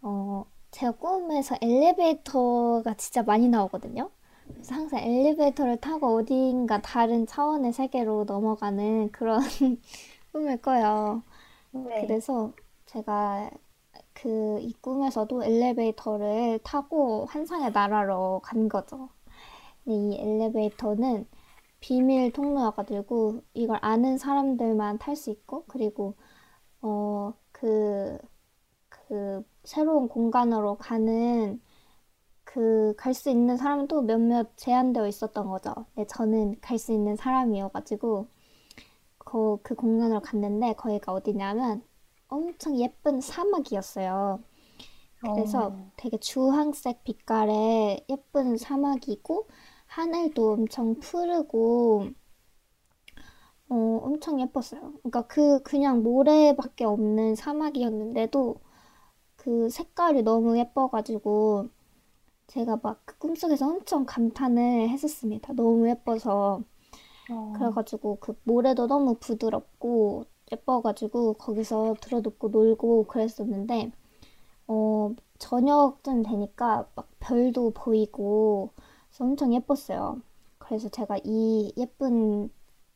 어, 0.03 0.47
제가 0.71 0.93
꿈에서 0.93 1.57
엘리베이터가 1.61 2.95
진짜 2.95 3.23
많이 3.23 3.49
나오거든요. 3.49 4.11
그래서 4.55 4.75
항상 4.75 5.01
엘리베이터를 5.01 5.79
타고 5.81 6.17
어딘가 6.17 6.83
다른 6.83 7.27
차원의 7.27 7.73
세계로 7.73 8.25
넘어가는 8.25 9.13
그런 9.13 9.41
꿈을 10.33 10.59
꿔요. 10.63 11.23
네. 11.73 12.07
그래서 12.07 12.53
제가 12.87 13.51
그 14.23 14.59
이 14.61 14.73
꿈에서도 14.81 15.45
엘리베이터를 15.45 16.61
타고 16.65 17.27
환상의 17.27 17.73
나라로 17.73 18.41
간 18.45 18.69
거죠. 18.69 19.09
근데 19.85 19.97
이 19.99 20.21
엘리베이터는 20.21 21.27
비밀 21.81 22.33
통로여가지고 22.33 23.43
이걸 23.55 23.79
아는 23.83 24.19
사람들만 24.19 24.99
탈 24.99 25.17
수 25.17 25.31
있고 25.31 25.65
그리고 25.69 26.17
어그그 26.83 28.21
새로운 29.65 30.09
공간으로 30.09 30.77
가는 30.77 31.61
그 32.45 32.95
갈 32.99 33.15
수 33.15 33.31
있는 33.31 33.57
사람은 33.57 33.89
또 33.89 34.03
몇몇 34.03 34.57
제한되어 34.57 35.09
있었던 35.09 35.49
거죠. 35.49 35.75
근데 35.95 36.07
저는 36.09 36.61
갈 36.61 36.79
수 36.79 36.93
있는 36.93 37.17
사람이어가지고 37.17 38.29
그, 39.19 39.59
그 39.63 39.75
공간으로 39.75 40.21
갔는데 40.21 40.75
거기가 40.75 41.13
어디냐면 41.13 41.83
엄청 42.33 42.79
예쁜 42.81 43.21
사막이었어요. 43.21 44.43
그래서 45.33 45.75
어, 45.75 45.93
되게 45.97 46.19
주황색 46.19 47.05
빛깔의 47.05 48.07
예쁜 48.11 48.57
사막이고 48.59 49.49
하늘도 49.87 50.53
엄청 50.55 50.99
푸르고 51.01 52.11
어, 53.69 53.75
엄청 54.03 54.41
예뻤어요. 54.41 54.93
그러니까 55.03 55.27
그 55.29 55.63
그냥 55.63 56.03
모래밖에 56.03 56.85
없는 56.85 57.35
사막이었는데도 57.37 58.57
그 59.37 59.71
색깔이 59.71 60.23
너무 60.23 60.59
예뻐가지고 60.59 61.69
제가 62.49 62.79
막 62.83 63.03
그 63.07 63.19
꿈속에서 63.19 63.69
엄청 63.69 64.07
감탄을 64.07 64.89
했었습니다. 64.91 65.53
너무 65.55 65.89
예뻐서. 65.91 66.63
어, 67.29 67.37
그래가지고 67.53 68.19
그 68.21 68.35
모래도 68.45 68.87
너무 68.89 69.17
부드럽고 69.21 70.27
예뻐가지고 70.53 71.35
거기서 71.35 71.97
들어눕고 72.01 72.49
놀고 72.49 73.07
그랬었는데 73.07 73.93
어 74.69 75.15
저녁쯤 75.39 76.23
되니까 76.23 76.89
막 76.95 77.09
별도 77.21 77.71
보이고 77.71 78.71
그래서 79.09 79.25
엄청 79.25 79.53
예뻤어요. 79.55 80.21
그래서 80.59 80.89
제가 80.89 81.19
이 81.25 81.73
예쁜 81.77 82.51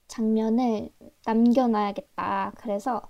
장면을 0.09 0.91
남겨놔야겠다. 1.27 2.53
그래서 2.57 3.03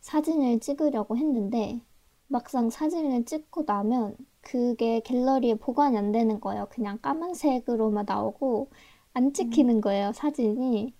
사진을 0.00 0.60
찍으려고 0.60 1.16
했는데 1.16 1.82
막상 2.28 2.70
사진을 2.70 3.24
찍고 3.24 3.64
나면 3.66 4.16
그게 4.40 5.00
갤러리에 5.00 5.54
보관이 5.56 5.96
안 5.96 6.12
되는 6.12 6.40
거예요. 6.40 6.66
그냥 6.70 6.98
까만색으로만 7.02 8.06
나오고 8.06 8.70
안 9.12 9.32
찍히는 9.32 9.80
거예요, 9.80 10.12
사진이. 10.12 10.94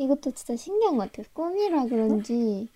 이것도 0.00 0.30
진짜 0.32 0.56
신기한 0.56 0.96
것 0.96 1.12
같아요. 1.12 1.26
꿈이라 1.34 1.86
그런지, 1.86 2.68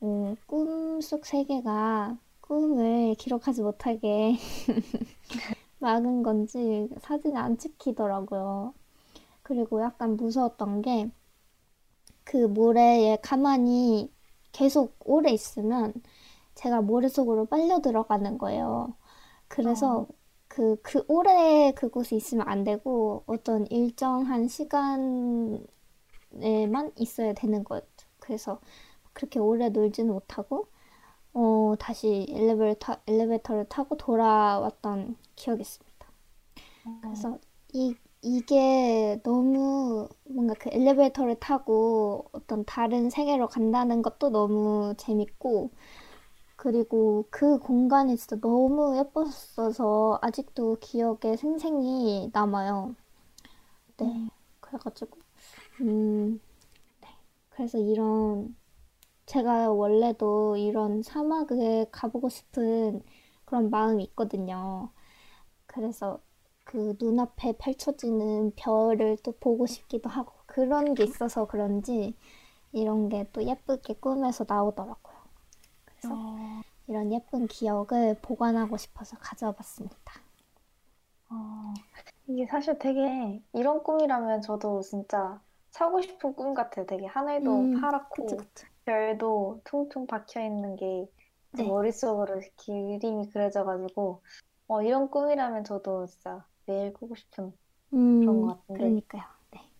어, 0.00 0.36
꿈속 0.46 1.26
세계가 1.26 2.16
꿈을 2.40 3.16
기록하지 3.16 3.62
못하게 3.62 4.36
막은 5.80 6.22
건지 6.22 6.88
사진이 7.00 7.36
안 7.36 7.58
찍히더라고요. 7.58 8.74
그리고 9.42 9.82
약간 9.82 10.16
무서웠던 10.16 10.82
게, 10.82 11.10
그 12.24 12.36
모래에 12.46 13.18
가만히 13.22 14.12
계속 14.52 14.96
오래 15.04 15.32
있으면 15.32 15.94
제가 16.54 16.82
모래 16.82 17.08
속으로 17.08 17.46
빨려 17.46 17.80
들어가는 17.80 18.38
거예요. 18.38 18.94
그래서 19.48 20.00
어, 20.02 20.08
그, 20.48 20.76
그 20.82 21.04
오래 21.08 21.72
그곳에 21.72 22.16
있으면 22.16 22.48
안 22.48 22.64
되고 22.64 23.24
어떤 23.26 23.66
일정한 23.68 24.48
시간 24.48 25.66
에만 26.40 26.92
있어야 26.96 27.32
되는 27.34 27.64
거였죠. 27.64 28.06
그래서 28.20 28.60
그렇게 29.12 29.38
오래 29.40 29.68
놀지는 29.70 30.12
못하고 30.12 30.68
어, 31.34 31.74
다시 31.80 32.26
엘리베이터, 32.30 32.96
엘리베이터를 33.06 33.66
타고 33.68 33.96
돌아왔던 33.96 35.16
기억이 35.36 35.62
있습니다. 35.62 36.08
어, 36.84 36.90
그래서 37.00 37.38
이, 37.72 37.94
이게 38.22 39.20
너무 39.24 40.08
뭔가 40.24 40.54
그 40.58 40.70
엘리베이터를 40.72 41.36
타고 41.40 42.28
어떤 42.32 42.64
다른 42.64 43.10
세계로 43.10 43.48
간다는 43.48 44.02
것도 44.02 44.30
너무 44.30 44.94
재밌고 44.98 45.70
그리고 46.56 47.26
그 47.30 47.58
공간이 47.58 48.16
진짜 48.16 48.36
너무 48.40 48.96
예뻤어서 48.98 50.18
아직도 50.22 50.78
기억에 50.80 51.36
생생히 51.38 52.30
남아요. 52.34 52.94
네. 54.84 54.88
그래가지고, 54.90 55.18
음, 55.82 56.40
네. 57.02 57.08
그래서 57.50 57.78
이런, 57.78 58.56
제가 59.26 59.72
원래도 59.72 60.56
이런 60.56 61.02
사막에 61.02 61.86
가보고 61.92 62.28
싶은 62.30 63.02
그런 63.44 63.70
마음이 63.70 64.04
있거든요. 64.04 64.90
그래서 65.66 66.20
그 66.64 66.96
눈앞에 67.00 67.54
펼쳐지는 67.58 68.52
별을 68.56 69.18
또 69.22 69.32
보고 69.32 69.66
싶기도 69.66 70.08
하고, 70.10 70.32
그런 70.46 70.94
게 70.94 71.04
있어서 71.04 71.46
그런지 71.46 72.16
이런 72.72 73.08
게 73.08 73.26
또 73.32 73.44
예쁘게 73.44 73.94
꿈에서 73.96 74.44
나오더라고요. 74.48 75.16
그래서 75.84 76.14
어, 76.14 76.62
이런 76.88 77.12
예쁜 77.12 77.46
기억을 77.46 78.18
보관하고 78.22 78.76
싶어서 78.76 79.16
가져와 79.18 79.52
봤습니다. 79.52 80.22
어. 82.28 82.32
이게 82.32 82.46
사실 82.46 82.78
되게 82.78 83.42
이런 83.52 83.82
꿈이라면 83.82 84.42
저도 84.42 84.82
진짜 84.82 85.42
사고 85.70 86.00
싶은 86.02 86.34
꿈 86.34 86.54
같아요. 86.54 86.86
되게 86.86 87.06
하늘도 87.06 87.70
음, 87.70 87.72
파랗고 87.72 88.38
그쵸. 88.46 88.68
별도 88.84 89.60
퉁퉁 89.64 90.06
박혀 90.06 90.42
있는 90.44 90.76
게제 90.76 91.08
네. 91.52 91.64
머릿속으로 91.64 92.36
이렇게 92.40 92.98
그림이 92.98 93.30
그려져가지고 93.30 94.22
어, 94.68 94.82
이런 94.82 95.10
꿈이라면 95.10 95.64
저도 95.64 96.06
진짜 96.06 96.46
매일 96.66 96.92
꾸고 96.92 97.14
싶은 97.16 97.52
그런 98.20 98.40
음, 98.40 98.42
것 98.42 98.58
같은데 98.68 98.98
그러니까요. 98.98 99.22
네. 99.52 99.70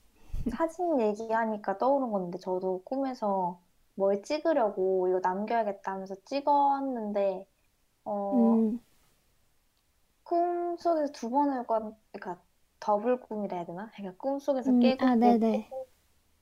사진 0.49 1.01
얘기하니까 1.01 1.79
떠오른 1.79 2.11
건데 2.11 2.39
저도 2.39 2.83
꿈에서 2.85 3.61
뭘 3.95 4.23
찍으려고 4.23 5.09
이거 5.09 5.21
남겨야겠다 5.21 5.93
하면서 5.93 6.15
찍었는데 6.25 7.47
어, 8.05 8.65
음, 8.67 8.81
꿈 10.23 10.77
속에서 10.79 11.13
두 11.13 11.29
번을 11.31 11.67
관, 11.67 11.97
그러니까 12.21 12.43
더블 12.81 13.21
꿈이라 13.21 13.57
해야 13.59 13.67
되나? 13.67 13.91
그러니까 13.97 14.17
꿈속에서 14.23 14.77
음, 14.77 14.79
깨고 14.79 14.99
아, 14.99 15.17
또 15.23 15.39
네네. 15.39 15.71
깨고 15.71 15.89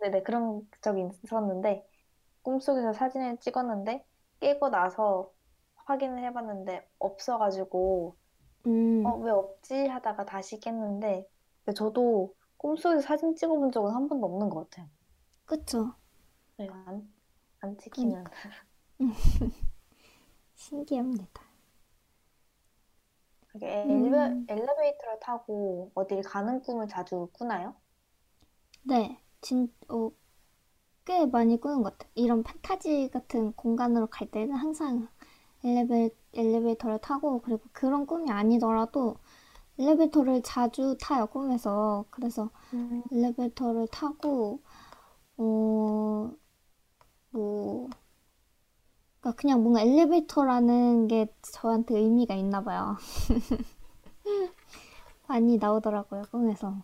네네 0.00 0.22
그런 0.24 0.68
적이 0.82 1.08
있었는데 1.24 1.86
꿈속에서 2.42 2.92
사진을 2.94 3.38
찍었는데 3.40 4.04
깨고 4.40 4.70
나서 4.70 5.32
확인을 5.86 6.24
해봤는데 6.24 6.88
없어가지고 6.98 8.16
어, 9.02 9.10
음, 9.10 9.20
왜 9.20 9.30
없지? 9.32 9.86
하다가 9.88 10.24
다시 10.26 10.60
깼는데 10.60 11.26
근데 11.64 11.74
저도 11.76 12.34
꿈속에서 12.58 13.00
사진 13.02 13.36
찍어본 13.36 13.72
적은 13.72 13.92
한 13.94 14.08
번도 14.08 14.26
없는 14.26 14.50
것 14.50 14.70
같아요. 14.70 14.90
그쵸. 15.44 15.94
네, 16.58 16.68
안, 16.86 17.14
안 17.60 17.78
찍히면 17.78 18.30
그러니까. 18.30 18.32
신기합니다. 20.56 21.45
이게 23.56 23.66
엘리베, 23.66 24.16
음, 24.16 24.48
엘리베이터를 24.48 25.18
타고 25.20 25.90
어딜 25.96 26.22
가는 26.22 26.62
꿈을 26.62 26.86
자주 26.88 27.28
꾸나요? 27.32 27.74
네. 28.82 29.20
진, 29.40 29.72
어, 29.88 30.10
꽤 31.04 31.26
많이 31.26 31.60
꾸는 31.60 31.82
것 31.82 31.92
같아요. 31.98 32.10
이런 32.16 32.42
판타지 32.42 33.10
같은 33.12 33.52
공간으로 33.54 34.08
갈 34.08 34.30
때는 34.30 34.56
항상 34.56 35.08
엘리베, 35.64 36.10
엘리베이터를 36.34 37.00
타고, 37.00 37.40
그리고 37.42 37.62
그런 37.72 38.06
꿈이 38.06 38.30
아니더라도 38.30 39.16
엘리베이터를 39.78 40.42
자주 40.42 40.96
타요, 41.00 41.26
꿈에서. 41.28 42.06
그래서 42.10 42.50
음, 42.72 43.02
엘리베이터를 43.12 43.88
타고, 43.88 44.62
어, 45.38 46.32
뭐, 47.30 47.88
그러니까 49.26 49.40
그냥 49.40 49.62
뭔가 49.62 49.80
엘리베이터라는 49.80 51.08
게 51.08 51.26
저한테 51.42 51.98
의미가 51.98 52.34
있나 52.34 52.62
봐요. 52.62 52.96
많이 55.28 55.58
나오더라고요, 55.58 56.22
꿈에서. 56.30 56.82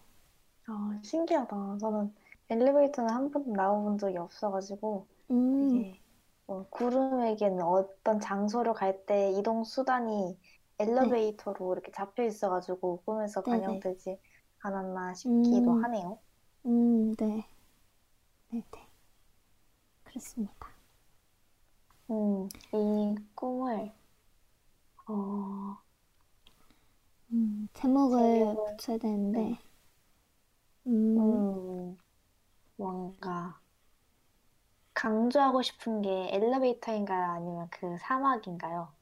아, 0.66 0.98
신기하다. 1.04 1.78
저는 1.80 2.12
엘리베이터는 2.48 3.12
한 3.14 3.30
번도 3.30 3.52
나와본 3.52 3.98
적이 3.98 4.18
없어가지고 4.18 5.06
음, 5.30 5.60
이게 5.60 6.00
뭐 6.46 6.66
구름에게는 6.70 7.62
어떤 7.62 8.18
장소를 8.20 8.74
갈때 8.74 9.30
이동 9.32 9.62
수단이 9.64 10.36
엘리베이터로 10.80 11.72
이렇게 11.74 11.92
잡혀 11.92 12.24
있어가지고 12.24 13.02
꿈에서 13.04 13.44
네네. 13.44 13.46
반영되지 13.46 14.18
않았나 14.60 15.14
싶기도 15.14 15.72
음. 15.72 15.74
하네요. 15.74 16.18
음, 16.66 17.14
네. 17.16 17.44
네, 18.50 18.62
네. 18.70 18.86
그렇습니다. 20.04 20.71
음, 22.12 22.48
이 22.72 23.16
꿈을 23.34 23.92
어, 25.06 25.76
음, 27.32 27.66
제목을 27.74 28.56
제목을- 28.56 28.76
붙여야 28.76 28.98
되는데, 28.98 29.40
네. 29.40 29.58
음, 31.16 31.16
음, 31.16 31.96
뭔가 32.76 33.60
강조하고 34.94 35.60
싶은 35.60 36.00
게 36.00 36.30
엘리베이터인가요? 36.32 37.32
아니면 37.32 37.68
그 37.70 37.98
사막인가요? 37.98 38.94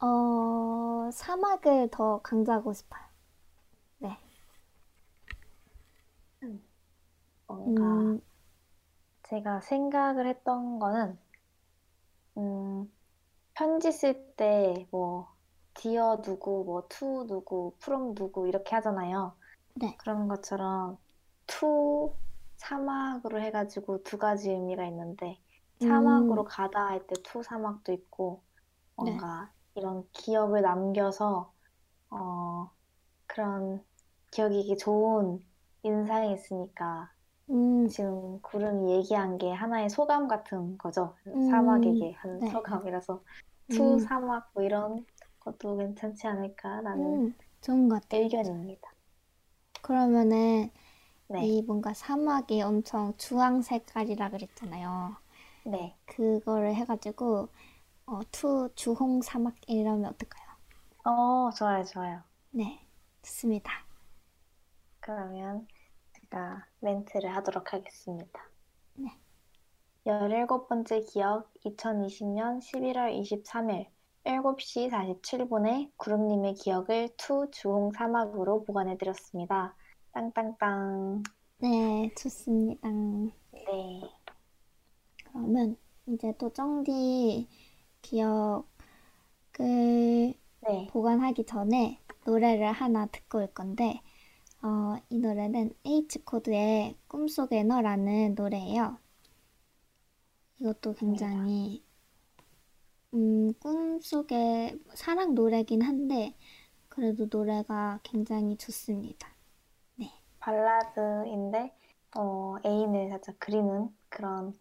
어, 0.00 1.10
사막을 1.12 1.88
더 1.90 2.20
강조하고 2.22 2.72
싶어요. 2.74 3.00
네. 3.98 4.18
뭔가 7.46 8.16
음, 8.16 8.20
제가 9.24 9.60
생각을 9.62 10.28
했던 10.28 10.78
거는 10.78 11.18
음, 12.36 12.92
편지 13.54 13.92
쓸 13.92 14.36
때 14.36 14.86
뭐 14.90 15.28
dear 15.74 16.20
누구, 16.22 16.64
뭐 16.64 16.88
to 16.88 17.26
누구, 17.28 17.76
from 17.80 18.14
누구 18.14 18.48
이렇게 18.48 18.74
하잖아요. 18.76 19.36
네. 19.74 19.98
그런 19.98 20.28
것처럼 20.28 20.98
to 21.46 22.16
사막으로 22.58 23.40
해가지고 23.40 24.02
두 24.04 24.18
가지 24.18 24.50
의미가 24.50 24.86
있는데 24.86 25.40
사막으로 25.80 26.44
음, 26.44 26.44
가다 26.44 26.86
할 26.88 27.06
때 27.06 27.16
to 27.24 27.42
사막도 27.42 27.92
있고 27.92 28.42
네. 28.98 29.18
뭔가 29.18 29.52
이런 29.74 30.08
기억을 30.12 30.62
남겨서 30.62 31.52
어, 32.10 32.70
그런 33.26 33.84
기억이 34.32 34.76
좋은 34.78 35.40
인상이 35.84 36.34
있으니까 36.34 37.12
음, 37.52 37.88
지금 37.88 38.40
구름이 38.42 38.92
얘기한 38.92 39.38
게 39.38 39.52
하나의 39.52 39.88
소감 39.90 40.26
같은 40.28 40.76
거죠. 40.78 41.16
음, 41.34 41.38
사막에게 41.40 42.12
한 42.14 42.40
네. 42.40 42.46
소감이라서 42.46 43.22
투 43.68 43.98
음, 43.98 43.98
사막 43.98 44.50
뭐 44.54 44.62
이런 44.64 45.06
것도 45.40 45.76
괜찮지 45.76 46.26
않을까라는 46.26 47.22
음, 47.22 47.34
좋은 47.60 47.88
것 47.90 48.00
같아요. 48.02 48.22
의견입니다. 48.22 48.92
그러면은, 49.82 50.70
네, 51.28 51.52
이 51.52 51.62
뭔가 51.62 51.94
사막이 51.94 52.62
엄청 52.62 53.14
주황 53.18 53.62
색깔이라 53.62 54.30
그랬잖아요. 54.30 55.16
네. 55.64 55.96
그거를 56.06 56.74
해가지고, 56.76 57.48
어, 58.06 58.20
to 58.32 58.70
주홍 58.76 59.22
사막 59.22 59.54
이러면 59.68 60.06
어떨까요? 60.12 60.44
어, 61.04 61.50
좋아요, 61.56 61.84
좋아요. 61.84 62.24
네, 62.50 62.86
좋습니다. 63.22 63.84
그러면 65.00 65.66
제가 66.32 66.66
멘트를 66.80 67.36
하도록 67.36 67.72
하겠습니다. 67.72 68.40
네. 68.94 69.10
17번째 70.06 71.12
기억 71.12 71.52
2020년 71.66 72.58
11월 72.58 73.14
23일 73.20 73.86
7시 74.24 74.90
47분에 74.90 75.90
구름님의 75.98 76.54
기억을 76.54 77.10
to 77.18 77.50
주홍 77.50 77.92
사막으로 77.92 78.64
보관해드렸습니다. 78.64 79.76
땅땅땅. 80.12 81.22
네, 81.58 82.10
좋습니다. 82.16 82.88
네. 82.88 84.00
그러면 85.24 85.76
이제 86.06 86.32
또 86.38 86.50
정디 86.50 87.46
기억을 88.00 88.64
네. 89.58 90.86
보관하기 90.90 91.44
전에 91.44 92.00
노래를 92.24 92.72
하나 92.72 93.06
듣고 93.06 93.38
올 93.38 93.48
건데, 93.48 94.00
어, 94.64 94.94
이 95.10 95.18
노래는 95.18 95.74
H코드의 95.84 96.96
꿈속의 97.08 97.64
너라는 97.64 98.36
노래예요. 98.36 98.96
이것도 100.60 100.94
굉장히, 100.94 101.82
음, 103.12 103.52
꿈속의 103.54 104.78
사랑 104.94 105.34
노래긴 105.34 105.82
한데, 105.82 106.36
그래도 106.88 107.26
노래가 107.28 107.98
굉장히 108.04 108.56
좋습니다. 108.56 109.34
네. 109.96 110.12
발라드인데, 110.38 111.74
어, 112.16 112.54
애인을 112.64 113.08
살짝 113.08 113.34
그리는 113.40 113.92
그런 114.08 114.54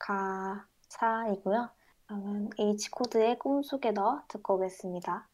가사이고요. 0.00 1.70
그러면 2.06 2.50
H코드의 2.58 3.38
꿈속에 3.38 3.92
너 3.92 4.24
듣고 4.26 4.54
오겠습니다. 4.56 5.28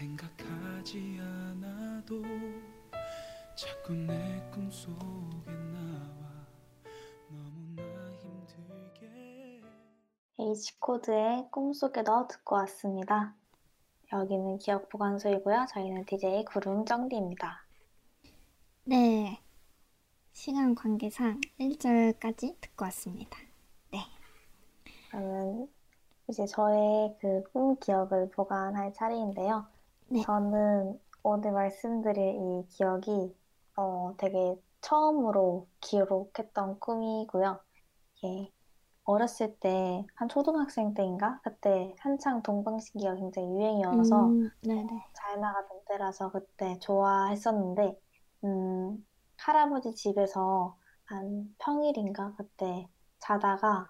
생각하지 0.00 1.18
않아도 1.20 2.22
자꾸 3.54 3.92
내 3.92 4.42
꿈속에 4.50 5.52
나와 5.52 6.46
너무나 7.28 7.82
힘들게 8.14 9.60
H코드의 10.38 11.48
꿈속에 11.50 12.02
너 12.02 12.26
듣고 12.26 12.56
왔습니다. 12.56 13.34
여기는 14.10 14.56
기억 14.56 14.88
보관소이고요. 14.88 15.66
저희는 15.68 16.06
DJ 16.06 16.46
구름 16.46 16.86
정디입니다. 16.86 17.62
네. 18.84 19.38
시간 20.32 20.74
관계상 20.74 21.42
1절까지 21.60 22.58
듣고 22.58 22.86
왔습니다. 22.86 23.36
네. 23.92 23.98
그러면 25.10 25.68
이제 26.26 26.46
저의 26.46 27.14
그 27.20 27.42
꿈 27.52 27.76
기억을 27.76 28.30
보관할 28.30 28.94
차례인데요. 28.94 29.66
네. 30.12 30.22
저는 30.22 30.98
오늘 31.22 31.52
말씀드릴 31.52 32.18
이 32.18 32.66
기억이 32.68 33.32
어, 33.76 34.14
되게 34.18 34.56
처음으로 34.80 35.68
기록했던 35.80 36.80
꿈이고요. 36.80 37.60
이게 38.16 38.52
어렸을 39.04 39.56
때, 39.58 40.04
한 40.16 40.28
초등학생 40.28 40.94
때인가? 40.94 41.40
그때 41.42 41.94
한창 42.00 42.42
동방신기가 42.42 43.14
굉장히 43.16 43.48
유행이어서 43.48 44.26
음. 44.26 44.50
잘 45.14 45.40
나가던 45.40 45.80
때라서 45.88 46.30
그때 46.30 46.78
좋아했었는데, 46.80 47.98
음, 48.44 49.06
할아버지 49.36 49.94
집에서 49.94 50.76
한 51.04 51.54
평일인가? 51.58 52.34
그때 52.36 52.88
자다가 53.20 53.88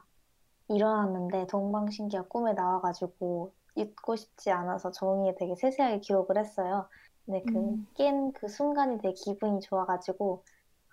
일어났는데 0.68 1.46
동방신기가 1.46 2.28
꿈에 2.28 2.52
나와가지고 2.52 3.52
잊고 3.80 4.16
싶지 4.16 4.50
않아서 4.50 4.90
종이에 4.92 5.34
되게 5.38 5.54
세세하게 5.56 6.00
기록을 6.00 6.38
했어요. 6.38 6.88
근데 7.26 7.44
그 7.46 7.58
음. 7.58 7.86
깬그 7.94 8.48
순간이 8.48 8.98
되게 8.98 9.14
기분이 9.14 9.60
좋아가지고 9.60 10.44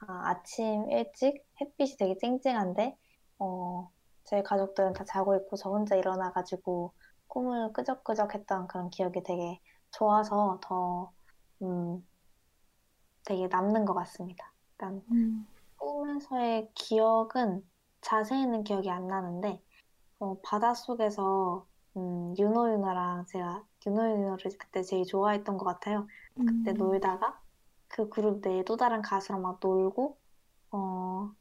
아, 0.08 0.30
아침 0.30 0.90
일찍 0.92 1.46
햇빛이 1.62 1.98
되게 1.98 2.18
쨍쨍한데 2.20 2.98
어, 3.40 3.92
저희 4.26 4.44
가족들은 4.44 4.94
다 4.94 5.04
자고 5.06 5.36
있고 5.38 5.56
저 5.58 5.70
혼자 5.70 5.96
일어나가지고 5.96 6.94
꿈을 7.28 7.74
끄적끄적했던 7.74 8.68
그런 8.68 8.90
기억이 8.90 9.24
되게 9.24 9.60
좋아서 9.92 10.60
더 10.64 11.12
음, 11.62 12.08
되게 13.26 13.48
남는 13.48 13.86
것 13.86 13.94
같습니다. 13.94 14.54
일단 14.72 15.04
음, 15.12 15.48
꿈에서의 15.78 16.72
기억은 16.76 17.70
자세히는 18.02 18.64
기억이 18.64 18.90
안 18.90 19.08
나는데 19.08 19.62
어, 20.20 20.40
바닷속에서 20.44 21.66
음, 21.98 22.36
윤호랑 22.38 23.26
제가 23.28 23.66
윤호를 23.88 24.38
그때 24.60 24.84
제일 24.84 25.06
좋아했던 25.06 25.58
것 25.58 25.66
같아요. 25.66 26.08
그때 26.45 26.74
음, 26.74 26.78
놀다가 26.78 27.41
그 27.88 28.10
그룹 28.10 28.41
내에 28.41 28.64
또 28.66 28.78
다른 28.78 29.02
가수랑 29.02 29.41
막 29.41 29.60
놀고 29.62 30.20
어, 30.72 31.32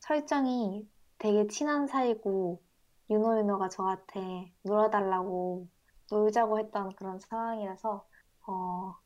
설정이 0.00 0.88
되게 1.18 1.46
친한 1.48 1.86
사이고 1.86 2.62
윤호가 3.10 3.68
저한테 3.70 4.52
놀아달라고 4.62 5.68
놀자고 6.10 6.58
했던 6.58 6.94
그런 6.96 7.18
상황이라서 7.20 8.06
어, 8.48 8.96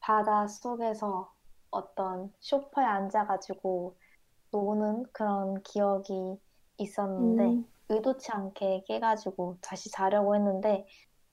바다 0.00 0.46
속에서 0.48 1.32
어떤 1.70 2.32
소파에 2.40 2.84
앉아가지고 2.84 3.96
노는 4.52 5.04
그런 5.12 5.62
기억이 5.62 6.40
있었는데 6.78 7.58
음, 7.58 7.64
의도치 7.88 8.32
않게 8.32 8.84
깨가지고 8.86 9.58
다시 9.62 9.90
자려고 9.90 10.34
했는데 10.36 10.86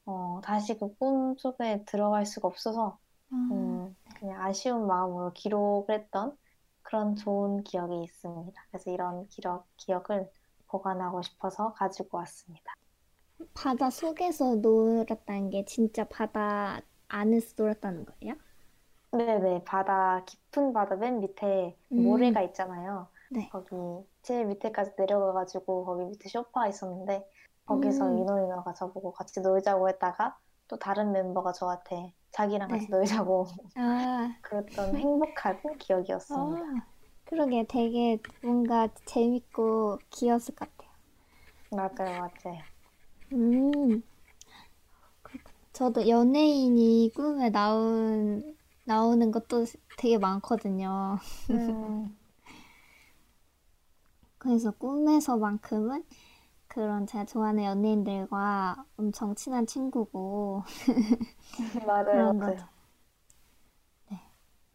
어, 0.06 0.42
다시 0.44 0.78
그 0.78 0.96
꿈 1.00 1.36
속에 1.38 1.84
들어갈 1.86 2.26
수가 2.26 2.48
없어서 2.50 3.00
아, 3.32 3.36
음, 3.52 3.96
그냥 4.16 4.42
아쉬운 4.44 4.88
마음으로 4.88 5.34
기록을 5.34 5.96
했던 5.96 6.38
그런 6.84 7.16
좋은 7.16 7.64
기억이 7.64 8.04
있습니다. 8.04 8.68
그래서 8.72 8.92
이런 8.92 9.28
기록, 9.30 9.68
기억을 9.78 10.30
보관하고 10.68 11.22
싶어서 11.24 11.74
가지고 11.74 12.18
왔습니다. 12.20 12.74
바다 13.56 13.90
속에서 13.90 14.54
놀았다는 14.56 15.50
게 15.50 15.66
진짜 15.66 16.04
바다 16.08 16.82
안에서 17.08 17.54
놀았다는 17.58 18.06
거예요? 18.06 18.36
네네, 19.12 19.64
바다, 19.66 20.24
깊은 20.26 20.74
바다 20.74 20.96
맨 20.96 21.20
밑에 21.22 21.78
음. 21.92 21.96
모래가 21.96 22.42
있잖아요. 22.44 23.10
네. 23.30 23.50
거기 23.52 23.76
제일 24.22 24.46
밑에까지 24.48 24.92
내려가가지고 24.98 25.86
거기 25.86 26.06
밑에 26.06 26.30
소파 26.30 26.68
있었는데 26.68 27.26
거기서 27.66 28.12
음. 28.12 28.18
이노이노가 28.18 28.74
저보고 28.74 29.14
같이 29.14 29.42
놀자고 29.42 29.90
했다가 29.90 30.38
또 30.68 30.78
다른 30.78 31.12
멤버가 31.12 31.52
저한테 31.54 32.14
자기랑 32.32 32.70
같이 32.70 32.86
네. 32.86 32.90
놀자고 32.90 33.48
아, 33.76 34.36
그랬던 34.42 34.96
행복한 34.98 35.60
기억이었습니다. 35.80 36.64
아, 36.66 36.88
그러게 37.26 37.66
되게 37.68 38.20
뭔가 38.42 38.88
재밌고 39.06 40.00
귀여웠을 40.12 40.56
것 40.56 40.70
같아요. 40.70 40.90
맞아요, 41.70 42.16
맞아요. 42.18 42.66
음. 43.34 44.04
저도 45.74 46.08
연예인이 46.08 47.12
꿈에 47.16 47.50
나온, 47.50 48.58
나오는 48.86 49.32
것도 49.32 49.66
되게 49.98 50.18
많거든요. 50.18 51.18
음, 51.50 52.16
그래서 54.46 54.70
꿈에서만큼은 54.72 56.06
그런 56.68 57.08
제가 57.08 57.26
좋아하는 57.26 57.64
연예인들과 57.66 58.86
엄청 58.98 59.36
친한 59.36 59.68
친구고 59.68 60.64
맞아요, 61.86 62.34
그런 62.34 62.40
맞아요. 62.40 62.56
거죠. 62.56 62.66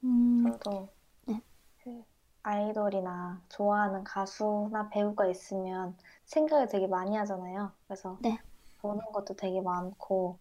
음, 0.05 0.59
저도 0.61 0.93
네. 1.27 1.41
그 1.79 2.05
아이돌이나 2.43 3.43
좋아하는 3.51 4.05
가수나 4.05 4.89
배우가 4.91 5.27
있으면 5.29 5.97
생각을 6.27 6.69
되게 6.69 6.87
많이 6.87 7.17
하잖아요. 7.17 7.73
그래서 7.87 8.21
네. 8.21 8.39
보는 8.79 9.01
것도 9.13 9.37
되게 9.37 9.61
많고 9.63 10.41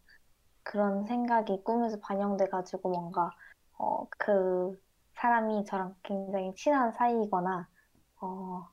그런 0.63 1.05
생각이 1.05 1.63
꿈에서 1.63 1.99
반영돼가지고 2.01 2.89
뭔가 2.91 3.31
어, 3.79 4.07
그 4.17 4.81
사람이 5.15 5.65
저랑 5.65 5.95
굉장히 6.03 6.53
친한 6.55 6.91
사이이거나 6.93 7.69
어, 8.21 8.69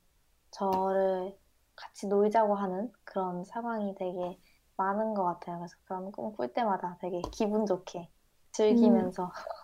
저를 0.58 1.36
같이 1.76 2.06
놀자고 2.08 2.54
하는 2.56 2.92
그런 3.04 3.44
상황이 3.44 3.94
되게 3.96 4.38
많은 4.76 5.14
것 5.14 5.24
같아요. 5.24 5.58
그래서 5.58 5.76
그런 5.84 6.12
꿈 6.12 6.34
꿀 6.36 6.52
때마다 6.54 6.98
되게 7.00 7.20
기분 7.32 7.66
좋게 7.66 8.10
즐기면서 8.52 9.32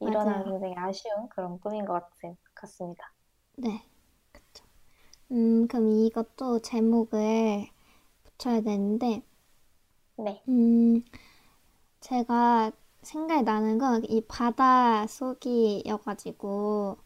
일어나는 0.00 0.44
음. 0.44 0.44
맞아요. 0.44 0.52
굉장히 0.52 0.74
아쉬운 0.76 1.28
그런 1.28 1.60
꿈인 1.60 1.84
것 1.84 1.92
같, 1.94 2.10
같습니다. 2.54 3.12
네, 3.56 3.84
그쵸. 4.32 4.64
음, 5.32 5.68
그럼 5.68 5.90
이것도 5.90 6.60
제목을 6.60 7.68
붙여야 8.24 8.62
되는데, 8.62 9.22
네. 10.16 10.44
음, 10.48 11.02
제가 12.00 12.72
생각이 13.02 13.42
나는 13.44 13.78
건 13.78 14.04
이 14.08 14.22
바다 14.28 15.06
속이어가지고, 15.06 16.98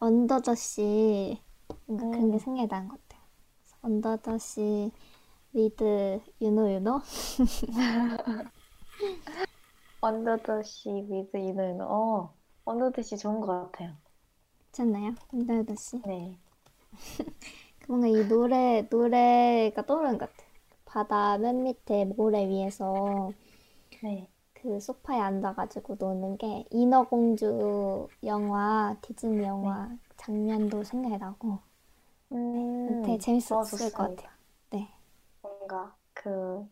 언더더시, 0.00 1.40
뭔가 1.86 2.06
그런 2.10 2.30
게 2.30 2.38
음. 2.38 2.40
생각이 2.40 2.68
나는 2.68 2.88
것 2.88 3.00
같아요. 3.08 3.22
언더더시 3.82 4.92
with 5.54 5.84
유노 6.40 6.72
유노? 6.72 7.00
언더더시 10.02 10.90
위드 11.08 11.36
이노이노. 11.38 11.84
어, 11.84 12.36
언더더시 12.66 13.16
좋은 13.16 13.40
것 13.40 13.46
같아요. 13.72 13.96
괜찮나요? 14.72 15.14
언더더시? 15.32 16.02
네. 16.04 16.38
뭔가 17.86 18.06
이 18.08 18.24
노래, 18.24 18.86
노래가 18.90 19.84
떠오르는 19.86 20.18
것 20.18 20.30
같아요. 20.36 20.50
바다 20.84 21.38
맨 21.38 21.62
밑에 21.64 22.04
모래 22.06 22.46
위에서 22.48 23.34
네. 24.00 24.28
그 24.54 24.80
소파에 24.80 25.18
앉아가지고 25.20 25.96
노는 25.98 26.38
게 26.38 26.64
인어공주 26.70 28.08
영화, 28.24 28.96
디즈니 29.02 29.44
영화 29.44 29.94
장면도 30.16 30.84
생각이 30.84 31.18
나고 31.18 31.58
음, 32.32 33.02
되게 33.02 33.14
어, 33.14 33.18
재밌었을 33.18 33.92
것. 33.92 34.16
같아요. 34.16 34.30
네. 34.70 34.88
뭔가 35.42 35.94
그 36.14 36.66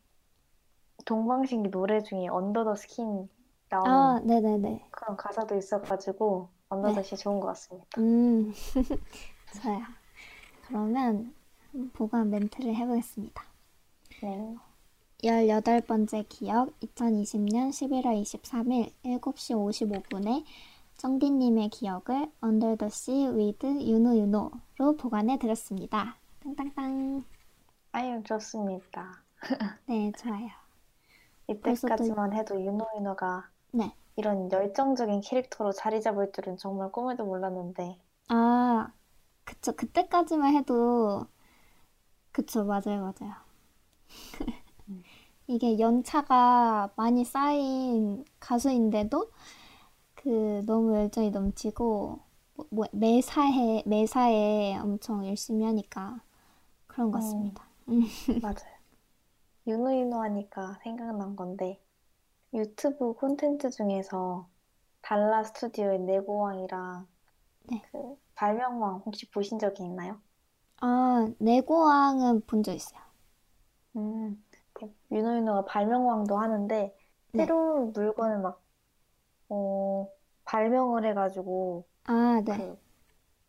동방신기 1.04 1.70
노래 1.70 2.02
중에 2.02 2.28
under 2.28 2.64
the 2.64 2.74
skin 2.76 3.28
나오는 3.68 3.90
아, 3.90 4.20
네네네. 4.24 4.86
그런 4.90 5.16
가사도 5.16 5.56
있어가지고 5.56 6.48
under 6.68 6.90
the 6.90 7.03
sea 7.03 7.16
좋은 7.16 7.40
것 7.40 7.48
같습니다. 7.48 8.00
음, 8.00 8.52
좋아요. 9.62 9.82
그러면 10.66 11.34
보관 11.92 12.30
멘트를 12.30 12.74
해보겠습니다. 12.74 13.44
네. 14.22 14.56
18번째 15.22 16.24
기억, 16.28 16.78
2020년 16.80 17.70
11월 17.70 18.20
23일 18.22 18.92
7시 19.04 19.54
55분에 19.54 20.44
정디님의 21.00 21.70
기억을 21.70 22.30
Under 22.44 22.76
the 22.76 22.88
Sea 22.88 23.28
with 23.28 23.66
유노 23.66 24.18
유노로 24.18 24.96
보관해 24.98 25.38
드렸습니다. 25.38 26.18
땅땅땅. 26.40 27.24
아유, 27.92 28.20
좋습니다. 28.24 29.22
네, 29.86 30.12
좋아요. 30.12 30.48
이때까지만 31.48 32.32
해도 32.32 32.58
유노유노가 32.64 33.50
네. 33.72 33.94
이런 34.16 34.50
열정적인 34.52 35.20
캐릭터로 35.22 35.72
자리 35.72 36.00
잡을 36.00 36.32
줄은 36.32 36.56
정말 36.56 36.92
꿈에도 36.92 37.24
몰랐는데 37.26 37.98
아, 38.28 38.92
그쵸. 39.44 39.72
그때까지만 39.76 40.54
해도, 40.56 41.26
그쵸. 42.32 42.64
맞아요, 42.64 43.02
맞아요. 43.02 43.34
이게 45.46 45.78
연차가 45.78 46.90
많이 46.96 47.24
쌓인 47.24 48.24
가수인데도 48.38 49.30
그 50.22 50.62
너무 50.66 50.94
열정이 50.96 51.30
넘치고 51.30 52.20
뭐, 52.54 52.66
뭐 52.70 52.86
매사에 52.92 53.82
매사에 53.86 54.76
엄청 54.78 55.26
열심히 55.26 55.64
하니까 55.64 56.20
그런 56.88 57.12
것 57.12 57.18
음. 57.18 57.20
같습니다. 57.20 57.68
맞아요. 58.40 58.78
유노유노 59.66 60.20
하니까 60.22 60.78
생각난 60.82 61.34
건데 61.34 61.80
유튜브 62.54 63.14
콘텐츠 63.14 63.70
중에서 63.70 64.48
달라 65.02 65.44
스튜디오의 65.44 66.00
내고왕이랑 66.00 67.08
네. 67.70 67.82
그 67.92 68.16
발명왕 68.36 69.02
혹시 69.06 69.30
보신 69.30 69.58
적이 69.58 69.84
있나요? 69.84 70.22
아, 70.80 71.30
내고왕은 71.38 72.42
본 72.46 72.62
적 72.62 72.74
있어요. 72.74 73.00
음, 73.96 74.44
그 74.72 74.92
유노유노가 75.12 75.64
발명왕도 75.66 76.36
하는데 76.38 76.96
네. 77.32 77.52
새로운 77.52 77.92
물건을 77.92 78.38
막 78.40 78.59
어, 79.50 80.08
발명을 80.46 81.06
해가지고 81.06 81.86
아, 82.04 82.42
네. 82.44 82.56
그 82.56 82.78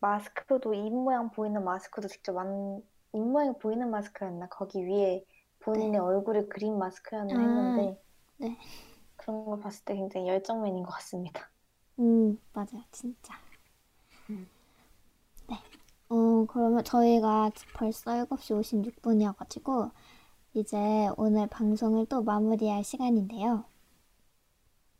마스크도 0.00 0.74
입 0.74 0.92
모양 0.92 1.30
보이는 1.32 1.64
마스크도 1.64 2.08
직접 2.08 2.32
만, 2.34 2.82
입 3.14 3.20
모양이 3.20 3.52
보이는 3.60 3.90
마스크였나? 3.90 4.48
거기 4.50 4.84
위에 4.86 5.24
본인의 5.60 6.00
얼굴을 6.00 6.48
그린 6.50 6.78
마스크였나 6.78 7.40
아, 7.40 7.42
했는데 7.42 7.98
네. 8.38 8.56
그런 9.16 9.46
걸 9.46 9.58
봤을 9.60 9.84
때 9.86 9.94
굉장히 9.94 10.28
열정맨인 10.28 10.82
것 10.82 10.90
같습니다. 10.90 11.50
음, 11.98 12.38
맞아요. 12.52 12.84
진짜. 12.90 13.40
음. 14.30 14.48
네. 15.48 15.56
어, 16.08 16.44
그러면 16.46 16.82
저희가 16.84 17.50
벌써 17.72 18.10
7시 18.16 18.52
56분이어가지고, 18.54 19.92
이제 20.54 20.76
오늘 21.16 21.46
방송을 21.48 22.06
또 22.06 22.22
마무리할 22.22 22.84
시간인데요. 22.84 23.64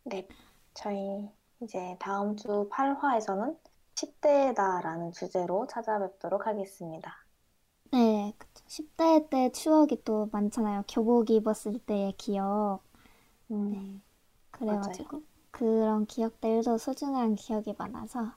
네, 0.05 0.27
저희 0.75 1.31
이제 1.61 1.97
다음 2.01 2.37
주 2.37 2.69
8화에서는 2.71 3.57
10대다라는 3.95 5.13
주제로 5.13 5.67
찾아뵙도록 5.67 6.47
하겠습니다. 6.47 7.23
네, 7.93 8.33
그쵸. 8.39 8.65
10대 8.67 9.29
때 9.29 9.53
추억이 9.53 10.03
또 10.05 10.29
많잖아요. 10.33 10.85
교복 10.89 11.31
입었을 11.31 11.79
때의 11.81 12.13
기억. 12.17 12.81
음, 13.51 14.03
그래가지고, 14.51 15.23
그런 15.51 16.07
기억들도 16.07 16.79
소중한 16.79 17.35
기억이 17.35 17.75
많아서, 17.79 18.33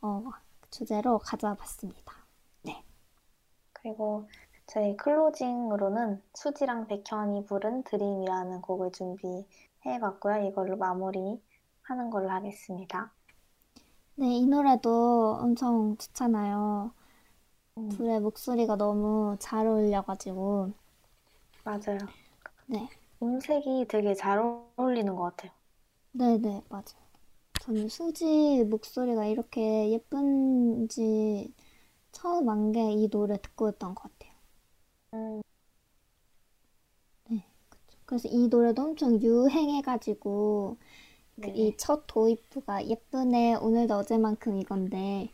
어, 0.00 0.24
주제로 0.70 1.18
가져와 1.18 1.54
봤습니다. 1.54 2.14
네. 2.62 2.82
그리고 3.74 4.28
저희 4.66 4.96
closing으로는 4.96 6.22
수지랑 6.34 6.86
백현이 6.88 7.44
부른 7.44 7.84
Dream이라는 7.84 8.62
곡을 8.62 8.92
준비해봤고요. 8.92 10.46
이걸로 10.48 10.76
마무리 10.76 11.40
하는 11.88 12.10
걸로 12.10 12.30
하겠습니다. 12.30 13.12
네, 14.16 14.36
이 14.38 14.46
노래도 14.46 15.36
엄청 15.40 15.96
좋잖아요. 15.98 16.92
음, 17.78 18.00
둘의 18.00 18.20
목소리가 18.20 18.76
너무 18.76 19.36
잘 19.40 19.66
어울려가지고, 19.66 20.72
맞아요. 21.64 21.98
네. 22.66 22.88
음색이 23.22 23.86
되게 23.90 24.14
잘 24.14 24.38
어울리는 24.38 25.14
것 25.14 25.22
같아요. 25.36 25.52
네네, 26.12 26.64
맞아요. 26.68 27.06
저는 27.60 27.88
수지 27.88 28.64
목소리가 28.64 29.26
이렇게 29.26 29.90
예쁜지 29.92 31.54
처음 32.12 32.48
안 32.50 32.72
게 32.72 32.92
이 32.92 33.08
노래 33.10 33.38
듣고였던 33.40 33.94
것 33.96 34.02
같아요. 34.04 34.32
음, 35.14 35.42
그래서 38.06 38.28
이 38.28 38.48
노래도 38.48 38.82
엄청 38.82 39.20
유행해가지고 39.20 40.78
네. 41.36 41.48
이첫 41.54 42.04
도입부가 42.06 42.86
예쁘네 42.86 43.54
오늘도 43.56 43.94
어제만큼 43.94 44.56
이건데 44.58 45.30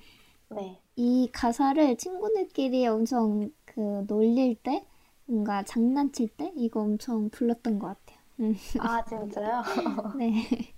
네. 0.49 0.81
이 0.97 1.29
가사를 1.33 1.97
친구들끼리 1.97 2.87
엄청 2.87 3.51
그 3.65 4.05
놀릴 4.09 4.57
때 4.57 4.87
뭔가 5.27 5.63
장난칠 5.63 6.29
때 6.29 6.53
이거 6.57 6.81
엄청 6.81 7.31
불렀던 7.31 7.79
것 7.79 7.89
같아요. 7.89 8.19
음, 8.41 8.55
아, 8.77 9.03
진짜요? 9.05 9.63
네. 10.13 10.75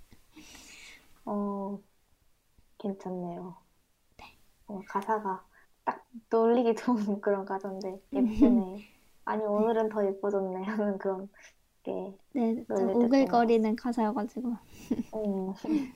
어, 1.25 1.81
괜찮네요. 2.79 3.57
어, 4.67 4.83
가사가 4.87 5.45
딱 5.83 6.05
놀리기 6.29 6.75
좋은 6.75 6.95
그런 7.21 7.45
가사인데, 7.45 8.01
예쁘네. 8.13 8.85
아니, 9.25 9.43
오늘은 9.43 9.89
더 9.89 10.05
예뻐졌네 10.05 10.63
하는 10.63 10.97
그런 10.97 11.29
게, 11.85 12.17
네, 12.33 12.65
좀 12.65 12.89
오글거리는 12.89 13.75
가사여가지고. 13.75 14.49
음. 14.49 15.53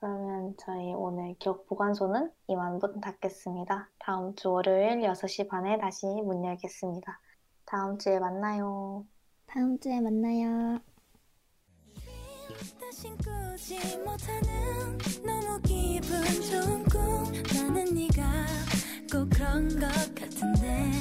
그러면 0.00 0.54
저희 0.58 0.94
오늘 0.94 1.34
기억 1.40 1.66
보관소는 1.66 2.30
이만 2.46 2.78
문 2.78 3.00
닫겠습니다. 3.00 3.90
다음 3.98 4.34
주 4.36 4.52
월요일 4.52 5.00
6시 5.00 5.48
반에 5.48 5.76
다시 5.78 6.06
문 6.06 6.44
열겠습니다. 6.44 7.20
다음 7.64 7.98
주에 7.98 8.20
만나요. 8.20 9.04
다음 9.46 9.78
주에 9.80 10.00
만나요. 10.00 10.78
꼭 19.10 19.30
그런 19.30 19.68
것 19.68 19.88
같은데. 20.14 20.92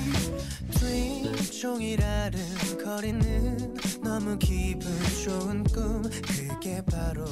종일 1.60 2.02
아른거리는 2.04 3.76
너무 4.04 4.38
기분 4.38 4.92
좋은 5.24 5.64
꿈. 5.66 6.04
그게 6.04 6.82
바로 6.86 7.26